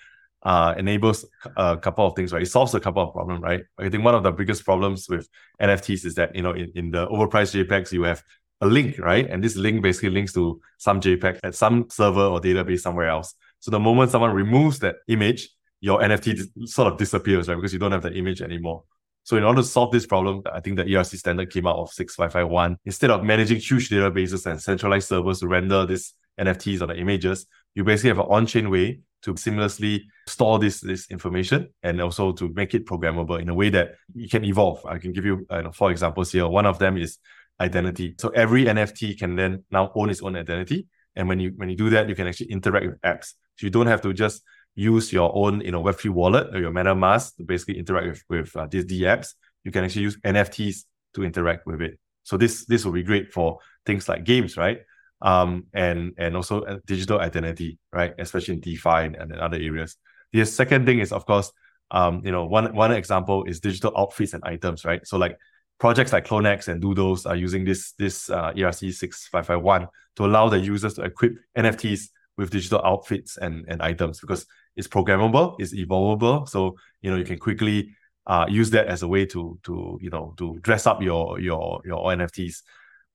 uh, 0.46 0.76
enables 0.78 1.26
a 1.58 1.76
couple 1.76 2.06
of 2.06 2.16
things, 2.16 2.32
right? 2.32 2.44
It 2.44 2.52
solves 2.52 2.76
a 2.76 2.80
couple 2.80 3.02
of 3.02 3.14
problems, 3.14 3.42
right? 3.42 3.64
I 3.80 3.90
think 3.90 4.06
one 4.06 4.14
of 4.14 4.24
the 4.24 4.32
biggest 4.32 4.64
problems 4.64 5.10
with 5.10 5.28
NFTs 5.60 6.06
is 6.06 6.16
that 6.16 6.36
you 6.36 6.44
know 6.44 6.52
in, 6.52 6.72
in 6.76 6.92
the 6.92 7.08
overpriced 7.08 7.66
JPEGs 7.66 7.92
you 7.92 8.04
have 8.04 8.24
a 8.62 8.68
link, 8.68 9.00
right? 9.00 9.28
And 9.30 9.44
this 9.44 9.56
link 9.58 9.82
basically 9.82 10.12
links 10.12 10.34
to 10.34 10.62
some 10.78 11.02
JPEG 11.02 11.40
at 11.44 11.56
some 11.56 11.88
server 11.90 12.22
or 12.22 12.40
database 12.40 12.82
somewhere 12.82 13.10
else. 13.10 13.34
So 13.60 13.72
the 13.72 13.80
moment 13.80 14.12
someone 14.12 14.32
removes 14.32 14.80
that 14.80 14.98
image, 15.08 15.50
your 15.82 16.00
NFT 16.00 16.68
sort 16.70 16.92
of 16.92 16.98
disappears, 17.00 17.50
right? 17.50 17.56
Because 17.56 17.74
you 17.74 17.80
don't 17.80 17.92
have 17.92 18.04
the 18.04 18.14
image 18.14 18.42
anymore. 18.42 18.84
So 19.24 19.38
in 19.38 19.44
order 19.44 19.62
to 19.62 19.68
solve 19.68 19.92
this 19.92 20.06
problem, 20.06 20.44
I 20.54 20.60
think 20.60 20.78
the 20.78 20.84
ERC 20.84 21.18
standard 21.18 21.52
came 21.52 21.66
out 21.66 21.78
of 21.78 21.90
6551. 21.90 22.78
Instead 22.86 23.10
of 23.10 23.24
managing 23.24 23.58
huge 23.58 23.90
databases 23.90 24.46
and 24.46 24.62
centralized 24.62 25.10
servers 25.10 25.40
to 25.40 25.48
render 25.48 25.88
these 25.88 26.14
NFTs 26.40 26.82
or 26.82 26.86
the 26.86 26.98
images, 26.98 27.48
you 27.74 27.84
basically 27.84 28.10
have 28.10 28.20
an 28.20 28.28
on-chain 28.30 28.70
way 28.70 29.00
to 29.26 29.34
seamlessly 29.34 30.02
store 30.28 30.60
this, 30.60 30.80
this 30.82 31.10
information 31.10 31.68
and 31.82 32.00
also 32.00 32.32
to 32.32 32.54
make 32.54 32.76
it 32.76 32.86
programmable 32.86 33.42
in 33.42 33.50
a 33.50 33.54
way 33.54 33.70
that 33.70 33.96
it 34.16 34.30
can 34.30 34.46
evolve. 34.46 34.86
I 34.86 35.00
can 35.00 35.14
give 35.14 35.26
you 35.26 35.46
uh, 35.50 35.72
four 35.72 35.90
examples 35.90 36.32
here. 36.32 36.48
One 36.48 36.68
of 36.68 36.78
them 36.78 36.96
is 36.96 37.18
identity. 37.60 38.14
So 38.20 38.30
every 38.30 38.66
NFT 38.66 39.18
can 39.18 39.36
then 39.36 39.64
now 39.72 39.92
own 39.96 40.12
its 40.12 40.22
own 40.22 40.36
identity. 40.36 40.88
And 41.16 41.28
when 41.28 41.40
you 41.40 41.54
when 41.56 41.70
you 41.70 41.76
do 41.76 41.90
that, 41.92 42.08
you 42.08 42.16
can 42.16 42.28
actually 42.28 42.52
interact 42.52 42.86
with 42.86 43.02
apps. 43.02 43.34
So 43.58 43.66
you 43.66 43.72
don't 43.72 43.88
have 43.88 44.02
to 44.02 44.14
just 44.14 44.44
use 44.76 45.12
your 45.12 45.32
own 45.36 45.62
you 45.62 45.72
know 45.72 45.82
Web3 45.82 46.10
wallet 46.12 46.54
or 46.54 46.60
your 46.60 46.72
MetaMask 46.72 47.38
to 47.38 47.44
basically 47.44 47.80
interact 47.80 48.08
with, 48.08 48.24
with 48.30 48.56
uh, 48.56 48.68
these 48.70 48.86
DApps. 48.86 49.34
You 49.64 49.72
can 49.72 49.86
actually 49.86 50.04
use 50.04 50.18
NFTs 50.18 50.84
to 51.16 51.24
interact 51.24 51.66
with 51.66 51.82
it. 51.82 51.98
So 52.24 52.38
this 52.38 52.66
this 52.66 52.86
will 52.86 52.92
be 52.92 53.04
great 53.04 53.34
for 53.34 53.60
things 53.86 54.08
like 54.08 54.24
games, 54.24 54.56
right? 54.56 54.80
Um, 55.22 55.66
and 55.74 56.14
and 56.18 56.36
also 56.36 56.62
uh, 56.64 56.80
digital 56.86 57.20
identity, 57.20 57.80
right? 57.94 58.14
Especially 58.20 58.56
in 58.56 58.60
DeFi 58.60 59.16
and, 59.18 59.34
other 59.34 59.58
areas. 59.58 59.98
The 60.34 60.46
second 60.46 60.86
thing 60.86 61.00
is, 61.00 61.12
of 61.12 61.26
course, 61.26 61.52
um, 61.92 62.22
you 62.24 62.32
know, 62.32 62.46
one 62.46 62.76
one 62.76 62.92
example 62.92 63.46
is 63.46 63.60
digital 63.60 63.94
outfits 63.98 64.34
and 64.34 64.44
items, 64.44 64.84
right? 64.84 65.06
So 65.08 65.18
like 65.18 65.38
projects 65.80 66.14
like 66.14 66.28
Clonex 66.28 66.68
and 66.68 66.82
Doodles 66.82 67.26
are 67.26 67.36
using 67.36 67.64
this 67.64 67.94
this 67.94 68.30
uh, 68.30 68.52
ERC 68.54 68.94
six 68.94 69.28
five 69.28 69.48
five 69.48 69.62
one 69.62 69.88
to 70.18 70.26
allow 70.26 70.50
the 70.50 70.60
users 70.60 70.96
to 70.96 71.04
equip 71.04 71.34
NFTs 71.58 72.10
with 72.38 72.50
digital 72.50 72.82
outfits 72.84 73.38
and, 73.38 73.66
and 73.68 73.82
items 73.82 74.20
because 74.20 74.46
it's 74.76 74.88
programmable, 74.88 75.56
it's 75.60 75.74
evolvable. 75.74 76.48
So, 76.50 76.76
you 77.02 77.10
know, 77.10 77.18
you 77.18 77.24
can 77.24 77.40
quickly 77.40 77.96
uh, 78.28 78.46
use 78.50 78.70
that 78.72 78.88
as 78.88 79.04
a 79.04 79.08
way 79.08 79.26
to 79.26 79.58
to 79.64 80.00
you 80.02 80.10
know 80.10 80.34
to 80.38 80.58
dress 80.60 80.88
up 80.88 81.02
your 81.02 81.40
your 81.40 81.82
your 81.86 82.04
NFTs. 82.06 82.62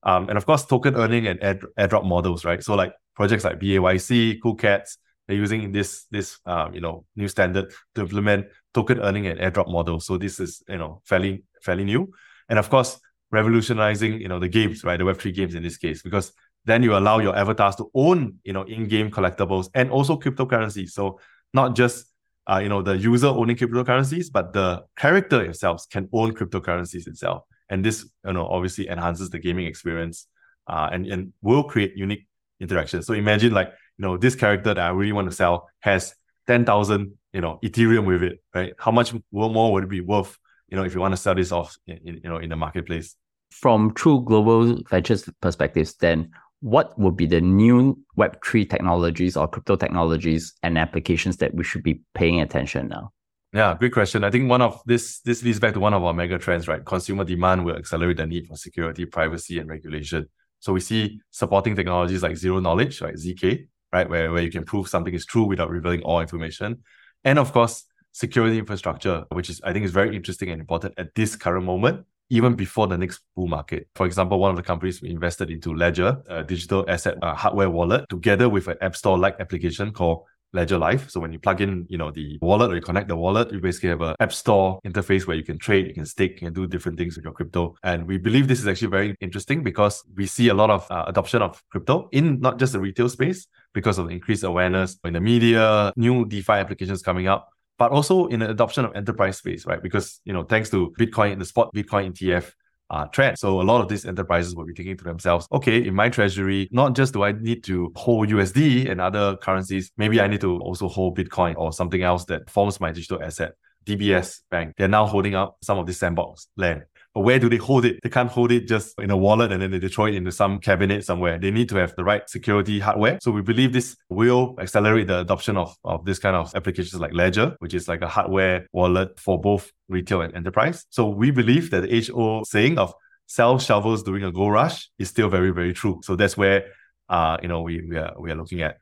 Um, 0.03 0.29
and 0.29 0.37
of 0.37 0.45
course, 0.45 0.65
token 0.65 0.95
earning 0.95 1.27
and 1.27 1.39
air, 1.41 1.59
airdrop 1.77 2.05
models, 2.05 2.43
right? 2.43 2.63
So 2.63 2.75
like 2.75 2.93
projects 3.15 3.43
like 3.43 3.59
BAYC, 3.59 4.39
Cool 4.41 4.55
Cats, 4.55 4.97
they're 5.27 5.37
using 5.37 5.71
this 5.71 6.05
this 6.11 6.39
um, 6.45 6.73
you 6.73 6.81
know 6.81 7.05
new 7.15 7.27
standard 7.27 7.71
to 7.95 8.01
implement 8.01 8.47
token 8.73 8.99
earning 8.99 9.27
and 9.27 9.39
airdrop 9.39 9.71
models. 9.71 10.05
So 10.05 10.17
this 10.17 10.39
is 10.39 10.63
you 10.67 10.77
know 10.77 11.01
fairly 11.05 11.43
fairly 11.61 11.83
new, 11.83 12.11
and 12.49 12.59
of 12.59 12.69
course 12.69 12.99
revolutionizing 13.31 14.19
you 14.19 14.27
know 14.27 14.39
the 14.39 14.49
games, 14.49 14.83
right? 14.83 14.97
The 14.97 15.05
Web 15.05 15.19
three 15.19 15.31
games 15.31 15.55
in 15.55 15.63
this 15.63 15.77
case, 15.77 16.01
because 16.01 16.33
then 16.65 16.83
you 16.83 16.95
allow 16.95 17.19
your 17.19 17.35
avatars 17.35 17.75
to 17.77 17.89
own 17.95 18.39
you 18.43 18.53
know 18.53 18.63
in-game 18.63 19.09
collectibles 19.09 19.69
and 19.73 19.89
also 19.91 20.17
cryptocurrencies. 20.17 20.89
So 20.89 21.19
not 21.53 21.75
just 21.75 22.07
uh, 22.49 22.59
you 22.61 22.69
know 22.69 22.81
the 22.81 22.97
user 22.97 23.27
owning 23.27 23.55
cryptocurrencies, 23.55 24.31
but 24.31 24.53
the 24.53 24.83
character 24.97 25.41
itself 25.43 25.87
can 25.89 26.09
own 26.11 26.33
cryptocurrencies 26.33 27.07
itself, 27.07 27.43
and 27.71 27.83
this 27.83 28.07
you 28.25 28.33
know 28.33 28.45
obviously 28.45 28.87
enhances 28.87 29.31
the 29.31 29.39
gaming 29.39 29.65
experience, 29.65 30.27
uh, 30.67 30.89
and 30.91 31.07
and 31.07 31.33
will 31.41 31.63
create 31.63 31.93
unique 31.95 32.27
interactions. 32.59 33.07
So 33.07 33.13
imagine 33.13 33.53
like 33.53 33.69
you 33.97 34.05
know 34.05 34.17
this 34.17 34.35
character 34.35 34.75
that 34.75 34.83
I 34.83 34.89
really 34.89 35.13
want 35.13 35.29
to 35.29 35.35
sell 35.35 35.69
has 35.79 36.13
ten 36.45 36.65
thousand 36.65 37.13
you 37.33 37.41
know 37.41 37.57
Ethereum 37.63 38.05
with 38.05 38.21
it, 38.21 38.43
right? 38.53 38.73
How 38.77 38.91
much 38.91 39.13
more 39.31 39.71
would 39.71 39.85
it 39.85 39.89
be 39.89 40.01
worth 40.01 40.37
you 40.69 40.77
know 40.77 40.83
if 40.83 40.93
you 40.93 40.99
want 40.99 41.13
to 41.13 41.17
sell 41.17 41.33
this 41.33 41.51
off 41.51 41.75
in 41.87 42.19
you 42.23 42.29
know 42.29 42.37
in 42.37 42.49
the 42.49 42.55
marketplace? 42.55 43.15
From 43.49 43.93
true 43.93 44.21
global 44.23 44.77
ventures 44.89 45.27
perspectives, 45.41 45.95
then 45.95 46.31
what 46.59 46.97
would 46.99 47.17
be 47.17 47.25
the 47.25 47.41
new 47.41 47.97
Web3 48.17 48.69
technologies 48.69 49.35
or 49.35 49.47
crypto 49.47 49.75
technologies 49.75 50.53
and 50.61 50.77
applications 50.77 51.37
that 51.37 51.53
we 51.55 51.63
should 51.63 51.83
be 51.83 52.01
paying 52.13 52.39
attention 52.39 52.87
now? 52.87 53.11
Yeah, 53.53 53.75
great 53.77 53.91
question. 53.91 54.23
I 54.23 54.31
think 54.31 54.49
one 54.49 54.61
of 54.61 54.81
this 54.85 55.19
this 55.21 55.43
leads 55.43 55.59
back 55.59 55.73
to 55.73 55.79
one 55.79 55.93
of 55.93 56.03
our 56.03 56.13
mega 56.13 56.37
trends, 56.37 56.69
right? 56.69 56.83
Consumer 56.85 57.25
demand 57.25 57.65
will 57.65 57.75
accelerate 57.75 58.17
the 58.17 58.25
need 58.25 58.47
for 58.47 58.55
security, 58.55 59.05
privacy, 59.05 59.59
and 59.59 59.69
regulation. 59.69 60.29
So 60.59 60.71
we 60.71 60.79
see 60.79 61.19
supporting 61.31 61.75
technologies 61.75 62.23
like 62.23 62.37
zero 62.37 62.59
knowledge, 62.59 63.01
right? 63.01 63.15
ZK, 63.15 63.67
right? 63.91 64.09
Where, 64.09 64.31
where 64.31 64.41
you 64.41 64.51
can 64.51 64.63
prove 64.63 64.87
something 64.87 65.13
is 65.13 65.25
true 65.25 65.43
without 65.43 65.69
revealing 65.69 66.01
all 66.03 66.21
information. 66.21 66.83
And 67.25 67.37
of 67.37 67.51
course, 67.51 67.83
security 68.13 68.57
infrastructure, 68.57 69.25
which 69.31 69.49
is 69.49 69.59
I 69.65 69.73
think 69.73 69.83
is 69.83 69.91
very 69.91 70.15
interesting 70.15 70.49
and 70.49 70.61
important 70.61 70.93
at 70.97 71.13
this 71.13 71.35
current 71.35 71.65
moment 71.65 72.05
even 72.31 72.55
before 72.55 72.87
the 72.87 72.97
next 72.97 73.19
bull 73.35 73.47
market. 73.47 73.89
For 73.95 74.05
example, 74.05 74.39
one 74.39 74.51
of 74.51 74.55
the 74.55 74.63
companies 74.63 75.01
we 75.01 75.09
invested 75.09 75.51
into 75.51 75.73
Ledger, 75.75 76.23
a 76.29 76.45
digital 76.45 76.85
asset 76.87 77.17
uh, 77.21 77.35
hardware 77.35 77.69
wallet, 77.69 78.07
together 78.07 78.47
with 78.47 78.69
an 78.69 78.77
app 78.79 78.95
store 78.95 79.19
like 79.19 79.37
application 79.41 79.91
called 79.91 80.23
Ledger 80.53 80.77
Live. 80.77 81.09
So 81.09 81.19
when 81.19 81.31
you 81.31 81.39
plug 81.39 81.61
in, 81.61 81.85
you 81.89 81.97
know, 81.97 82.11
the 82.11 82.37
wallet 82.41 82.71
or 82.71 82.75
you 82.75 82.81
connect 82.81 83.07
the 83.07 83.15
wallet, 83.15 83.51
you 83.51 83.59
basically 83.59 83.89
have 83.89 84.01
an 84.01 84.15
app 84.19 84.33
store 84.33 84.79
interface 84.85 85.25
where 85.27 85.37
you 85.37 85.43
can 85.43 85.57
trade, 85.57 85.87
you 85.87 85.93
can 85.93 86.05
stake, 86.05 86.41
you 86.41 86.47
can 86.47 86.53
do 86.53 86.67
different 86.67 86.97
things 86.97 87.15
with 87.15 87.25
your 87.25 87.33
crypto. 87.33 87.75
And 87.83 88.07
we 88.07 88.17
believe 88.17 88.47
this 88.47 88.59
is 88.59 88.67
actually 88.67 88.89
very 88.89 89.15
interesting 89.21 89.63
because 89.63 90.03
we 90.15 90.25
see 90.25 90.49
a 90.49 90.53
lot 90.53 90.69
of 90.69 90.89
uh, 90.91 91.05
adoption 91.07 91.41
of 91.41 91.61
crypto 91.69 92.09
in 92.11 92.39
not 92.39 92.59
just 92.59 92.73
the 92.73 92.79
retail 92.79 93.09
space 93.09 93.47
because 93.73 93.97
of 93.97 94.07
the 94.07 94.13
increased 94.13 94.43
awareness 94.43 94.97
in 95.03 95.13
the 95.13 95.21
media, 95.21 95.93
new 95.95 96.25
DeFi 96.25 96.53
applications 96.53 97.01
coming 97.01 97.27
up, 97.27 97.49
but 97.77 97.91
also 97.91 98.27
in 98.27 98.41
the 98.41 98.49
adoption 98.49 98.85
of 98.85 98.95
enterprise 98.95 99.37
space, 99.37 99.65
right? 99.65 99.81
Because 99.81 100.19
you 100.25 100.33
know, 100.33 100.43
thanks 100.43 100.69
to 100.69 100.93
Bitcoin, 100.99 101.39
the 101.39 101.45
spot 101.45 101.73
Bitcoin 101.73 102.13
ETF 102.13 102.51
uh, 102.91 103.05
trend. 103.05 103.39
So 103.39 103.61
a 103.61 103.63
lot 103.63 103.81
of 103.81 103.87
these 103.87 104.05
enterprises 104.05 104.55
will 104.55 104.65
be 104.65 104.73
thinking 104.73 104.97
to 104.97 105.03
themselves, 105.03 105.47
okay, 105.51 105.83
in 105.83 105.95
my 105.95 106.09
treasury, 106.09 106.67
not 106.71 106.93
just 106.93 107.13
do 107.13 107.23
I 107.23 107.31
need 107.31 107.63
to 107.63 107.91
hold 107.95 108.29
USD 108.29 108.91
and 108.91 109.01
other 109.01 109.37
currencies, 109.37 109.91
maybe 109.97 110.21
I 110.21 110.27
need 110.27 110.41
to 110.41 110.59
also 110.59 110.87
hold 110.87 111.17
Bitcoin 111.17 111.55
or 111.57 111.71
something 111.71 112.03
else 112.03 112.25
that 112.25 112.49
forms 112.49 112.79
my 112.79 112.91
digital 112.91 113.23
asset. 113.23 113.53
DBS 113.85 114.41
Bank, 114.51 114.75
they're 114.77 114.87
now 114.87 115.07
holding 115.07 115.33
up 115.33 115.57
some 115.63 115.79
of 115.79 115.87
this 115.87 115.97
sandbox 115.97 116.47
land. 116.55 116.83
But 117.13 117.21
where 117.21 117.39
do 117.39 117.49
they 117.49 117.57
hold 117.57 117.85
it? 117.85 117.99
They 118.03 118.09
can't 118.09 118.29
hold 118.29 118.51
it 118.51 118.67
just 118.67 118.99
in 118.99 119.11
a 119.11 119.17
wallet 119.17 119.51
and 119.51 119.61
then 119.61 119.71
they 119.71 119.87
throw 119.87 120.05
it 120.05 120.15
into 120.15 120.31
some 120.31 120.59
cabinet 120.59 121.03
somewhere. 121.03 121.37
They 121.37 121.51
need 121.51 121.69
to 121.69 121.75
have 121.75 121.93
the 121.95 122.03
right 122.03 122.27
security 122.29 122.79
hardware. 122.79 123.19
So 123.21 123.31
we 123.31 123.41
believe 123.41 123.73
this 123.73 123.97
will 124.09 124.55
accelerate 124.59 125.07
the 125.07 125.19
adoption 125.19 125.57
of, 125.57 125.75
of 125.83 126.05
this 126.05 126.19
kind 126.19 126.35
of 126.35 126.53
applications 126.55 127.01
like 127.01 127.13
Ledger, 127.13 127.55
which 127.59 127.73
is 127.73 127.87
like 127.87 128.01
a 128.01 128.07
hardware 128.07 128.67
wallet 128.71 129.19
for 129.19 129.39
both 129.39 129.71
retail 129.89 130.21
and 130.21 130.33
enterprise. 130.35 130.85
So 130.89 131.09
we 131.09 131.31
believe 131.31 131.71
that 131.71 131.81
the 131.81 132.11
old 132.13 132.47
saying 132.47 132.77
of 132.77 132.93
sell 133.27 133.59
shovels 133.59 134.03
during 134.03 134.23
a 134.23 134.31
gold 134.31 134.53
rush 134.53 134.89
is 134.97 135.09
still 135.09 135.29
very, 135.29 135.51
very 135.51 135.73
true. 135.73 135.99
So 136.03 136.15
that's 136.15 136.37
where 136.37 136.65
uh, 137.11 137.37
you 137.41 137.47
know, 137.49 137.61
we, 137.61 137.81
we 137.87 137.97
are 137.97 138.13
we 138.17 138.31
are 138.31 138.35
looking 138.35 138.61
at. 138.61 138.77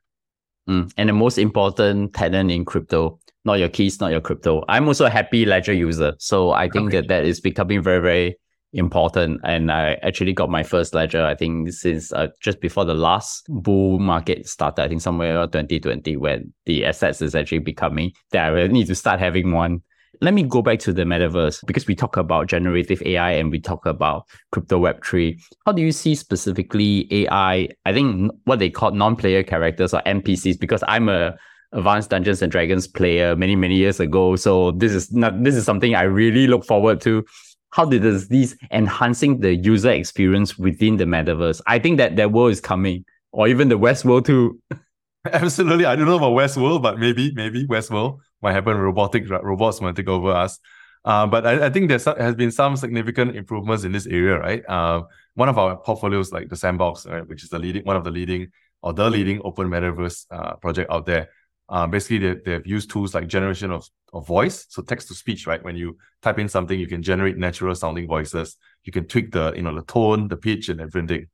Mm. 0.70 0.92
And 0.98 1.10
the 1.10 1.14
most 1.14 1.38
important 1.38 2.14
tenant 2.14 2.52
in 2.52 2.64
crypto 2.64 3.20
not 3.46 3.60
your 3.60 3.70
keys, 3.70 4.00
not 4.00 4.12
your 4.12 4.22
crypto. 4.22 4.64
I'm 4.68 4.88
also 4.88 5.06
a 5.06 5.10
happy 5.10 5.46
Ledger 5.46 5.74
user. 5.74 6.14
So 6.20 6.52
I 6.52 6.70
think 6.70 6.90
okay. 6.90 6.98
that 6.98 7.08
that 7.08 7.26
is 7.26 7.40
becoming 7.40 7.82
very, 7.82 8.02
very 8.02 8.38
important. 8.74 9.42
And 9.44 9.72
I 9.72 9.94
actually 10.04 10.34
got 10.34 10.50
my 10.50 10.64
first 10.64 10.94
Ledger, 10.94 11.26
I 11.26 11.36
think, 11.36 11.72
since 11.72 12.12
uh, 12.14 12.28
just 12.42 12.62
before 12.62 12.86
the 12.86 12.94
last 12.94 13.46
bull 13.50 14.00
market 14.00 14.48
started, 14.48 14.84
I 14.84 14.88
think 14.88 15.02
somewhere 15.02 15.36
around 15.36 15.52
2020, 15.52 16.18
when 16.18 16.54
the 16.66 16.86
assets 16.86 17.22
is 17.22 17.34
actually 17.34 17.60
becoming 17.60 18.12
that 18.32 18.46
I 18.46 18.50
really 18.50 18.74
need 18.74 18.88
to 18.88 18.96
start 18.96 19.20
having 19.20 19.52
one. 19.52 19.82
Let 20.22 20.34
me 20.34 20.44
go 20.44 20.62
back 20.62 20.80
to 20.80 20.92
the 20.92 21.04
metaverse 21.04 21.66
because 21.66 21.88
we 21.88 21.96
talk 21.96 22.18
about 22.18 22.48
generative 22.48 23.02
AI 23.06 23.32
and 23.32 23.50
we 23.50 23.60
talk 23.60 23.86
about 23.86 24.28
crypto 24.52 24.78
web3. 24.80 25.42
How 25.66 25.72
do 25.72 25.82
you 25.82 25.94
see 25.94 26.14
specifically 26.14 27.08
AI? 27.10 27.70
I 27.86 27.94
think 27.94 28.32
what 28.44 28.60
they 28.60 28.70
call 28.70 28.92
non-player 28.92 29.44
characters 29.44 29.94
or 29.94 30.02
NPCs, 30.06 30.60
because 30.60 30.84
I'm 30.90 31.08
a 31.08 31.38
advanced 31.72 32.10
Dungeons 32.10 32.42
and 32.42 32.52
Dragons 32.52 32.88
player 32.88 33.36
many 33.36 33.56
many 33.56 33.76
years 33.76 34.00
ago. 34.02 34.36
So 34.36 34.72
this 34.72 34.92
is 34.92 35.12
not 35.14 35.42
this 35.44 35.56
is 35.56 35.64
something 35.64 35.96
I 35.96 36.04
really 36.04 36.48
look 36.48 36.66
forward 36.66 37.00
to. 37.02 37.24
How 37.72 37.86
did 37.86 38.02
this 38.02 38.56
enhancing 38.72 39.40
the 39.40 39.56
user 39.56 39.92
experience 39.92 40.58
within 40.58 40.98
the 40.98 41.06
metaverse? 41.06 41.62
I 41.68 41.80
think 41.80 41.98
that 41.98 42.18
that 42.18 42.32
world 42.32 42.52
is 42.52 42.60
coming, 42.60 43.06
or 43.32 43.48
even 43.48 43.70
the 43.70 43.78
Westworld 43.78 44.26
too. 44.26 44.60
Absolutely, 45.32 45.86
I 45.86 45.96
don't 45.96 46.08
know 46.08 46.18
about 46.18 46.32
Westworld 46.32 46.82
but 46.82 47.00
maybe 47.00 47.32
maybe 47.36 47.66
Westworld 47.68 48.20
might 48.42 48.54
happen. 48.54 48.78
Robotic 48.78 49.30
robots 49.30 49.82
might 49.82 49.96
take 49.96 50.08
over 50.08 50.32
us. 50.32 50.60
Uh, 51.06 51.26
but 51.26 51.48
I, 51.48 51.68
I 51.68 51.70
think 51.70 51.90
there 51.90 52.16
has 52.18 52.36
been 52.36 52.52
some 52.52 52.76
significant 52.76 53.36
improvements 53.36 53.84
in 53.84 53.92
this 53.92 54.06
area, 54.06 54.38
right? 54.38 54.64
Uh, 54.68 55.04
one 55.36 55.48
of 55.48 55.58
our 55.58 55.78
portfolios, 55.78 56.32
like 56.32 56.50
the 56.50 56.58
Sandbox, 56.58 57.06
right, 57.06 57.28
which 57.28 57.44
is 57.44 57.50
the 57.50 57.60
leading 57.60 57.84
one 57.84 57.96
of 57.96 58.04
the 58.04 58.12
leading 58.12 58.52
or 58.82 58.94
the 58.94 59.10
leading 59.10 59.42
open 59.44 59.68
metaverse 59.68 60.26
uh, 60.32 60.56
project 60.56 60.92
out 60.92 61.06
there, 61.06 61.30
uh, 61.70 61.86
basically 61.88 62.18
they, 62.18 62.40
they've 62.46 62.68
used 62.68 62.90
tools 62.90 63.14
like 63.14 63.28
generation 63.28 63.72
of, 63.72 63.88
of 64.14 64.26
voice 64.26 64.66
so 64.70 64.82
text 64.82 65.08
to 65.08 65.14
speech 65.14 65.46
right 65.46 65.64
when 65.64 65.76
you 65.76 65.98
type 66.22 66.40
in 66.40 66.50
something 66.50 66.80
you 66.80 66.88
can 66.88 67.04
generate 67.04 67.38
natural 67.38 67.76
sounding 67.76 68.08
voices 68.08 68.58
you 68.84 68.92
can 68.92 69.06
tweak 69.06 69.32
the 69.32 69.54
you 69.56 69.62
know 69.62 69.76
the 69.76 69.84
tone 69.84 70.28
the 70.28 70.38
pitch 70.38 70.70
and 70.70 70.82
everything 70.82 71.28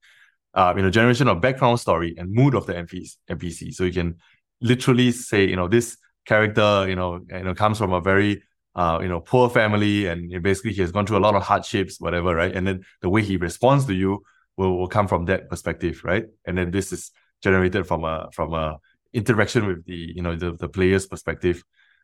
uh, 0.54 0.74
you 0.76 0.82
know 0.82 0.90
generation 0.90 1.28
of 1.28 1.42
background 1.42 1.80
story 1.80 2.14
and 2.18 2.32
mood 2.32 2.54
of 2.54 2.66
the 2.66 2.74
NPC, 2.74 3.16
NPC 3.30 3.74
so 3.74 3.84
you 3.86 3.94
can 3.94 4.16
literally 4.62 5.12
say 5.12 5.48
you 5.48 5.56
know 5.56 5.68
this 5.68 5.98
character 6.26 6.86
you 6.88 6.96
know 6.96 7.22
you 7.30 7.44
know 7.44 7.54
comes 7.54 7.78
from 7.78 7.94
a 7.94 8.02
very 8.02 8.44
uh, 8.76 9.00
you 9.02 9.08
know 9.08 9.22
poor 9.22 9.50
family 9.50 10.06
and 10.08 10.44
basically 10.44 10.74
he 10.74 10.82
has 10.82 10.92
gone 10.92 11.06
through 11.06 11.18
a 11.18 11.26
lot 11.28 11.36
of 11.36 11.44
hardships 11.44 12.00
whatever 12.00 12.36
right? 12.36 12.54
And 12.56 12.68
then 12.68 12.84
the 13.02 13.10
way 13.10 13.22
he 13.22 13.38
responds 13.38 13.86
to 13.86 13.94
you 13.94 14.24
will, 14.58 14.78
will 14.78 14.88
come 14.88 15.08
from 15.08 15.26
that 15.26 15.50
perspective 15.50 16.02
right? 16.04 16.26
And 16.46 16.58
then 16.58 16.72
this 16.72 16.92
is 16.92 17.12
generated 17.42 17.88
from 17.88 18.04
a 18.04 18.30
from 18.34 18.54
a 18.54 18.80
interaction 19.14 19.66
with 19.66 19.86
the 19.86 20.14
you 20.16 20.22
know 20.22 20.36
the, 20.36 20.54
the 20.54 20.68
player's 20.68 21.06
perspective. 21.06 21.64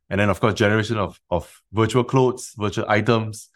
And 0.10 0.20
then 0.20 0.30
of 0.30 0.40
course 0.40 0.54
generation 0.54 0.98
of 0.98 1.20
of 1.30 1.62
virtual 1.74 2.04
clothes 2.04 2.54
virtual 2.58 2.86
items 2.88 3.50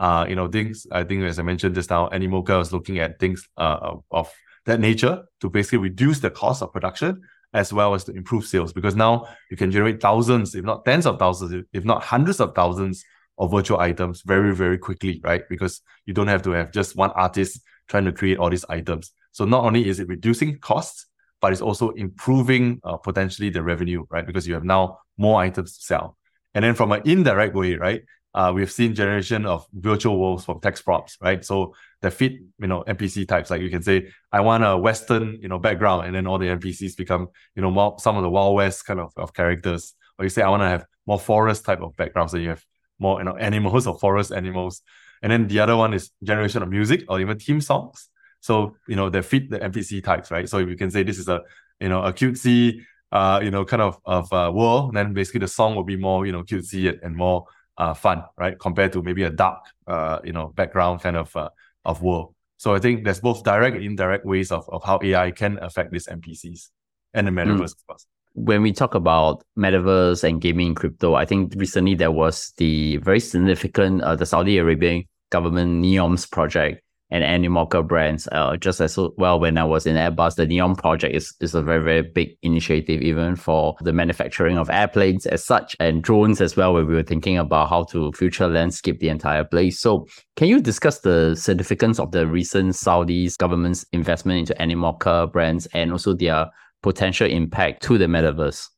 uh 0.00 0.24
you 0.28 0.34
know 0.34 0.48
things 0.48 0.86
i 0.90 1.04
think 1.04 1.22
as 1.22 1.38
i 1.38 1.42
mentioned 1.42 1.74
just 1.74 1.90
now 1.90 2.08
animoca 2.08 2.60
is 2.60 2.72
looking 2.72 2.98
at 2.98 3.18
things 3.20 3.46
uh 3.58 3.96
of 4.10 4.32
that 4.64 4.80
nature 4.80 5.24
to 5.40 5.50
basically 5.50 5.78
reduce 5.78 6.20
the 6.20 6.30
cost 6.30 6.62
of 6.62 6.72
production 6.72 7.20
as 7.52 7.72
well 7.72 7.94
as 7.94 8.04
to 8.04 8.12
improve 8.12 8.44
sales 8.44 8.72
because 8.72 8.94
now 8.94 9.26
you 9.50 9.56
can 9.56 9.70
generate 9.70 10.00
thousands 10.00 10.54
if 10.54 10.64
not 10.64 10.84
tens 10.84 11.06
of 11.06 11.18
thousands 11.18 11.64
if 11.72 11.84
not 11.84 12.02
hundreds 12.02 12.40
of 12.40 12.54
thousands 12.54 13.04
of 13.38 13.50
virtual 13.50 13.80
items 13.80 14.22
very 14.22 14.54
very 14.54 14.78
quickly 14.78 15.20
right 15.24 15.48
because 15.48 15.80
you 16.06 16.14
don't 16.14 16.28
have 16.28 16.42
to 16.42 16.50
have 16.50 16.70
just 16.70 16.96
one 16.96 17.10
artist 17.10 17.60
trying 17.88 18.04
to 18.04 18.12
create 18.12 18.38
all 18.38 18.50
these 18.50 18.64
items 18.68 19.12
so 19.32 19.44
not 19.44 19.64
only 19.64 19.88
is 19.88 19.98
it 19.98 20.08
reducing 20.08 20.58
costs 20.58 21.06
but 21.40 21.52
it's 21.52 21.62
also 21.62 21.90
improving 21.90 22.80
uh, 22.84 22.96
potentially 22.96 23.50
the 23.50 23.62
revenue, 23.62 24.04
right? 24.10 24.26
Because 24.26 24.46
you 24.46 24.54
have 24.54 24.64
now 24.64 24.98
more 25.16 25.40
items 25.40 25.76
to 25.76 25.82
sell. 25.82 26.16
And 26.54 26.64
then 26.64 26.74
from 26.74 26.92
an 26.92 27.02
indirect 27.04 27.54
way, 27.54 27.76
right? 27.76 28.02
Uh, 28.32 28.52
we've 28.54 28.70
seen 28.70 28.94
generation 28.94 29.44
of 29.44 29.66
virtual 29.72 30.18
worlds 30.18 30.44
from 30.44 30.60
text 30.60 30.84
prompts, 30.84 31.18
right? 31.20 31.44
So 31.44 31.74
that 32.02 32.12
fit, 32.12 32.32
you 32.58 32.66
know, 32.66 32.84
NPC 32.86 33.26
types. 33.26 33.50
Like 33.50 33.60
you 33.60 33.70
can 33.70 33.82
say, 33.82 34.08
I 34.30 34.40
want 34.40 34.64
a 34.64 34.76
Western, 34.76 35.38
you 35.40 35.48
know, 35.48 35.58
background, 35.58 36.06
and 36.06 36.14
then 36.14 36.26
all 36.26 36.38
the 36.38 36.46
NPCs 36.46 36.96
become, 36.96 37.28
you 37.54 37.62
know, 37.62 37.70
more 37.70 37.96
some 37.98 38.16
of 38.16 38.22
the 38.22 38.30
Wild 38.30 38.54
West 38.54 38.86
kind 38.86 39.00
of, 39.00 39.12
of 39.16 39.34
characters. 39.34 39.94
Or 40.18 40.24
you 40.24 40.28
say, 40.28 40.42
I 40.42 40.48
want 40.48 40.62
to 40.62 40.68
have 40.68 40.86
more 41.06 41.18
forest 41.18 41.64
type 41.64 41.80
of 41.80 41.96
backgrounds, 41.96 42.32
so 42.32 42.38
you 42.38 42.50
have 42.50 42.64
more, 42.98 43.18
you 43.18 43.24
know, 43.24 43.36
animals 43.48 43.86
or 43.86 43.98
forest 43.98 44.32
animals. 44.32 44.82
And 45.22 45.32
then 45.32 45.48
the 45.48 45.60
other 45.60 45.76
one 45.76 45.92
is 45.92 46.10
generation 46.22 46.62
of 46.62 46.70
music 46.70 47.04
or 47.08 47.20
even 47.20 47.38
theme 47.38 47.60
songs. 47.60 48.08
So, 48.40 48.76
you 48.88 48.96
know, 48.96 49.10
they 49.10 49.20
fit 49.20 49.50
the 49.50 49.58
NPC 49.58 50.02
types, 50.02 50.30
right? 50.30 50.48
So 50.48 50.58
you 50.58 50.76
can 50.76 50.90
say 50.90 51.02
this 51.02 51.18
is 51.18 51.28
a 51.28 51.42
you 51.80 51.88
know, 51.88 52.02
a 52.02 52.12
cutesy, 52.12 52.82
uh, 53.10 53.40
you 53.42 53.50
know, 53.50 53.64
kind 53.64 53.82
of 53.82 53.98
of 54.04 54.32
uh, 54.32 54.52
world, 54.54 54.94
then 54.94 55.12
basically 55.12 55.40
the 55.40 55.48
song 55.48 55.74
will 55.74 55.84
be 55.84 55.96
more, 55.96 56.26
you 56.26 56.32
know, 56.32 56.42
cutesy 56.42 56.96
and 57.02 57.16
more 57.16 57.46
uh, 57.80 57.94
fun, 57.94 58.22
right? 58.36 58.58
Compared 58.58 58.92
to 58.92 59.02
maybe 59.02 59.22
a 59.22 59.30
dark, 59.30 59.64
uh, 59.86 60.18
you 60.22 60.32
know, 60.32 60.48
background 60.48 61.00
kind 61.00 61.16
of 61.16 61.34
uh, 61.34 61.48
of 61.84 62.02
world. 62.02 62.34
So 62.58 62.74
I 62.74 62.78
think 62.78 63.04
there's 63.04 63.20
both 63.20 63.42
direct 63.42 63.74
and 63.74 63.84
indirect 63.84 64.26
ways 64.26 64.52
of, 64.52 64.68
of 64.68 64.84
how 64.84 65.00
AI 65.02 65.30
can 65.30 65.58
affect 65.62 65.90
these 65.90 66.06
NPCs 66.06 66.68
and 67.14 67.26
the 67.26 67.30
metaverse, 67.30 67.58
mm. 67.58 67.80
of 67.80 67.86
course. 67.86 68.06
When 68.34 68.60
we 68.62 68.72
talk 68.72 68.94
about 68.94 69.42
metaverse 69.58 70.22
and 70.24 70.42
gaming 70.42 70.74
crypto, 70.74 71.14
I 71.14 71.24
think 71.24 71.54
recently 71.56 71.94
there 71.94 72.12
was 72.12 72.52
the 72.58 72.98
very 72.98 73.18
significant 73.18 74.02
uh, 74.02 74.14
the 74.14 74.26
Saudi 74.26 74.58
Arabian 74.58 75.04
government 75.30 75.82
NEOM's 75.82 76.26
project 76.26 76.82
and 77.10 77.24
Animoca 77.24 77.86
brands. 77.86 78.28
Uh, 78.32 78.56
just 78.56 78.80
as 78.80 78.98
well, 79.16 79.40
when 79.40 79.58
I 79.58 79.64
was 79.64 79.86
in 79.86 79.96
Airbus, 79.96 80.36
the 80.36 80.46
Neom 80.46 80.76
project 80.76 81.14
is, 81.14 81.34
is 81.40 81.54
a 81.54 81.62
very, 81.62 81.82
very 81.82 82.02
big 82.02 82.36
initiative, 82.42 83.02
even 83.02 83.36
for 83.36 83.76
the 83.80 83.92
manufacturing 83.92 84.58
of 84.58 84.70
airplanes 84.70 85.26
as 85.26 85.44
such, 85.44 85.76
and 85.80 86.02
drones 86.02 86.40
as 86.40 86.56
well, 86.56 86.72
where 86.72 86.84
we 86.84 86.94
were 86.94 87.02
thinking 87.02 87.38
about 87.38 87.68
how 87.68 87.84
to 87.84 88.12
future 88.12 88.48
landscape 88.48 89.00
the 89.00 89.08
entire 89.08 89.44
place. 89.44 89.80
So, 89.80 90.06
can 90.36 90.48
you 90.48 90.60
discuss 90.60 91.00
the 91.00 91.34
significance 91.34 91.98
of 91.98 92.12
the 92.12 92.26
recent 92.26 92.74
Saudi's 92.74 93.36
government's 93.36 93.84
investment 93.92 94.40
into 94.40 94.54
Animoca 94.62 95.30
brands 95.30 95.66
and 95.74 95.92
also 95.92 96.14
their 96.14 96.46
potential 96.82 97.26
impact 97.26 97.82
to 97.84 97.98
the 97.98 98.06
metaverse? 98.06 98.68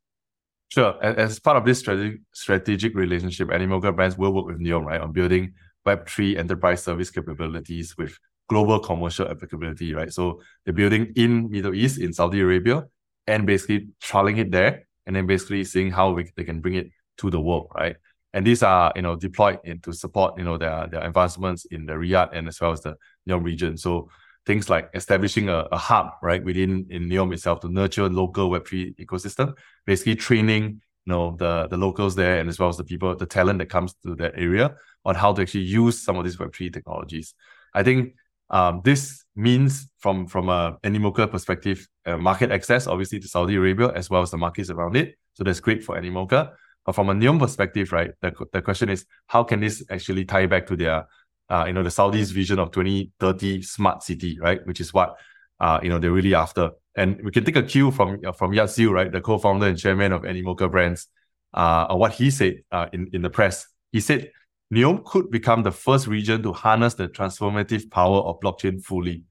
Sure. 0.70 0.94
As 1.04 1.38
part 1.38 1.58
of 1.58 1.66
this 1.66 1.80
strategic 1.80 2.20
strategic 2.32 2.94
relationship, 2.94 3.48
Animoca 3.48 3.94
brands 3.94 4.16
will 4.16 4.32
work 4.32 4.46
with 4.46 4.58
Neom, 4.58 4.86
right, 4.86 5.00
on 5.00 5.12
building 5.12 5.52
Web3 5.86 6.38
enterprise 6.38 6.82
service 6.82 7.10
capabilities 7.10 7.96
with 7.96 8.16
global 8.48 8.78
commercial 8.78 9.28
applicability, 9.28 9.94
right? 9.94 10.12
So 10.12 10.40
they're 10.64 10.74
building 10.74 11.12
in 11.16 11.50
Middle 11.50 11.74
East, 11.74 11.98
in 11.98 12.12
Saudi 12.12 12.40
Arabia, 12.40 12.84
and 13.26 13.46
basically 13.46 13.88
trialing 14.02 14.38
it 14.38 14.50
there, 14.50 14.86
and 15.06 15.16
then 15.16 15.26
basically 15.26 15.64
seeing 15.64 15.90
how 15.90 16.12
we, 16.12 16.30
they 16.36 16.44
can 16.44 16.60
bring 16.60 16.74
it 16.74 16.90
to 17.18 17.30
the 17.30 17.40
world, 17.40 17.68
right? 17.74 17.96
And 18.34 18.46
these 18.46 18.62
are, 18.62 18.92
you 18.96 19.02
know, 19.02 19.16
deployed 19.16 19.60
in 19.64 19.80
to 19.80 19.92
support, 19.92 20.38
you 20.38 20.44
know, 20.44 20.56
their, 20.56 20.86
their 20.86 21.02
advancements 21.02 21.66
in 21.66 21.86
the 21.86 21.92
Riyadh 21.94 22.30
and 22.32 22.48
as 22.48 22.60
well 22.60 22.72
as 22.72 22.80
the 22.80 22.96
Neom 23.28 23.44
region. 23.44 23.76
So 23.76 24.08
things 24.46 24.70
like 24.70 24.90
establishing 24.94 25.48
a, 25.48 25.66
a 25.70 25.76
hub, 25.76 26.12
right, 26.22 26.42
within 26.42 26.86
in 26.90 27.08
Neom 27.08 27.32
itself 27.32 27.60
to 27.60 27.68
nurture 27.68 28.08
local 28.08 28.50
Web3 28.50 28.96
ecosystem, 28.96 29.54
basically 29.86 30.16
training 30.16 30.80
you 31.06 31.12
know 31.12 31.36
the 31.38 31.68
the 31.68 31.76
locals 31.76 32.14
there 32.14 32.38
and 32.38 32.48
as 32.48 32.58
well 32.58 32.68
as 32.68 32.76
the 32.76 32.84
people 32.84 33.14
the 33.16 33.26
talent 33.26 33.58
that 33.58 33.68
comes 33.68 33.94
to 34.04 34.14
that 34.16 34.32
area 34.36 34.74
on 35.04 35.14
how 35.14 35.32
to 35.32 35.42
actually 35.42 35.64
use 35.64 36.02
some 36.02 36.16
of 36.16 36.24
these 36.24 36.36
web3 36.36 36.72
technologies. 36.72 37.34
I 37.74 37.82
think 37.82 38.14
um, 38.50 38.82
this 38.84 39.24
means 39.34 39.88
from 39.98 40.26
from 40.26 40.48
a 40.48 40.78
animoca 40.84 41.30
perspective 41.30 41.86
uh, 42.06 42.16
market 42.16 42.50
access 42.50 42.86
obviously 42.86 43.18
to 43.18 43.26
saudi 43.26 43.56
arabia 43.56 43.88
as 43.94 44.10
well 44.10 44.22
as 44.22 44.30
the 44.30 44.38
markets 44.38 44.70
around 44.70 44.96
it. 44.96 45.16
So 45.34 45.44
that's 45.44 45.60
great 45.60 45.82
for 45.82 45.96
animoca. 45.96 46.52
But 46.84 46.94
from 46.94 47.08
a 47.10 47.14
neom 47.14 47.38
perspective 47.38 47.92
right 47.92 48.12
the, 48.20 48.32
the 48.52 48.62
question 48.62 48.88
is 48.88 49.06
how 49.26 49.44
can 49.44 49.60
this 49.60 49.84
actually 49.90 50.24
tie 50.24 50.46
back 50.46 50.66
to 50.66 50.76
their 50.76 51.06
uh, 51.48 51.64
you 51.66 51.72
know 51.72 51.82
the 51.82 51.90
saudis 51.90 52.32
vision 52.32 52.58
of 52.58 52.70
2030 52.70 53.62
smart 53.62 54.02
city 54.02 54.38
right 54.40 54.64
which 54.66 54.80
is 54.80 54.92
what 54.92 55.16
uh, 55.62 55.78
you 55.82 55.88
know 55.88 55.98
they're 55.98 56.12
really 56.12 56.34
after 56.34 56.72
and 56.94 57.20
we 57.22 57.30
can 57.30 57.44
take 57.44 57.56
a 57.56 57.62
cue 57.62 57.90
from 57.90 58.20
uh, 58.26 58.32
from 58.32 58.52
Yat 58.52 58.76
right, 58.78 59.10
the 59.10 59.20
co-founder 59.20 59.66
and 59.66 59.78
chairman 59.78 60.12
of 60.12 60.22
Animoca 60.22 60.70
Brands, 60.70 61.08
uh, 61.54 61.86
on 61.88 61.98
what 61.98 62.12
he 62.12 62.30
said 62.30 62.62
uh, 62.70 62.86
in, 62.92 63.08
in 63.12 63.22
the 63.22 63.30
press. 63.30 63.66
He 63.92 64.00
said, 64.00 64.30
Neom 64.72 65.04
could 65.04 65.30
become 65.30 65.62
the 65.62 65.72
first 65.72 66.06
region 66.06 66.42
to 66.42 66.52
harness 66.52 66.94
the 66.94 67.08
transformative 67.08 67.90
power 67.90 68.18
of 68.20 68.40
blockchain 68.40 68.82
fully. 68.82 69.24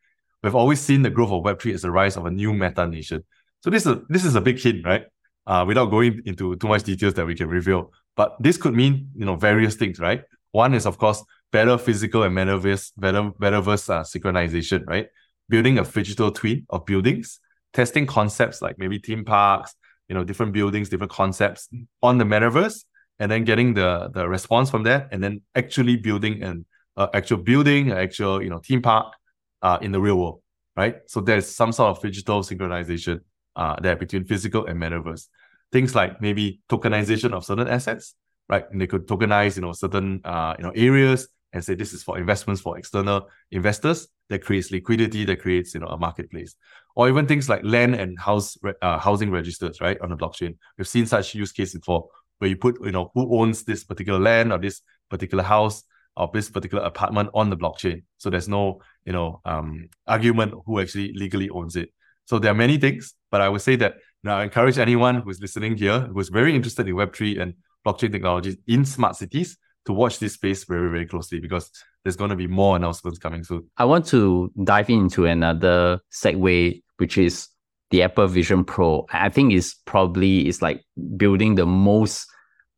We've 0.43 0.55
always 0.55 0.79
seen 0.79 1.01
the 1.01 1.09
growth 1.09 1.31
of 1.31 1.43
Web3 1.43 1.73
as 1.75 1.81
the 1.83 1.91
rise 1.91 2.17
of 2.17 2.25
a 2.25 2.31
new 2.31 2.53
meta 2.53 2.87
nation. 2.87 3.23
So 3.61 3.69
this 3.69 3.85
is 3.85 3.97
this 4.09 4.25
is 4.25 4.35
a 4.35 4.41
big 4.41 4.59
hint, 4.59 4.85
right? 4.85 5.05
Uh, 5.45 5.65
without 5.67 5.85
going 5.85 6.21
into 6.25 6.55
too 6.55 6.67
much 6.67 6.83
details 6.83 7.13
that 7.15 7.25
we 7.25 7.35
can 7.35 7.47
reveal. 7.47 7.91
But 8.15 8.35
this 8.39 8.57
could 8.57 8.73
mean, 8.73 9.09
you 9.15 9.25
know, 9.25 9.35
various 9.35 9.75
things, 9.75 9.99
right? 9.99 10.23
One 10.51 10.73
is, 10.73 10.85
of 10.85 10.97
course, 10.97 11.23
better 11.51 11.77
physical 11.77 12.23
and 12.23 12.35
metaverse, 12.35 12.91
better 12.97 13.31
metaverse 13.39 13.89
uh, 13.89 14.03
synchronization, 14.03 14.85
right? 14.87 15.07
Building 15.51 15.77
a 15.77 15.83
digital 15.83 16.31
twin 16.31 16.65
of 16.69 16.85
buildings 16.85 17.39
testing 17.73 18.05
concepts 18.05 18.61
like 18.61 18.77
maybe 18.77 18.99
theme 18.99 19.23
parks, 19.23 19.75
you 20.07 20.15
know, 20.15 20.23
different 20.23 20.53
buildings, 20.53 20.89
different 20.89 21.11
concepts 21.11 21.69
on 22.01 22.17
the 22.17 22.25
metaverse, 22.25 22.83
and 23.19 23.31
then 23.31 23.43
getting 23.43 23.73
the 23.73 24.09
the 24.13 24.27
response 24.27 24.69
from 24.69 24.83
that, 24.83 25.09
and 25.11 25.23
then 25.23 25.41
actually 25.55 25.95
building 25.95 26.43
an 26.43 26.65
uh, 26.97 27.07
actual 27.13 27.37
building, 27.37 27.91
an 27.91 27.97
actual 27.97 28.41
you 28.41 28.49
know 28.49 28.59
theme 28.59 28.81
park 28.81 29.13
uh, 29.61 29.77
in 29.81 29.91
the 29.91 30.01
real 30.01 30.17
world, 30.17 30.41
right? 30.75 30.95
So 31.07 31.21
there's 31.21 31.47
some 31.47 31.71
sort 31.71 31.95
of 31.95 32.03
digital 32.03 32.41
synchronization 32.41 33.21
uh, 33.55 33.75
there 33.79 33.95
between 33.95 34.25
physical 34.25 34.65
and 34.65 34.81
metaverse. 34.81 35.27
Things 35.71 35.95
like 35.95 36.21
maybe 36.21 36.61
tokenization 36.69 37.31
of 37.33 37.45
certain 37.45 37.67
assets, 37.67 38.15
right? 38.49 38.65
And 38.69 38.81
they 38.81 38.87
could 38.87 39.07
tokenize, 39.07 39.55
you 39.55 39.61
know, 39.61 39.71
certain 39.71 40.21
uh, 40.25 40.55
you 40.57 40.65
know 40.65 40.73
areas 40.75 41.29
and 41.53 41.63
say 41.63 41.75
this 41.75 41.93
is 41.93 42.03
for 42.03 42.17
investments 42.17 42.61
for 42.61 42.77
external 42.77 43.27
investors 43.51 44.07
that 44.29 44.43
creates 44.43 44.71
liquidity 44.71 45.25
that 45.25 45.41
creates 45.41 45.73
you 45.73 45.79
know 45.79 45.87
a 45.87 45.97
marketplace. 45.97 46.55
Or 46.95 47.07
even 47.07 47.25
things 47.25 47.49
like 47.49 47.61
land 47.63 47.95
and 47.95 48.19
house 48.19 48.57
uh, 48.81 48.97
housing 48.99 49.31
registers 49.31 49.81
right 49.81 49.99
on 50.01 50.09
the 50.09 50.17
blockchain. 50.17 50.57
We've 50.77 50.87
seen 50.87 51.05
such 51.05 51.35
use 51.35 51.51
cases 51.51 51.79
before 51.79 52.09
where 52.39 52.49
you 52.49 52.57
put 52.57 52.83
you 52.83 52.91
know 52.91 53.11
who 53.13 53.39
owns 53.39 53.63
this 53.63 53.83
particular 53.83 54.19
land 54.19 54.51
or 54.51 54.57
this 54.57 54.81
particular 55.09 55.43
house 55.43 55.83
or 56.17 56.29
this 56.33 56.49
particular 56.49 56.83
apartment 56.83 57.29
on 57.33 57.49
the 57.49 57.57
blockchain. 57.57 58.03
So 58.17 58.29
there's 58.29 58.49
no 58.49 58.81
you 59.05 59.13
know 59.13 59.41
um, 59.45 59.89
argument 60.07 60.53
who 60.65 60.79
actually 60.79 61.13
legally 61.13 61.49
owns 61.49 61.75
it. 61.75 61.89
So 62.25 62.39
there 62.39 62.51
are 62.51 62.55
many 62.55 62.77
things 62.77 63.15
but 63.31 63.41
i 63.41 63.49
would 63.49 63.61
say 63.61 63.75
that 63.77 63.95
know, 64.23 64.33
i 64.33 64.43
encourage 64.43 64.77
anyone 64.77 65.21
who's 65.21 65.41
listening 65.41 65.75
here 65.75 66.01
who's 66.13 66.29
very 66.29 66.55
interested 66.55 66.87
in 66.87 66.95
web3 66.95 67.41
and 67.41 67.53
blockchain 67.85 68.11
technologies 68.11 68.57
in 68.67 68.85
smart 68.85 69.15
cities 69.15 69.57
to 69.85 69.93
watch 69.93 70.19
this 70.19 70.33
space 70.33 70.63
very, 70.65 70.89
very 70.89 71.05
closely 71.05 71.39
because 71.39 71.71
there's 72.03 72.15
going 72.15 72.29
to 72.29 72.35
be 72.35 72.47
more 72.47 72.75
announcements 72.75 73.19
coming 73.19 73.43
soon. 73.43 73.67
I 73.77 73.85
want 73.85 74.05
to 74.07 74.51
dive 74.63 74.89
into 74.89 75.25
another 75.25 75.99
segue, 76.11 76.81
which 76.97 77.17
is 77.17 77.47
the 77.89 78.03
Apple 78.03 78.27
Vision 78.27 78.63
Pro. 78.63 79.05
I 79.11 79.29
think 79.29 79.53
it's 79.53 79.73
probably 79.85 80.47
is 80.47 80.61
like 80.61 80.83
building 81.17 81.55
the 81.55 81.65
most 81.65 82.27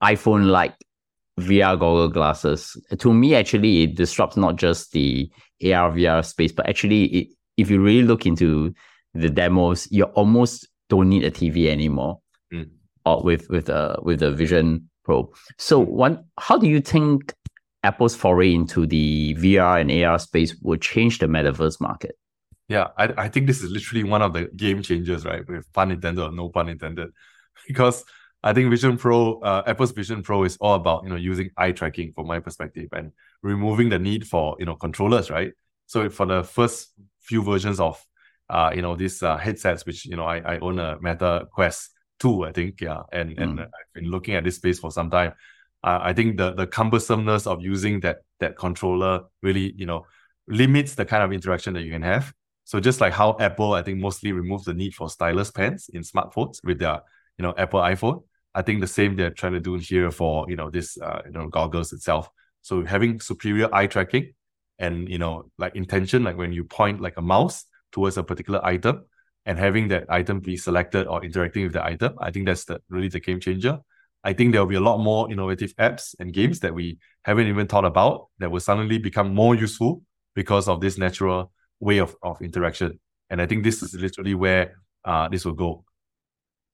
iPhone-like 0.04 0.76
VR 1.40 1.80
goggle 1.80 2.10
glasses. 2.10 2.76
To 2.98 3.14
me, 3.14 3.36
actually, 3.36 3.84
it 3.84 3.96
disrupts 3.96 4.38
not 4.38 4.56
just 4.58 4.92
the 4.92 5.30
AR 5.64 5.92
VR 5.92 6.26
space, 6.26 6.52
but 6.52 6.68
actually, 6.68 7.06
it, 7.06 7.28
if 7.58 7.70
you 7.70 7.82
really 7.82 8.06
look 8.06 8.26
into 8.26 8.74
the 9.14 9.30
demos, 9.30 9.88
you 9.92 10.04
almost 10.04 10.68
don't 10.90 11.10
need 11.10 11.24
a 11.24 11.32
TV 11.32 11.68
anymore. 11.68 12.20
Mm. 12.52 12.70
Or 13.06 13.24
with 13.24 13.50
with 13.50 13.66
the 13.66 13.98
with 14.02 14.20
the 14.20 14.32
Vision 14.32 14.90
Pro. 15.04 15.32
So 15.58 15.80
one, 15.80 16.26
how 16.40 16.58
do 16.58 16.68
you 16.68 16.82
think 16.82 17.34
Apple's 17.84 18.16
foray 18.16 18.54
into 18.54 18.86
the 18.86 19.36
VR 19.36 19.82
and 19.82 19.92
AR 19.92 20.20
space 20.20 20.56
will 20.62 20.78
change 20.78 21.20
the 21.20 21.28
metaverse 21.28 21.82
market? 21.82 22.18
Yeah, 22.70 22.88
I, 22.98 23.14
I 23.18 23.30
think 23.30 23.48
this 23.48 23.62
is 23.62 23.70
literally 23.70 24.04
one 24.04 24.22
of 24.22 24.34
the 24.34 24.46
game 24.56 24.82
changers, 24.82 25.26
right? 25.26 25.48
With 25.48 25.72
pun 25.74 25.92
intended 25.92 26.24
or 26.24 26.32
no 26.32 26.50
pun 26.50 26.70
intended. 26.70 27.10
Because 27.68 28.04
I 28.44 28.52
think 28.52 28.70
Vision 28.70 28.98
Pro, 28.98 29.40
uh, 29.40 29.64
Apple's 29.66 29.92
Vision 29.92 30.22
Pro 30.22 30.44
is 30.44 30.58
all 30.60 30.76
about, 30.76 31.04
you 31.04 31.10
know, 31.10 31.16
using 31.16 31.52
eye 31.56 31.72
tracking 31.72 32.12
from 32.12 32.28
my 32.28 32.40
perspective 32.40 32.90
and 32.92 33.14
removing 33.42 33.88
the 33.88 34.00
need 34.00 34.28
for, 34.28 34.58
you 34.60 34.66
know, 34.66 34.76
controllers, 34.76 35.30
right? 35.30 35.54
So 35.86 36.10
for 36.10 36.26
the 36.26 36.44
first 36.44 36.94
few 37.22 37.42
versions 37.42 37.80
of, 37.80 38.04
uh, 38.50 38.72
you 38.76 38.82
know, 38.82 38.98
these 38.98 39.24
uh, 39.24 39.38
headsets, 39.38 39.86
which, 39.86 40.06
you 40.06 40.18
know, 40.18 40.26
I, 40.26 40.56
I 40.56 40.60
own 40.60 40.78
a 40.78 40.98
Meta 41.00 41.48
Quest 41.54 41.92
two, 42.24 42.46
I 42.46 42.52
think. 42.52 42.82
Yeah, 42.82 43.02
and 43.12 43.36
mm. 43.36 43.44
and 43.44 43.60
I've 43.60 43.94
been 43.94 44.10
looking 44.10 44.36
at 44.36 44.44
this 44.44 44.56
space 44.56 44.80
for 44.80 44.92
some 44.92 45.10
time. 45.10 45.34
Uh, 45.84 46.00
I 46.02 46.14
think 46.14 46.38
the 46.38 46.54
the 46.54 46.66
cumbersomeness 46.66 47.46
of 47.46 47.62
using 47.62 48.00
that 48.00 48.20
that 48.40 48.58
controller 48.58 49.22
really 49.42 49.74
you 49.76 49.86
know 49.86 50.06
limits 50.48 50.96
the 50.96 51.06
kind 51.06 51.24
of 51.24 51.32
interaction 51.34 51.74
that 51.74 51.84
you 51.84 51.92
can 51.92 52.02
have. 52.02 52.34
So 52.64 52.80
just 52.80 53.02
like 53.02 53.14
how 53.14 53.36
Apple, 53.40 53.74
I 53.74 53.84
think, 53.84 54.00
mostly 54.00 54.32
removes 54.32 54.66
the 54.66 54.74
need 54.74 54.94
for 54.96 55.10
stylus 55.10 55.52
pens 55.52 55.90
in 55.94 56.02
smartphones 56.02 56.64
with 56.64 56.80
their 56.80 57.02
you 57.38 57.44
know 57.44 57.54
Apple 57.58 57.82
iPhone. 57.82 58.24
I 58.56 58.62
think 58.62 58.80
the 58.80 58.88
same 58.88 59.16
they're 59.16 59.32
trying 59.42 59.54
to 59.54 59.60
do 59.60 59.76
here 59.76 60.12
for 60.12 60.50
you 60.50 60.56
know 60.56 60.70
this 60.70 60.98
uh, 60.98 61.22
you 61.26 61.32
know 61.32 61.48
goggles 61.50 61.92
itself. 61.92 62.30
So 62.62 62.86
having 62.86 63.20
superior 63.20 63.68
eye 63.76 63.88
tracking 63.88 64.34
and 64.80 65.10
you 65.10 65.18
know 65.18 65.52
like 65.58 65.76
intention, 65.76 66.24
like 66.24 66.38
when 66.38 66.54
you 66.54 66.64
point 66.64 67.02
like 67.02 67.18
a 67.18 67.22
mouse 67.22 67.66
towards 67.92 68.18
a 68.18 68.24
particular 68.24 68.62
item, 68.66 69.04
and 69.46 69.60
having 69.60 69.90
that 69.90 70.06
item 70.10 70.40
be 70.40 70.56
selected 70.56 71.08
or 71.08 71.24
interacting 71.24 71.64
with 71.64 71.74
the 71.74 71.84
item, 71.84 72.14
I 72.20 72.32
think 72.32 72.46
that's 72.46 72.66
the, 72.66 72.82
really 72.90 73.10
the 73.10 73.20
game 73.20 73.40
changer. 73.40 73.80
I 74.24 74.34
think 74.34 74.54
there 74.54 74.62
will 74.62 74.70
be 74.70 74.76
a 74.76 74.82
lot 74.82 75.00
more 75.00 75.30
innovative 75.30 75.76
apps 75.76 76.16
and 76.20 76.32
games 76.32 76.62
that 76.62 76.74
we 76.74 76.98
haven't 77.24 77.48
even 77.48 77.68
thought 77.68 77.84
about 77.84 78.28
that 78.40 78.50
will 78.50 78.62
suddenly 78.62 78.98
become 78.98 79.36
more 79.36 79.54
useful 79.54 80.02
because 80.34 80.70
of 80.70 80.80
this 80.80 80.98
natural 80.98 81.52
way 81.82 81.98
of, 81.98 82.16
of 82.24 82.42
interaction. 82.42 83.00
And 83.30 83.42
I 83.42 83.48
think 83.48 83.64
this 83.64 83.84
is 83.84 83.94
literally 83.94 84.34
where 84.34 84.76
uh, 85.04 85.28
this 85.28 85.44
will 85.44 85.54
go. 85.54 85.84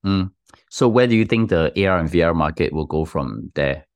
Mm. 0.05 0.31
So 0.69 0.87
where 0.87 1.07
do 1.07 1.15
you 1.15 1.25
think 1.25 1.49
the 1.49 1.71
AR 1.87 1.99
and 1.99 2.09
VR 2.09 2.35
market 2.35 2.71
will 2.71 2.85
go 2.85 3.03
from 3.03 3.51
there? 3.55 3.87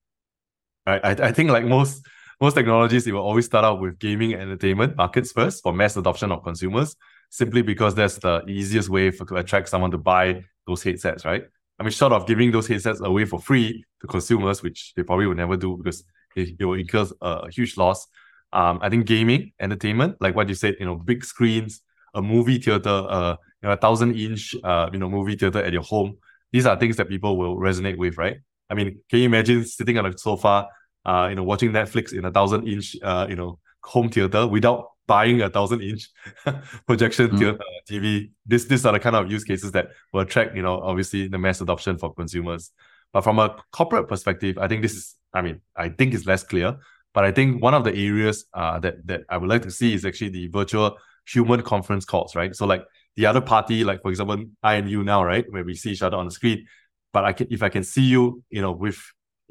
I, 0.87 0.97
I, 0.97 1.09
I 1.11 1.31
think 1.31 1.51
like 1.51 1.65
most 1.65 2.05
most 2.41 2.55
technologies, 2.55 3.07
it 3.07 3.13
will 3.13 3.21
always 3.21 3.45
start 3.45 3.63
out 3.63 3.79
with 3.79 3.99
gaming 3.99 4.33
and 4.33 4.41
entertainment 4.41 4.97
markets 4.97 5.31
first 5.31 5.63
for 5.63 5.71
mass 5.71 5.95
adoption 5.95 6.31
of 6.31 6.43
consumers 6.43 6.95
simply 7.33 7.63
because 7.63 7.95
that's 7.95 8.19
the 8.19 8.43
easiest 8.47 8.89
way 8.89 9.09
for 9.09 9.25
to 9.25 9.37
attract 9.37 9.67
someone 9.67 9.89
to 9.89 9.97
buy 9.97 10.39
those 10.67 10.83
headsets, 10.83 11.25
right? 11.25 11.43
I 11.79 11.83
mean, 11.83 11.89
short 11.89 12.13
of 12.13 12.27
giving 12.27 12.51
those 12.51 12.67
headsets 12.67 13.01
away 13.01 13.25
for 13.25 13.39
free 13.39 13.83
to 14.01 14.07
consumers, 14.07 14.61
which 14.61 14.93
they 14.95 15.01
probably 15.01 15.25
would 15.25 15.37
never 15.37 15.57
do 15.57 15.75
because 15.75 16.03
it, 16.35 16.49
it 16.59 16.63
will 16.63 16.75
incur 16.75 17.07
a 17.21 17.49
huge 17.49 17.75
loss. 17.75 18.05
Um, 18.53 18.77
I 18.83 18.89
think 18.89 19.07
gaming, 19.07 19.51
entertainment, 19.59 20.17
like 20.21 20.35
what 20.35 20.47
you 20.47 20.53
said, 20.53 20.75
you 20.79 20.85
know, 20.85 20.95
big 20.95 21.25
screens, 21.25 21.81
a 22.13 22.21
movie 22.21 22.59
theater, 22.59 23.03
uh, 23.09 23.35
you 23.63 23.67
know, 23.67 23.71
a 23.71 23.77
thousand 23.77 24.15
inch, 24.15 24.55
uh, 24.63 24.91
you 24.93 24.99
know, 24.99 25.09
movie 25.09 25.35
theater 25.35 25.63
at 25.63 25.73
your 25.73 25.81
home. 25.81 26.17
These 26.51 26.67
are 26.67 26.77
things 26.77 26.97
that 26.97 27.09
people 27.09 27.35
will 27.35 27.57
resonate 27.57 27.97
with, 27.97 28.15
right? 28.15 28.37
I 28.69 28.75
mean, 28.75 28.99
can 29.09 29.19
you 29.19 29.25
imagine 29.25 29.65
sitting 29.65 29.97
on 29.97 30.05
a 30.05 30.15
sofa, 30.15 30.67
uh, 31.03 31.25
you 31.31 31.35
know, 31.35 31.43
watching 31.43 31.71
Netflix 31.71 32.13
in 32.13 32.25
a 32.25 32.31
thousand 32.31 32.67
inch, 32.67 32.95
uh, 33.01 33.25
you 33.27 33.35
know, 33.35 33.57
home 33.83 34.09
theater 34.09 34.45
without 34.45 34.92
buying 35.07 35.41
a 35.41 35.49
thousand 35.49 35.81
inch 35.81 36.09
projection 36.87 37.29
mm. 37.29 37.59
TV? 37.89 38.31
This, 38.45 38.65
these 38.65 38.85
are 38.85 38.93
the 38.93 38.99
kind 38.99 39.15
of 39.15 39.31
use 39.31 39.43
cases 39.43 39.71
that 39.71 39.89
will 40.11 40.21
attract, 40.21 40.55
you 40.55 40.61
know, 40.61 40.79
obviously 40.81 41.27
the 41.27 41.37
mass 41.37 41.61
adoption 41.61 41.97
for 41.97 42.13
consumers. 42.13 42.71
But 43.11 43.21
from 43.21 43.39
a 43.39 43.55
corporate 43.71 44.07
perspective, 44.07 44.57
I 44.57 44.67
think 44.67 44.81
this 44.81 44.93
is, 44.93 45.15
I 45.33 45.41
mean, 45.41 45.61
I 45.75 45.89
think 45.89 46.13
it's 46.13 46.25
less 46.25 46.43
clear. 46.43 46.77
But 47.13 47.25
I 47.25 47.31
think 47.31 47.61
one 47.61 47.75
of 47.75 47.83
the 47.83 47.91
areas 47.91 48.45
uh, 48.53 48.79
that 48.79 49.05
that 49.05 49.21
I 49.29 49.37
would 49.37 49.49
like 49.49 49.61
to 49.63 49.71
see 49.71 49.93
is 49.93 50.03
actually 50.03 50.29
the 50.29 50.47
virtual 50.47 50.97
human 51.27 51.61
conference 51.61 52.05
calls, 52.05 52.35
right? 52.35 52.55
So 52.55 52.65
like 52.65 52.83
the 53.15 53.27
other 53.27 53.41
party, 53.41 53.83
like 53.83 54.01
for 54.01 54.09
example, 54.09 54.43
I 54.63 54.75
and 54.75 54.89
you 54.89 55.03
now, 55.03 55.23
right, 55.23 55.45
where 55.49 55.63
we 55.63 55.75
see 55.75 55.91
each 55.91 56.01
other 56.01 56.17
on 56.17 56.25
the 56.25 56.31
screen, 56.31 56.65
but 57.11 57.23
I 57.23 57.33
can 57.33 57.47
if 57.51 57.61
I 57.61 57.69
can 57.69 57.83
see 57.83 58.01
you, 58.01 58.43
you 58.49 58.61
know, 58.61 58.71
with 58.71 58.97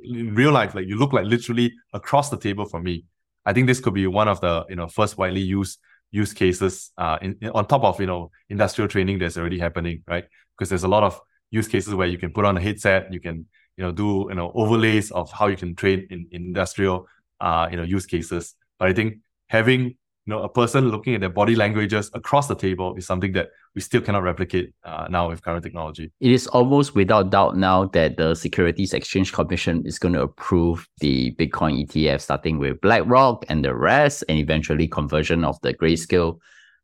in 0.02 0.34
real 0.34 0.50
life, 0.50 0.74
like 0.74 0.88
you 0.88 0.96
look 0.96 1.12
like 1.12 1.26
literally 1.26 1.72
across 1.92 2.30
the 2.30 2.36
table 2.36 2.64
from 2.64 2.82
me. 2.82 3.04
I 3.44 3.52
think 3.52 3.66
this 3.66 3.80
could 3.80 3.94
be 3.94 4.06
one 4.06 4.28
of 4.28 4.40
the 4.40 4.64
you 4.68 4.76
know 4.76 4.88
first 4.88 5.18
widely 5.18 5.40
used 5.40 5.78
use 6.10 6.32
cases 6.32 6.90
uh, 6.98 7.18
in, 7.22 7.38
on 7.54 7.66
top 7.66 7.84
of 7.84 8.00
you 8.00 8.06
know 8.06 8.30
industrial 8.48 8.88
training 8.88 9.18
that's 9.18 9.36
already 9.36 9.58
happening, 9.58 10.02
right? 10.06 10.24
Because 10.56 10.68
there's 10.68 10.84
a 10.84 10.88
lot 10.88 11.02
of 11.02 11.20
use 11.50 11.68
cases 11.68 11.94
where 11.94 12.06
you 12.06 12.18
can 12.18 12.32
put 12.32 12.44
on 12.44 12.56
a 12.56 12.60
headset, 12.60 13.12
you 13.12 13.20
can 13.20 13.46
you 13.76 13.84
know 13.84 13.92
do 13.92 14.26
you 14.28 14.34
know 14.34 14.52
overlays 14.54 15.10
of 15.10 15.30
how 15.32 15.46
you 15.46 15.56
can 15.56 15.74
train 15.74 16.06
in, 16.10 16.26
in 16.30 16.44
industrial 16.46 17.06
uh 17.40 17.68
you 17.70 17.76
know 17.76 17.82
use 17.82 18.06
cases. 18.06 18.54
But 18.78 18.88
I 18.88 18.92
think 18.92 19.18
having 19.48 19.96
you 20.26 20.32
know 20.32 20.42
a 20.42 20.48
person 20.48 20.88
looking 20.88 21.14
at 21.14 21.20
their 21.20 21.30
body 21.30 21.56
languages 21.56 22.10
across 22.14 22.46
the 22.46 22.54
table 22.54 22.94
is 22.96 23.06
something 23.06 23.32
that 23.32 23.48
we 23.74 23.80
still 23.80 24.00
cannot 24.00 24.22
replicate 24.22 24.72
uh, 24.84 25.06
now 25.10 25.28
with 25.28 25.42
current 25.42 25.64
technology. 25.64 26.12
It 26.20 26.30
is 26.30 26.46
almost 26.46 26.94
without 26.94 27.30
doubt 27.30 27.56
now 27.56 27.86
that 27.86 28.16
the 28.16 28.34
securities 28.34 28.92
exchange 28.92 29.32
commission 29.32 29.82
is 29.86 29.98
going 29.98 30.14
to 30.14 30.22
approve 30.22 30.86
the 31.00 31.34
bitcoin 31.34 31.86
etf 31.86 32.20
starting 32.20 32.58
with 32.58 32.80
blackrock 32.80 33.44
and 33.48 33.64
the 33.64 33.74
rest 33.74 34.24
and 34.28 34.38
eventually 34.38 34.86
conversion 34.86 35.44
of 35.44 35.60
the 35.62 35.74
grayscale 35.74 36.38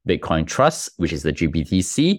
bitcoin 0.09 0.47
trust 0.47 0.91
which 0.97 1.13
is 1.13 1.23
the 1.23 1.33
gbtc 1.33 2.19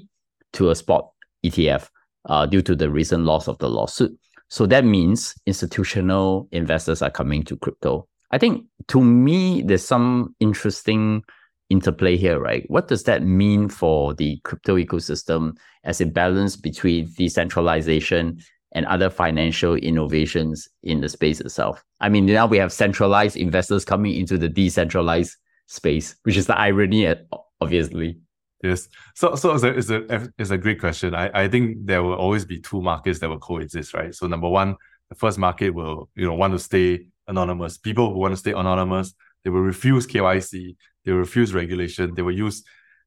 to 0.54 0.70
a 0.70 0.76
spot 0.76 1.10
etf 1.46 1.90
uh, 2.26 2.46
due 2.46 2.62
to 2.62 2.76
the 2.76 2.90
recent 2.90 3.26
loss 3.26 3.48
of 3.48 3.58
the 3.58 3.70
lawsuit. 3.70 4.18
So 4.50 4.66
that 4.68 4.84
means 4.84 5.36
institutional 5.46 6.48
investors 6.52 7.02
are 7.02 7.12
coming 7.12 7.44
to 7.44 7.58
crypto 7.58 8.08
I 8.32 8.38
think 8.38 8.66
to 8.88 9.02
me, 9.02 9.62
there's 9.62 9.86
some 9.86 10.36
interesting 10.40 11.24
interplay 11.70 12.18
here, 12.18 12.40
right? 12.40 12.66
What 12.70 12.88
does 12.88 13.04
that 13.04 13.24
mean 13.24 13.70
for 13.70 14.14
the 14.14 14.40
crypto 14.44 14.76
ecosystem 14.78 15.56
as 15.84 16.02
a 16.02 16.06
balance 16.06 16.56
between 16.56 17.12
decentralization 17.18 18.40
and 18.72 18.86
other 18.86 19.10
financial 19.10 19.76
innovations 19.76 20.68
in 20.84 21.02
the 21.02 21.10
space 21.10 21.40
itself? 21.40 21.84
I 22.02 22.10
mean, 22.10 22.26
now 22.26 22.48
we 22.48 22.58
have 22.58 22.74
centralized 22.74 23.38
investors 23.38 23.86
coming 23.86 24.14
into 24.16 24.38
the 24.38 24.50
decentralized 24.50 25.36
space, 25.68 26.16
which 26.24 26.38
is 26.38 26.48
the 26.48 26.58
irony, 26.58 27.08
uh, 27.08 27.16
obviously. 27.62 28.20
Yes. 28.64 28.90
So 29.16 29.36
so 29.36 29.54
it's 29.56 29.64
a, 29.64 29.78
it's 29.78 29.90
a 29.90 30.34
it's 30.38 30.50
a 30.50 30.58
great 30.58 30.82
question. 30.82 31.16
I, 31.16 31.44
I 31.44 31.48
think 31.48 31.86
there 31.86 32.04
will 32.04 32.16
always 32.16 32.44
be 32.44 32.60
two 32.60 32.82
markets 32.82 33.20
that 33.20 33.30
will 33.30 33.40
coexist, 33.40 33.94
right? 33.94 34.14
So 34.14 34.28
number 34.28 34.50
one, 34.50 34.76
the 35.08 35.16
first 35.16 35.38
market 35.38 35.70
will, 35.70 36.10
you 36.16 36.26
know, 36.26 36.34
want 36.34 36.54
to 36.54 36.60
stay 36.60 37.08
anonymous. 37.30 37.78
People 37.78 38.12
who 38.12 38.20
want 38.20 38.34
to 38.34 38.38
stay 38.38 38.52
anonymous, 38.52 39.14
they 39.44 39.50
will 39.50 39.62
refuse 39.62 40.06
KYC, 40.06 40.76
they 41.06 41.12
will 41.12 41.20
refuse 41.20 41.54
regulation, 41.54 42.14
they 42.14 42.22
will 42.22 42.36
use 42.36 42.64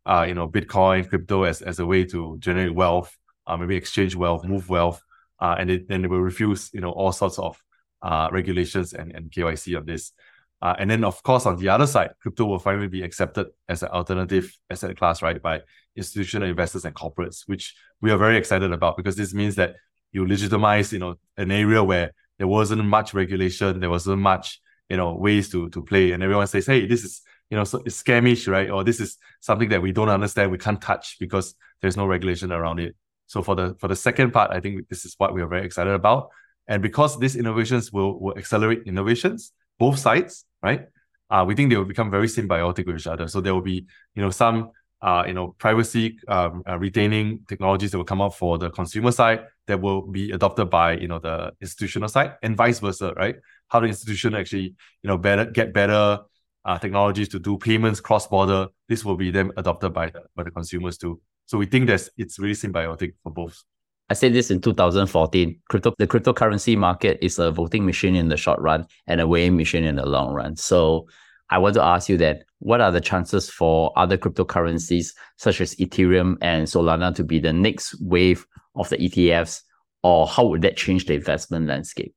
uh, 0.07 0.25
you 0.27 0.35
know, 0.35 0.49
Bitcoin, 0.49 1.09
crypto 1.09 1.45
as, 1.45 1.62
as 1.62 1.79
a 1.79 1.87
way 1.87 2.05
to 2.05 2.37
generate 2.39 2.75
wealth, 2.75 3.16
uh, 3.47 3.57
maybe 3.57 3.77
exchange 3.77 4.16
wealth, 4.16 4.45
move 4.45 4.68
wealth, 4.68 5.01
uh, 5.41 5.57
and 5.59 5.85
then 5.89 6.03
they 6.03 6.09
will 6.09 6.20
refuse, 6.20 6.70
you 6.73 6.81
know, 6.81 6.91
all 6.91 7.12
sorts 7.12 7.39
of 7.39 7.62
uh, 8.03 8.29
regulations 8.33 8.93
and, 8.93 9.12
and 9.14 9.31
KYC 9.31 9.77
of 9.77 9.87
this. 9.87 10.12
Uh, 10.61 10.75
and 10.79 10.89
then, 10.91 11.03
of 11.03 11.20
course, 11.25 11.45
on 11.45 11.57
the 11.57 11.68
other 11.68 11.87
side, 11.87 12.11
crypto 12.20 12.45
will 12.45 12.59
finally 12.59 12.87
be 12.87 13.03
accepted 13.03 13.49
as 13.68 13.83
an 13.83 13.89
alternative 13.89 14.57
asset 14.70 14.97
class, 14.97 15.20
right, 15.20 15.43
by 15.43 15.61
institutional 15.97 16.49
investors 16.49 16.85
and 16.85 16.95
corporates, 16.95 17.43
which 17.47 17.75
we 18.01 18.11
are 18.11 18.18
very 18.18 18.37
excited 18.37 18.73
about 18.73 18.97
because 18.97 19.16
this 19.16 19.35
means 19.35 19.57
that 19.57 19.75
you 20.12 20.27
legitimize, 20.27 20.93
you 20.93 21.01
know, 21.01 21.16
an 21.37 21.51
area 21.51 21.83
where 21.83 22.12
there 22.43 22.49
wasn't 22.49 22.84
much 22.84 23.14
regulation, 23.14 23.78
there 23.78 23.88
wasn't 23.88 24.18
much, 24.18 24.61
you 24.88 24.97
know, 24.97 25.14
ways 25.14 25.49
to 25.51 25.70
to 25.70 25.80
play, 25.80 26.11
and 26.11 26.24
everyone 26.24 26.49
says, 26.49 26.66
hey, 26.66 26.86
this 26.88 27.05
is 27.05 27.22
you 27.51 27.57
know, 27.57 27.62
so 27.62 27.80
it's 27.86 28.03
scamish, 28.03 28.51
right? 28.51 28.68
Or 28.68 28.82
this 28.82 28.99
is 28.99 29.16
something 29.38 29.68
that 29.68 29.80
we 29.80 29.93
don't 29.93 30.09
understand, 30.09 30.51
we 30.51 30.59
can't 30.59 30.82
touch 30.82 31.18
because 31.20 31.55
there's 31.80 31.97
no 31.97 32.05
regulation 32.05 32.51
around 32.51 32.80
it. 32.80 32.97
So 33.28 33.43
for 33.43 33.55
the 33.55 33.76
for 33.78 33.86
the 33.86 33.95
second 33.95 34.32
part, 34.32 34.51
I 34.51 34.59
think 34.59 34.88
this 34.88 35.05
is 35.05 35.14
what 35.18 35.32
we 35.34 35.40
are 35.40 35.47
very 35.47 35.64
excited 35.64 35.93
about. 35.93 36.30
And 36.66 36.82
because 36.82 37.16
these 37.16 37.36
innovations 37.36 37.93
will 37.93 38.18
will 38.18 38.36
accelerate 38.36 38.82
innovations, 38.86 39.53
both 39.78 40.01
sides, 40.01 40.45
right? 40.64 40.86
Uh, 41.30 41.45
we 41.47 41.55
think 41.55 41.70
they 41.70 41.76
will 41.76 41.93
become 41.95 42.11
very 42.11 42.26
symbiotic 42.26 42.86
with 42.88 42.97
each 42.97 43.07
other. 43.07 43.28
So 43.28 43.40
there 43.40 43.55
will 43.55 43.68
be, 43.74 43.86
you 44.16 44.22
know, 44.22 44.30
some 44.30 44.72
uh, 45.03 45.24
you 45.26 45.34
know, 45.34 45.55
privacy 45.59 46.18
um, 46.28 46.62
uh, 46.68 46.78
retaining 46.78 47.40
technologies 47.48 47.90
that 47.90 47.98
will 47.98 48.05
come 48.05 48.20
up 48.20 48.34
for 48.34 48.57
the 48.57 48.70
consumer 48.70 49.11
side 49.11 49.40
that 49.66 49.80
will 49.80 50.03
be 50.03 50.30
adopted 50.30 50.70
by 50.70 50.96
you 50.96 51.09
know 51.09 51.18
the 51.18 51.53
institutional 51.61 52.09
side, 52.09 52.34
and 52.42 52.57
vice 52.57 52.78
versa, 52.78 53.12
right? 53.16 53.36
How 53.68 53.80
the 53.80 53.86
institution 53.86 54.34
actually 54.34 54.74
you 55.03 55.09
know 55.09 55.18
better 55.18 55.44
get 55.44 55.72
better 55.72 56.20
uh, 56.64 56.78
technologies 56.78 57.28
to 57.30 57.38
do 57.38 57.59
payments 57.59 58.00
cross 58.00 58.26
border. 58.26 58.68
This 58.88 59.05
will 59.05 59.16
be 59.16 59.30
then 59.30 59.50
adopted 59.57 59.92
by 59.92 60.11
the, 60.11 60.22
by 60.36 60.44
the 60.44 60.50
consumers 60.50 60.96
too. 60.96 61.20
So 61.46 61.59
we 61.59 61.66
think 61.66 61.88
that 61.88 62.09
it's 62.16 62.38
really 62.38 62.55
symbiotic 62.55 63.14
for 63.22 63.32
both. 63.32 63.62
I 64.09 64.14
said 64.14 64.34
this 64.34 64.50
in 64.50 64.61
2014. 64.61 65.61
Crypto, 65.68 65.94
the 65.98 66.07
cryptocurrency 66.07 66.76
market 66.76 67.18
is 67.22 67.38
a 67.38 67.50
voting 67.50 67.86
machine 67.86 68.14
in 68.14 68.28
the 68.28 68.36
short 68.36 68.61
run 68.61 68.86
and 69.07 69.20
a 69.20 69.26
weighing 69.26 69.57
machine 69.57 69.84
in 69.84 69.96
the 69.96 70.07
long 70.07 70.32
run. 70.32 70.55
So 70.55 71.09
I 71.53 71.59
want 71.59 71.74
to 71.74 71.82
ask 71.82 72.09
you 72.09 72.16
that 72.16 72.44
what 72.61 72.80
are 72.80 72.90
the 72.90 73.00
chances 73.00 73.50
for 73.50 73.92
other 73.94 74.16
cryptocurrencies 74.16 75.14
such 75.36 75.61
as 75.61 75.74
Ethereum 75.76 76.38
and 76.40 76.66
Solana 76.66 77.14
to 77.14 77.24
be 77.24 77.38
the 77.38 77.53
next 77.53 77.94
wave 78.00 78.46
of 78.74 78.88
the 78.88 78.96
ETFs, 78.96 79.61
or 80.03 80.26
how 80.26 80.46
would 80.46 80.62
that 80.62 80.78
change 80.78 81.05
the 81.05 81.14
investment 81.14 81.66
landscape? 81.66 82.14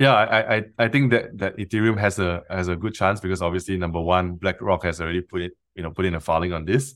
Yeah, 0.00 0.12
I, 0.12 0.56
I 0.56 0.62
I 0.78 0.88
think 0.88 1.12
that 1.12 1.38
that 1.38 1.56
Ethereum 1.56 1.96
has 2.00 2.18
a 2.18 2.42
has 2.50 2.66
a 2.66 2.74
good 2.74 2.94
chance 2.94 3.20
because 3.20 3.40
obviously 3.40 3.76
number 3.76 4.00
one, 4.00 4.34
BlackRock 4.34 4.82
has 4.82 5.00
already 5.00 5.20
put 5.20 5.42
it 5.42 5.52
you 5.76 5.84
know 5.84 5.92
put 5.92 6.04
in 6.04 6.16
a 6.16 6.20
filing 6.20 6.52
on 6.52 6.64
this, 6.64 6.94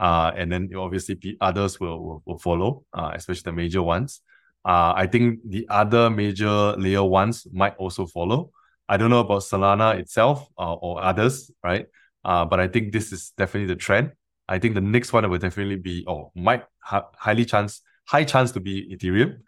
uh, 0.00 0.32
and 0.36 0.50
then 0.50 0.68
obviously 0.76 1.36
others 1.40 1.78
will 1.78 2.02
will, 2.02 2.22
will 2.26 2.38
follow, 2.38 2.84
uh, 2.92 3.12
especially 3.14 3.42
the 3.44 3.52
major 3.52 3.82
ones. 3.82 4.20
Uh, 4.64 4.92
I 4.96 5.06
think 5.06 5.38
the 5.46 5.68
other 5.70 6.10
major 6.10 6.72
layer 6.76 7.04
ones 7.04 7.46
might 7.52 7.76
also 7.76 8.04
follow. 8.06 8.50
I 8.90 8.96
don't 8.96 9.08
know 9.08 9.20
about 9.20 9.42
Solana 9.42 10.00
itself 10.00 10.48
uh, 10.58 10.74
or 10.74 11.00
others, 11.00 11.48
right? 11.62 11.86
Uh, 12.24 12.44
but 12.44 12.58
I 12.58 12.66
think 12.66 12.92
this 12.92 13.12
is 13.12 13.32
definitely 13.38 13.72
the 13.72 13.78
trend. 13.78 14.10
I 14.48 14.58
think 14.58 14.74
the 14.74 14.80
next 14.80 15.12
one 15.12 15.30
will 15.30 15.38
definitely 15.38 15.76
be, 15.76 16.04
or 16.08 16.32
might 16.34 16.64
ha- 16.80 17.06
highly 17.16 17.44
chance, 17.44 17.82
high 18.08 18.24
chance 18.24 18.50
to 18.52 18.60
be 18.60 18.92
Ethereum. 18.92 19.42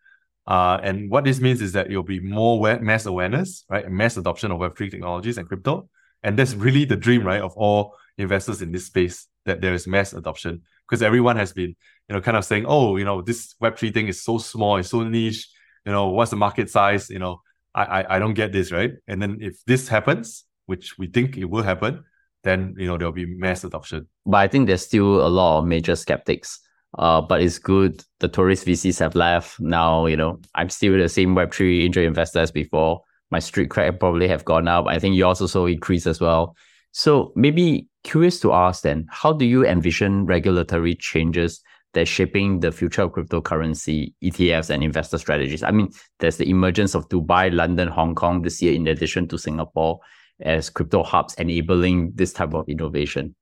Uh, 0.47 0.78
and 0.80 1.11
what 1.11 1.24
this 1.24 1.40
means 1.40 1.61
is 1.61 1.72
that 1.72 1.90
it'll 1.90 2.05
be 2.05 2.20
more 2.20 2.78
mass 2.78 3.05
awareness, 3.07 3.64
right? 3.68 3.90
Mass 3.90 4.16
adoption 4.16 4.53
of 4.53 4.61
Web3 4.61 4.93
technologies 4.93 5.38
and 5.38 5.49
crypto. 5.49 5.88
And 6.22 6.38
that's 6.38 6.55
really 6.55 6.84
the 6.84 6.95
dream, 6.97 7.26
right, 7.26 7.40
of 7.40 7.53
all 7.57 7.97
investors 8.18 8.62
in 8.62 8.70
this 8.70 8.86
space 8.86 9.26
that 9.45 9.61
there 9.61 9.74
is 9.74 9.88
mass 9.88 10.12
adoption. 10.12 10.62
Because 10.88 11.03
everyone 11.03 11.34
has 11.34 11.53
been, 11.53 11.74
you 12.09 12.14
know, 12.14 12.20
kind 12.20 12.36
of 12.36 12.45
saying, 12.45 12.66
oh, 12.68 12.97
you 12.97 13.05
know, 13.05 13.22
this 13.22 13.57
Web3 13.61 13.93
thing 13.93 14.07
is 14.07 14.22
so 14.22 14.38
small, 14.38 14.76
it's 14.76 14.90
so 14.90 15.03
niche, 15.03 15.49
you 15.84 15.90
know, 15.90 16.11
what's 16.11 16.30
the 16.30 16.36
market 16.36 16.70
size? 16.70 17.11
You 17.11 17.18
know, 17.18 17.40
I, 17.74 17.84
I, 17.84 18.16
I 18.16 18.18
don't 18.18 18.34
get 18.34 18.52
this, 18.52 18.72
right? 18.72 18.92
And 19.06 19.20
then 19.20 19.38
if 19.40 19.62
this 19.66 19.88
happens, 19.88 20.44
which 20.66 20.98
we 20.98 21.06
think 21.06 21.36
it 21.36 21.46
will 21.46 21.62
happen, 21.62 22.04
then 22.44 22.74
you 22.78 22.86
know 22.86 22.98
there'll 22.98 23.12
be 23.12 23.26
mass 23.26 23.64
adoption. 23.64 24.08
But 24.26 24.38
I 24.38 24.48
think 24.48 24.66
there's 24.66 24.84
still 24.84 25.26
a 25.26 25.28
lot 25.28 25.58
of 25.58 25.66
major 25.66 25.96
skeptics. 25.96 26.60
Uh, 26.98 27.22
but 27.22 27.40
it's 27.40 27.58
good 27.58 28.04
the 28.20 28.28
tourist 28.28 28.66
VCs 28.66 28.98
have 28.98 29.14
left. 29.14 29.58
Now, 29.58 30.06
you 30.06 30.16
know, 30.16 30.40
I'm 30.54 30.68
still 30.68 30.98
the 30.98 31.08
same 31.08 31.34
Web3 31.34 31.84
angel 31.84 32.04
investor 32.04 32.40
as 32.40 32.50
before. 32.50 33.02
My 33.30 33.38
street 33.38 33.70
cred 33.70 33.98
probably 33.98 34.28
have 34.28 34.44
gone 34.44 34.68
up. 34.68 34.86
I 34.86 34.98
think 34.98 35.16
yours 35.16 35.40
also 35.40 35.64
increased 35.64 36.06
as 36.06 36.20
well. 36.20 36.54
So 36.90 37.32
maybe 37.34 37.88
curious 38.04 38.40
to 38.40 38.52
ask 38.52 38.82
then, 38.82 39.06
how 39.10 39.32
do 39.32 39.46
you 39.46 39.64
envision 39.64 40.26
regulatory 40.26 40.94
changes 40.94 41.62
that's 41.95 42.11
shaping 42.11 42.61
the 42.61 42.72
future 42.72 43.03
of 43.03 43.12
cryptocurrency, 43.12 44.14
ETFs, 44.22 44.70
and 44.70 44.82
investor 44.82 45.18
strategies. 45.18 45.62
I 45.62 45.70
mean, 45.70 45.90
there's 46.20 46.38
the 46.38 46.49
emergence 46.49 46.95
of 46.95 47.09
Dubai, 47.09 47.53
London, 47.53 47.88
Hong 47.88 48.14
Kong 48.14 48.43
this 48.43 48.62
year, 48.62 48.74
in 48.74 48.86
addition 48.86 49.28
to 49.28 49.38
Singapore, 49.38 50.01
as 50.40 50.70
crypto 50.70 51.03
hubs 51.03 51.34
enabling 51.34 52.12
this 52.14 52.32
type 52.32 52.55
of 52.55 52.68
innovation. 52.68 53.34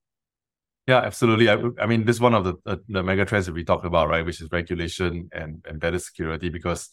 Yeah, 0.87 0.99
absolutely. 0.99 1.49
I, 1.49 1.59
I 1.81 1.87
mean, 1.87 2.05
this 2.05 2.17
is 2.17 2.21
one 2.21 2.35
of 2.35 2.45
the, 2.45 2.55
the, 2.65 2.81
the 2.89 3.03
mega 3.03 3.25
trends 3.25 3.47
that 3.47 3.55
we 3.55 3.65
talked 3.65 3.87
about, 3.87 4.09
right? 4.09 4.25
Which 4.25 4.41
is 4.41 4.49
regulation 4.51 5.29
and, 5.33 5.65
and 5.69 5.79
better 5.79 5.99
security 6.01 6.49
because, 6.49 6.89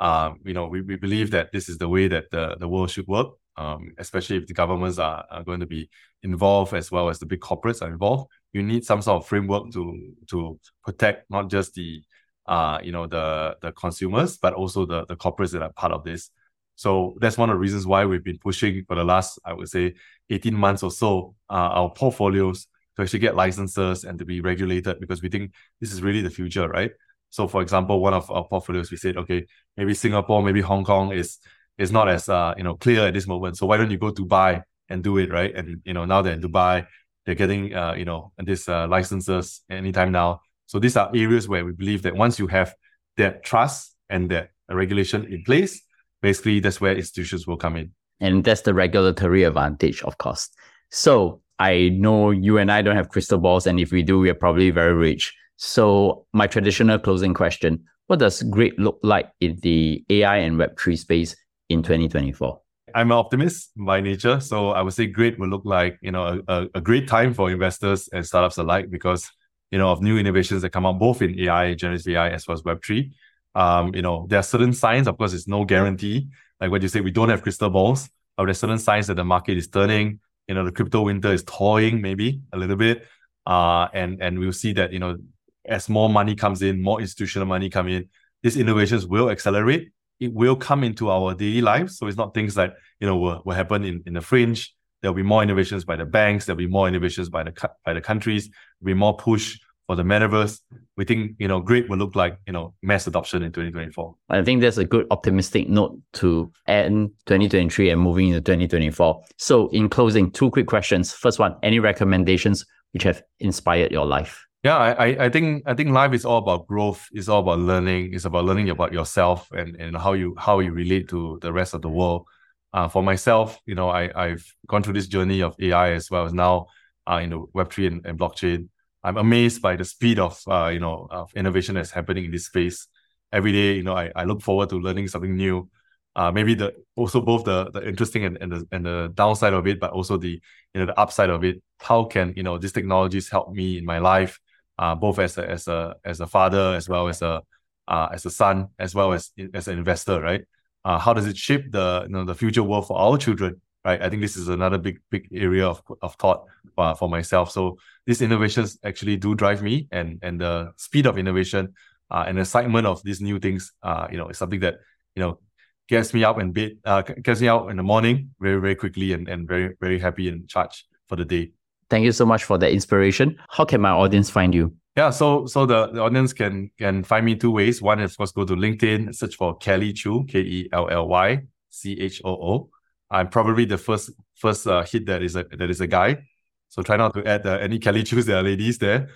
um, 0.00 0.40
you 0.44 0.52
know, 0.52 0.66
we, 0.66 0.80
we 0.80 0.96
believe 0.96 1.30
that 1.30 1.52
this 1.52 1.68
is 1.68 1.78
the 1.78 1.88
way 1.88 2.08
that 2.08 2.24
the, 2.32 2.56
the 2.58 2.66
world 2.66 2.90
should 2.90 3.06
work, 3.06 3.28
um, 3.56 3.92
especially 3.98 4.38
if 4.38 4.48
the 4.48 4.54
governments 4.54 4.98
are, 4.98 5.24
are 5.30 5.44
going 5.44 5.60
to 5.60 5.66
be 5.66 5.88
involved 6.24 6.74
as 6.74 6.90
well 6.90 7.08
as 7.08 7.20
the 7.20 7.26
big 7.26 7.40
corporates 7.40 7.82
are 7.82 7.88
involved. 7.88 8.32
You 8.56 8.62
need 8.62 8.84
some 8.84 9.02
sort 9.02 9.22
of 9.22 9.28
framework 9.28 9.70
to 9.72 9.82
to 10.30 10.58
protect 10.84 11.30
not 11.30 11.50
just 11.50 11.74
the 11.74 12.02
uh, 12.46 12.78
you 12.82 12.92
know, 12.92 13.06
the 13.06 13.56
the 13.60 13.72
consumers, 13.72 14.36
but 14.36 14.54
also 14.54 14.86
the 14.86 15.04
the 15.06 15.16
corporates 15.16 15.52
that 15.52 15.62
are 15.62 15.72
part 15.72 15.92
of 15.92 16.04
this. 16.04 16.30
So 16.76 17.16
that's 17.20 17.38
one 17.38 17.50
of 17.50 17.54
the 17.54 17.58
reasons 17.60 17.86
why 17.86 18.04
we've 18.04 18.22
been 18.24 18.38
pushing 18.38 18.84
for 18.86 18.96
the 18.96 19.04
last, 19.04 19.38
I 19.44 19.52
would 19.54 19.68
say, 19.68 19.94
18 20.30 20.54
months 20.54 20.82
or 20.82 20.90
so, 20.90 21.34
uh, 21.50 21.54
our 21.78 21.90
portfolios 21.90 22.66
to 22.96 23.02
actually 23.02 23.20
get 23.20 23.34
licenses 23.34 24.04
and 24.04 24.18
to 24.18 24.24
be 24.24 24.40
regulated 24.40 25.00
because 25.00 25.22
we 25.22 25.28
think 25.28 25.52
this 25.80 25.92
is 25.92 26.02
really 26.02 26.20
the 26.20 26.30
future, 26.30 26.68
right? 26.68 26.90
So, 27.30 27.48
for 27.48 27.62
example, 27.62 28.00
one 28.00 28.14
of 28.14 28.30
our 28.30 28.46
portfolios, 28.46 28.90
we 28.90 28.96
said, 28.98 29.16
okay, 29.16 29.46
maybe 29.76 29.94
Singapore, 29.94 30.42
maybe 30.42 30.60
Hong 30.60 30.84
Kong 30.84 31.12
is 31.12 31.38
is 31.78 31.92
not 31.92 32.08
as 32.08 32.28
uh, 32.28 32.54
you 32.56 32.64
know 32.64 32.76
clear 32.76 33.06
at 33.06 33.14
this 33.14 33.26
moment. 33.26 33.56
So 33.56 33.66
why 33.66 33.76
don't 33.76 33.90
you 33.90 33.98
go 33.98 34.12
Dubai 34.12 34.62
and 34.88 35.02
do 35.02 35.18
it, 35.18 35.32
right? 35.32 35.54
And 35.54 35.80
you 35.84 35.94
know 35.94 36.04
now 36.04 36.22
they're 36.22 36.34
in 36.34 36.42
Dubai, 36.42 36.86
they're 37.26 37.34
getting 37.34 37.74
uh, 37.74 37.94
you 37.94 38.04
know 38.04 38.32
these 38.38 38.68
uh, 38.68 38.86
licenses 38.88 39.62
anytime 39.68 40.12
now. 40.12 40.40
So 40.66 40.78
these 40.78 40.96
are 40.96 41.10
areas 41.14 41.48
where 41.48 41.64
we 41.64 41.72
believe 41.72 42.02
that 42.02 42.14
once 42.16 42.38
you 42.38 42.46
have 42.46 42.74
that 43.16 43.44
trust 43.44 43.94
and 44.08 44.30
that 44.30 44.50
regulation 44.70 45.24
in 45.32 45.42
place, 45.44 45.82
basically 46.22 46.60
that's 46.60 46.80
where 46.80 46.94
institutions 46.96 47.46
will 47.46 47.56
come 47.56 47.76
in. 47.76 47.92
And 48.20 48.44
that's 48.44 48.62
the 48.62 48.74
regulatory 48.74 49.42
advantage, 49.44 50.02
of 50.02 50.18
course. 50.18 50.48
So 50.90 51.42
I 51.58 51.90
know 51.90 52.30
you 52.30 52.58
and 52.58 52.72
I 52.72 52.82
don't 52.82 52.96
have 52.96 53.10
crystal 53.10 53.38
balls, 53.38 53.66
and 53.66 53.78
if 53.78 53.92
we 53.92 54.02
do, 54.02 54.20
we're 54.20 54.34
probably 54.34 54.70
very 54.70 54.94
rich. 54.94 55.34
So 55.56 56.26
my 56.32 56.46
traditional 56.46 56.98
closing 56.98 57.34
question: 57.34 57.84
What 58.06 58.20
does 58.20 58.42
great 58.42 58.78
look 58.78 58.98
like 59.02 59.30
in 59.40 59.58
the 59.62 60.04
AI 60.10 60.38
and 60.38 60.56
Web3 60.56 60.98
space 60.98 61.36
in 61.68 61.82
2024? 61.82 62.60
I'm 62.96 63.12
an 63.12 63.18
optimist 63.18 63.70
by 63.76 64.00
nature, 64.00 64.40
so 64.40 64.70
I 64.70 64.80
would 64.82 64.94
say 64.94 65.06
great 65.06 65.38
will 65.38 65.48
look 65.48 65.64
like 65.64 65.98
you 66.02 66.10
know 66.10 66.42
a, 66.48 66.66
a 66.74 66.80
great 66.80 67.06
time 67.06 67.34
for 67.34 67.50
investors 67.50 68.08
and 68.12 68.26
startups 68.26 68.58
alike 68.58 68.90
because 68.90 69.30
you 69.70 69.78
know, 69.78 69.90
of 69.90 70.02
new 70.02 70.18
innovations 70.18 70.62
that 70.62 70.70
come 70.70 70.86
out 70.86 70.98
both 70.98 71.22
in 71.22 71.38
AI, 71.40 71.74
generative 71.74 72.08
AI, 72.14 72.30
as 72.30 72.46
well 72.46 72.54
as 72.54 72.62
Web3. 72.62 73.12
Um, 73.54 73.94
you 73.94 74.02
know, 74.02 74.26
there 74.28 74.38
are 74.38 74.42
certain 74.42 74.72
signs, 74.72 75.08
of 75.08 75.18
course, 75.18 75.32
it's 75.32 75.48
no 75.48 75.64
guarantee. 75.64 76.28
Like 76.60 76.70
what 76.70 76.82
you 76.82 76.88
say, 76.88 77.00
we 77.00 77.10
don't 77.10 77.28
have 77.28 77.42
crystal 77.42 77.70
balls, 77.70 78.08
but 78.36 78.44
there's 78.44 78.60
certain 78.60 78.78
signs 78.78 79.06
that 79.08 79.14
the 79.14 79.24
market 79.24 79.56
is 79.56 79.68
turning. 79.68 80.20
You 80.46 80.54
know, 80.54 80.64
the 80.64 80.72
crypto 80.72 81.02
winter 81.02 81.32
is 81.32 81.42
toying 81.44 82.00
maybe 82.00 82.40
a 82.52 82.56
little 82.56 82.76
bit. 82.76 83.06
Uh, 83.44 83.88
and 83.92 84.22
and 84.22 84.38
we'll 84.38 84.52
see 84.52 84.72
that, 84.74 84.92
you 84.92 84.98
know, 84.98 85.16
as 85.64 85.88
more 85.88 86.08
money 86.08 86.34
comes 86.34 86.62
in, 86.62 86.82
more 86.82 87.00
institutional 87.00 87.46
money 87.46 87.68
come 87.70 87.88
in, 87.88 88.08
these 88.42 88.56
innovations 88.56 89.06
will 89.06 89.30
accelerate. 89.30 89.90
It 90.18 90.32
will 90.32 90.56
come 90.56 90.82
into 90.82 91.10
our 91.10 91.34
daily 91.34 91.60
lives. 91.60 91.98
So 91.98 92.06
it's 92.06 92.16
not 92.16 92.34
things 92.34 92.54
that, 92.54 92.74
you 93.00 93.06
know, 93.06 93.16
will, 93.16 93.42
will 93.44 93.54
happen 93.54 93.84
in, 93.84 94.02
in 94.06 94.14
the 94.14 94.20
fringe 94.20 94.74
There'll 95.02 95.14
be 95.14 95.22
more 95.22 95.42
innovations 95.42 95.84
by 95.84 95.96
the 95.96 96.04
banks. 96.04 96.46
There'll 96.46 96.56
be 96.56 96.66
more 96.66 96.88
innovations 96.88 97.28
by 97.28 97.44
the 97.44 97.70
by 97.84 97.92
the 97.92 98.00
countries. 98.00 98.48
There'll 98.80 98.94
be 98.94 98.98
more 98.98 99.16
push 99.16 99.58
for 99.86 99.94
the 99.94 100.02
metaverse. 100.02 100.60
We 100.96 101.04
think 101.04 101.36
you 101.38 101.48
know 101.48 101.60
great 101.60 101.88
will 101.88 101.98
look 101.98 102.16
like 102.16 102.38
you 102.46 102.52
know 102.52 102.74
mass 102.82 103.06
adoption 103.06 103.42
in 103.42 103.52
2024. 103.52 104.16
I 104.30 104.42
think 104.42 104.62
that's 104.62 104.78
a 104.78 104.84
good 104.84 105.06
optimistic 105.10 105.68
note 105.68 106.00
to 106.14 106.50
end 106.66 107.10
2023 107.26 107.90
and 107.90 108.00
moving 108.00 108.28
into 108.28 108.40
2024. 108.40 109.22
So 109.36 109.68
in 109.68 109.88
closing, 109.88 110.30
two 110.30 110.50
quick 110.50 110.66
questions. 110.66 111.12
First 111.12 111.38
one, 111.38 111.56
any 111.62 111.78
recommendations 111.78 112.64
which 112.92 113.02
have 113.02 113.22
inspired 113.38 113.92
your 113.92 114.06
life? 114.06 114.44
Yeah, 114.62 114.76
I, 114.78 115.26
I 115.26 115.28
think 115.30 115.62
I 115.66 115.74
think 115.74 115.90
life 115.90 116.12
is 116.12 116.24
all 116.24 116.38
about 116.38 116.66
growth. 116.66 117.06
It's 117.12 117.28
all 117.28 117.40
about 117.40 117.60
learning. 117.60 118.14
It's 118.14 118.24
about 118.24 118.44
learning 118.44 118.68
about 118.70 118.92
yourself 118.92 119.48
and, 119.52 119.76
and 119.76 119.96
how 119.96 120.14
you 120.14 120.34
how 120.36 120.58
you 120.58 120.72
relate 120.72 121.08
to 121.10 121.38
the 121.40 121.52
rest 121.52 121.72
of 121.74 121.82
the 121.82 121.88
world. 121.88 122.26
Uh, 122.72 122.88
for 122.88 123.02
myself, 123.02 123.58
you 123.64 123.74
know, 123.74 123.88
I, 123.88 124.10
I've 124.14 124.44
gone 124.66 124.82
through 124.82 124.94
this 124.94 125.06
journey 125.06 125.40
of 125.42 125.54
AI 125.60 125.92
as 125.92 126.10
well 126.10 126.26
as 126.26 126.32
now 126.34 126.66
uh, 127.08 127.20
in 127.22 127.30
the 127.30 127.44
Web3 127.54 127.86
and, 127.86 128.04
and 128.04 128.18
blockchain. 128.18 128.68
I'm 129.04 129.16
amazed 129.18 129.62
by 129.62 129.76
the 129.76 129.84
speed 129.84 130.18
of, 130.18 130.40
uh, 130.48 130.66
you 130.68 130.80
know, 130.80 131.06
of 131.10 131.30
innovation 131.36 131.76
that's 131.76 131.92
happening 131.92 132.24
in 132.24 132.32
this 132.32 132.46
space. 132.46 132.88
Every 133.32 133.52
day, 133.52 133.74
you 133.74 133.82
know, 133.84 133.94
I, 133.96 134.10
I 134.16 134.24
look 134.24 134.42
forward 134.42 134.68
to 134.70 134.76
learning 134.80 135.06
something 135.08 135.36
new. 135.36 135.70
Uh, 136.16 136.32
maybe 136.32 136.54
the 136.54 136.72
also 136.96 137.20
both 137.20 137.44
the 137.44 137.70
the 137.70 137.86
interesting 137.86 138.24
and, 138.24 138.38
and 138.40 138.50
the 138.50 138.66
and 138.72 138.86
the 138.86 139.12
downside 139.14 139.52
of 139.52 139.66
it, 139.66 139.78
but 139.78 139.90
also 139.92 140.16
the 140.16 140.40
you 140.74 140.80
know 140.80 140.86
the 140.86 140.98
upside 140.98 141.28
of 141.30 141.44
it. 141.44 141.62
How 141.78 142.04
can 142.04 142.32
you 142.36 142.42
know 142.42 142.58
these 142.58 142.72
technologies 142.72 143.28
help 143.28 143.52
me 143.52 143.76
in 143.78 143.84
my 143.84 143.98
life, 143.98 144.40
uh, 144.78 144.94
both 144.94 145.18
as 145.18 145.38
a 145.38 145.48
as 145.50 145.68
a 145.68 145.96
as 146.04 146.20
a 146.20 146.26
father 146.26 146.74
as 146.74 146.88
well 146.88 147.08
as 147.08 147.22
a 147.22 147.42
uh, 147.88 148.08
as 148.12 148.26
a 148.26 148.30
son 148.30 148.68
as 148.78 148.94
well 148.94 149.12
as 149.12 149.30
as 149.54 149.68
an 149.68 149.78
investor, 149.78 150.20
right? 150.20 150.42
uh, 150.86 150.98
how 151.00 151.12
does 151.12 151.26
it 151.26 151.36
shape 151.36 151.72
the 151.72 152.04
you 152.06 152.12
know 152.12 152.24
the 152.24 152.34
future 152.34 152.62
world 152.62 152.86
for 152.86 152.96
our 152.96 153.18
children 153.18 153.60
right? 153.84 154.00
I 154.00 154.08
think 154.08 154.22
this 154.22 154.36
is 154.36 154.48
another 154.48 154.78
big 154.78 155.00
big 155.10 155.28
area 155.32 155.66
of, 155.66 155.82
of 156.00 156.14
thought 156.14 156.44
uh, 156.78 156.94
for 156.94 157.08
myself. 157.08 157.50
So 157.50 157.78
these 158.06 158.22
innovations 158.22 158.78
actually 158.84 159.16
do 159.16 159.34
drive 159.34 159.62
me 159.62 159.88
and 159.90 160.20
and 160.22 160.40
the 160.40 160.72
speed 160.76 161.06
of 161.06 161.18
innovation 161.18 161.74
uh, 162.10 162.24
and 162.26 162.38
excitement 162.38 162.86
of 162.86 163.02
these 163.02 163.20
new 163.20 163.40
things 163.40 163.72
uh, 163.82 164.06
you 164.10 164.16
know 164.16 164.28
is 164.28 164.38
something 164.38 164.60
that 164.60 164.76
you 165.16 165.22
know 165.22 165.40
gets 165.88 166.14
me 166.14 166.22
up 166.22 166.38
and 166.38 166.54
bed 166.54 166.78
uh, 166.84 167.02
gets 167.02 167.40
me 167.40 167.48
out 167.48 167.68
in 167.68 167.76
the 167.76 167.82
morning 167.82 168.30
very 168.38 168.60
very 168.60 168.76
quickly 168.76 169.12
and, 169.12 169.28
and 169.28 169.48
very 169.48 169.74
very 169.80 169.98
happy 169.98 170.28
and 170.28 170.48
charged 170.48 170.84
for 171.08 171.16
the 171.16 171.24
day 171.24 171.50
thank 171.90 172.04
you 172.04 172.12
so 172.12 172.26
much 172.26 172.44
for 172.44 172.58
that 172.58 172.72
inspiration 172.72 173.36
how 173.50 173.64
can 173.64 173.80
my 173.80 173.90
audience 173.90 174.30
find 174.30 174.54
you 174.54 174.72
yeah, 174.96 175.10
so 175.10 175.44
so 175.44 175.66
the, 175.66 175.88
the 175.88 176.00
audience 176.00 176.32
can 176.32 176.70
can 176.78 177.04
find 177.04 177.26
me 177.26 177.36
two 177.36 177.50
ways. 177.50 177.82
One 177.82 178.00
is 178.00 178.12
of 178.12 178.16
course 178.16 178.32
go 178.32 178.46
to 178.46 178.54
LinkedIn, 178.56 179.14
search 179.14 179.36
for 179.36 179.54
Kelly 179.58 179.92
Choo, 179.92 180.24
K 180.24 180.40
E 180.40 180.68
L 180.72 180.88
L 180.88 181.06
Y 181.08 181.42
C 181.68 182.00
H 182.00 182.22
O 182.24 182.30
O. 182.30 182.70
I'm 183.10 183.28
probably 183.28 183.66
the 183.66 183.76
first 183.76 184.10
first 184.36 184.66
uh, 184.66 184.82
hit 184.84 185.04
that 185.06 185.22
is 185.22 185.36
a 185.36 185.44
that 185.44 185.68
is 185.68 185.82
a 185.82 185.86
guy. 185.86 186.24
So 186.70 186.82
try 186.82 186.96
not 186.96 187.12
to 187.12 187.24
add 187.26 187.46
uh, 187.46 187.58
any 187.60 187.78
Kelly 187.78 188.04
Choos. 188.04 188.24
There 188.24 188.38
are 188.38 188.42
ladies 188.42 188.78
there. 188.78 189.10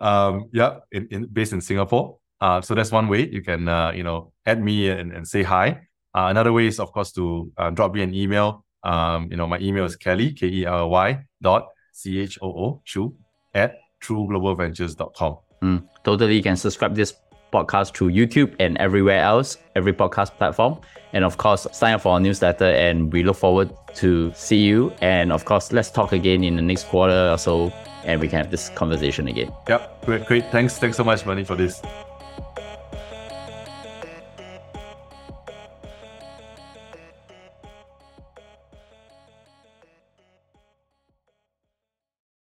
Um, 0.00 0.48
yeah, 0.54 0.78
in, 0.90 1.06
in 1.10 1.26
based 1.26 1.52
in 1.52 1.60
Singapore. 1.60 2.16
Uh, 2.40 2.62
so 2.62 2.74
that's 2.74 2.90
one 2.90 3.08
way 3.08 3.28
you 3.28 3.42
can 3.42 3.68
uh, 3.68 3.92
you 3.94 4.04
know 4.04 4.32
add 4.46 4.62
me 4.62 4.88
and, 4.88 5.12
and 5.12 5.28
say 5.28 5.42
hi. 5.42 5.82
Uh, 6.14 6.28
another 6.30 6.52
way 6.54 6.66
is 6.66 6.80
of 6.80 6.92
course 6.92 7.12
to 7.12 7.52
uh, 7.58 7.68
drop 7.68 7.92
me 7.92 8.00
an 8.00 8.14
email. 8.14 8.64
Um, 8.84 9.28
you 9.30 9.36
know 9.36 9.46
my 9.46 9.58
email 9.58 9.84
is 9.84 9.96
Kelly 9.96 10.32
K 10.32 10.46
E 10.46 10.64
L 10.64 10.88
Y 10.88 11.24
dot 11.42 11.68
C 11.96 12.20
H 12.20 12.38
O 12.42 12.48
O 12.48 12.82
Choo 12.84 13.14
at 13.54 13.76
trueglobalventures.com. 14.04 15.38
Mm, 15.62 15.88
totally. 16.04 16.36
You 16.36 16.42
can 16.42 16.56
subscribe 16.56 16.94
this 16.94 17.14
podcast 17.52 17.96
through 17.96 18.10
YouTube 18.10 18.54
and 18.60 18.76
everywhere 18.76 19.20
else, 19.20 19.56
every 19.74 19.94
podcast 19.94 20.32
platform. 20.36 20.78
And 21.14 21.24
of 21.24 21.38
course, 21.38 21.66
sign 21.72 21.94
up 21.94 22.02
for 22.02 22.12
our 22.12 22.20
newsletter 22.20 22.66
and 22.66 23.10
we 23.10 23.22
look 23.22 23.36
forward 23.36 23.72
to 23.94 24.30
see 24.34 24.58
you. 24.58 24.92
And 25.00 25.32
of 25.32 25.46
course, 25.46 25.72
let's 25.72 25.90
talk 25.90 26.12
again 26.12 26.44
in 26.44 26.56
the 26.56 26.62
next 26.62 26.84
quarter 26.88 27.30
or 27.30 27.38
so 27.38 27.72
and 28.04 28.20
we 28.20 28.28
can 28.28 28.38
have 28.38 28.50
this 28.50 28.68
conversation 28.70 29.26
again. 29.28 29.50
Yep, 29.68 30.04
great, 30.04 30.26
great. 30.26 30.44
Thanks, 30.52 30.78
thanks 30.78 30.98
so 30.98 31.04
much, 31.04 31.24
Manny, 31.24 31.44
for 31.44 31.56
this. 31.56 31.80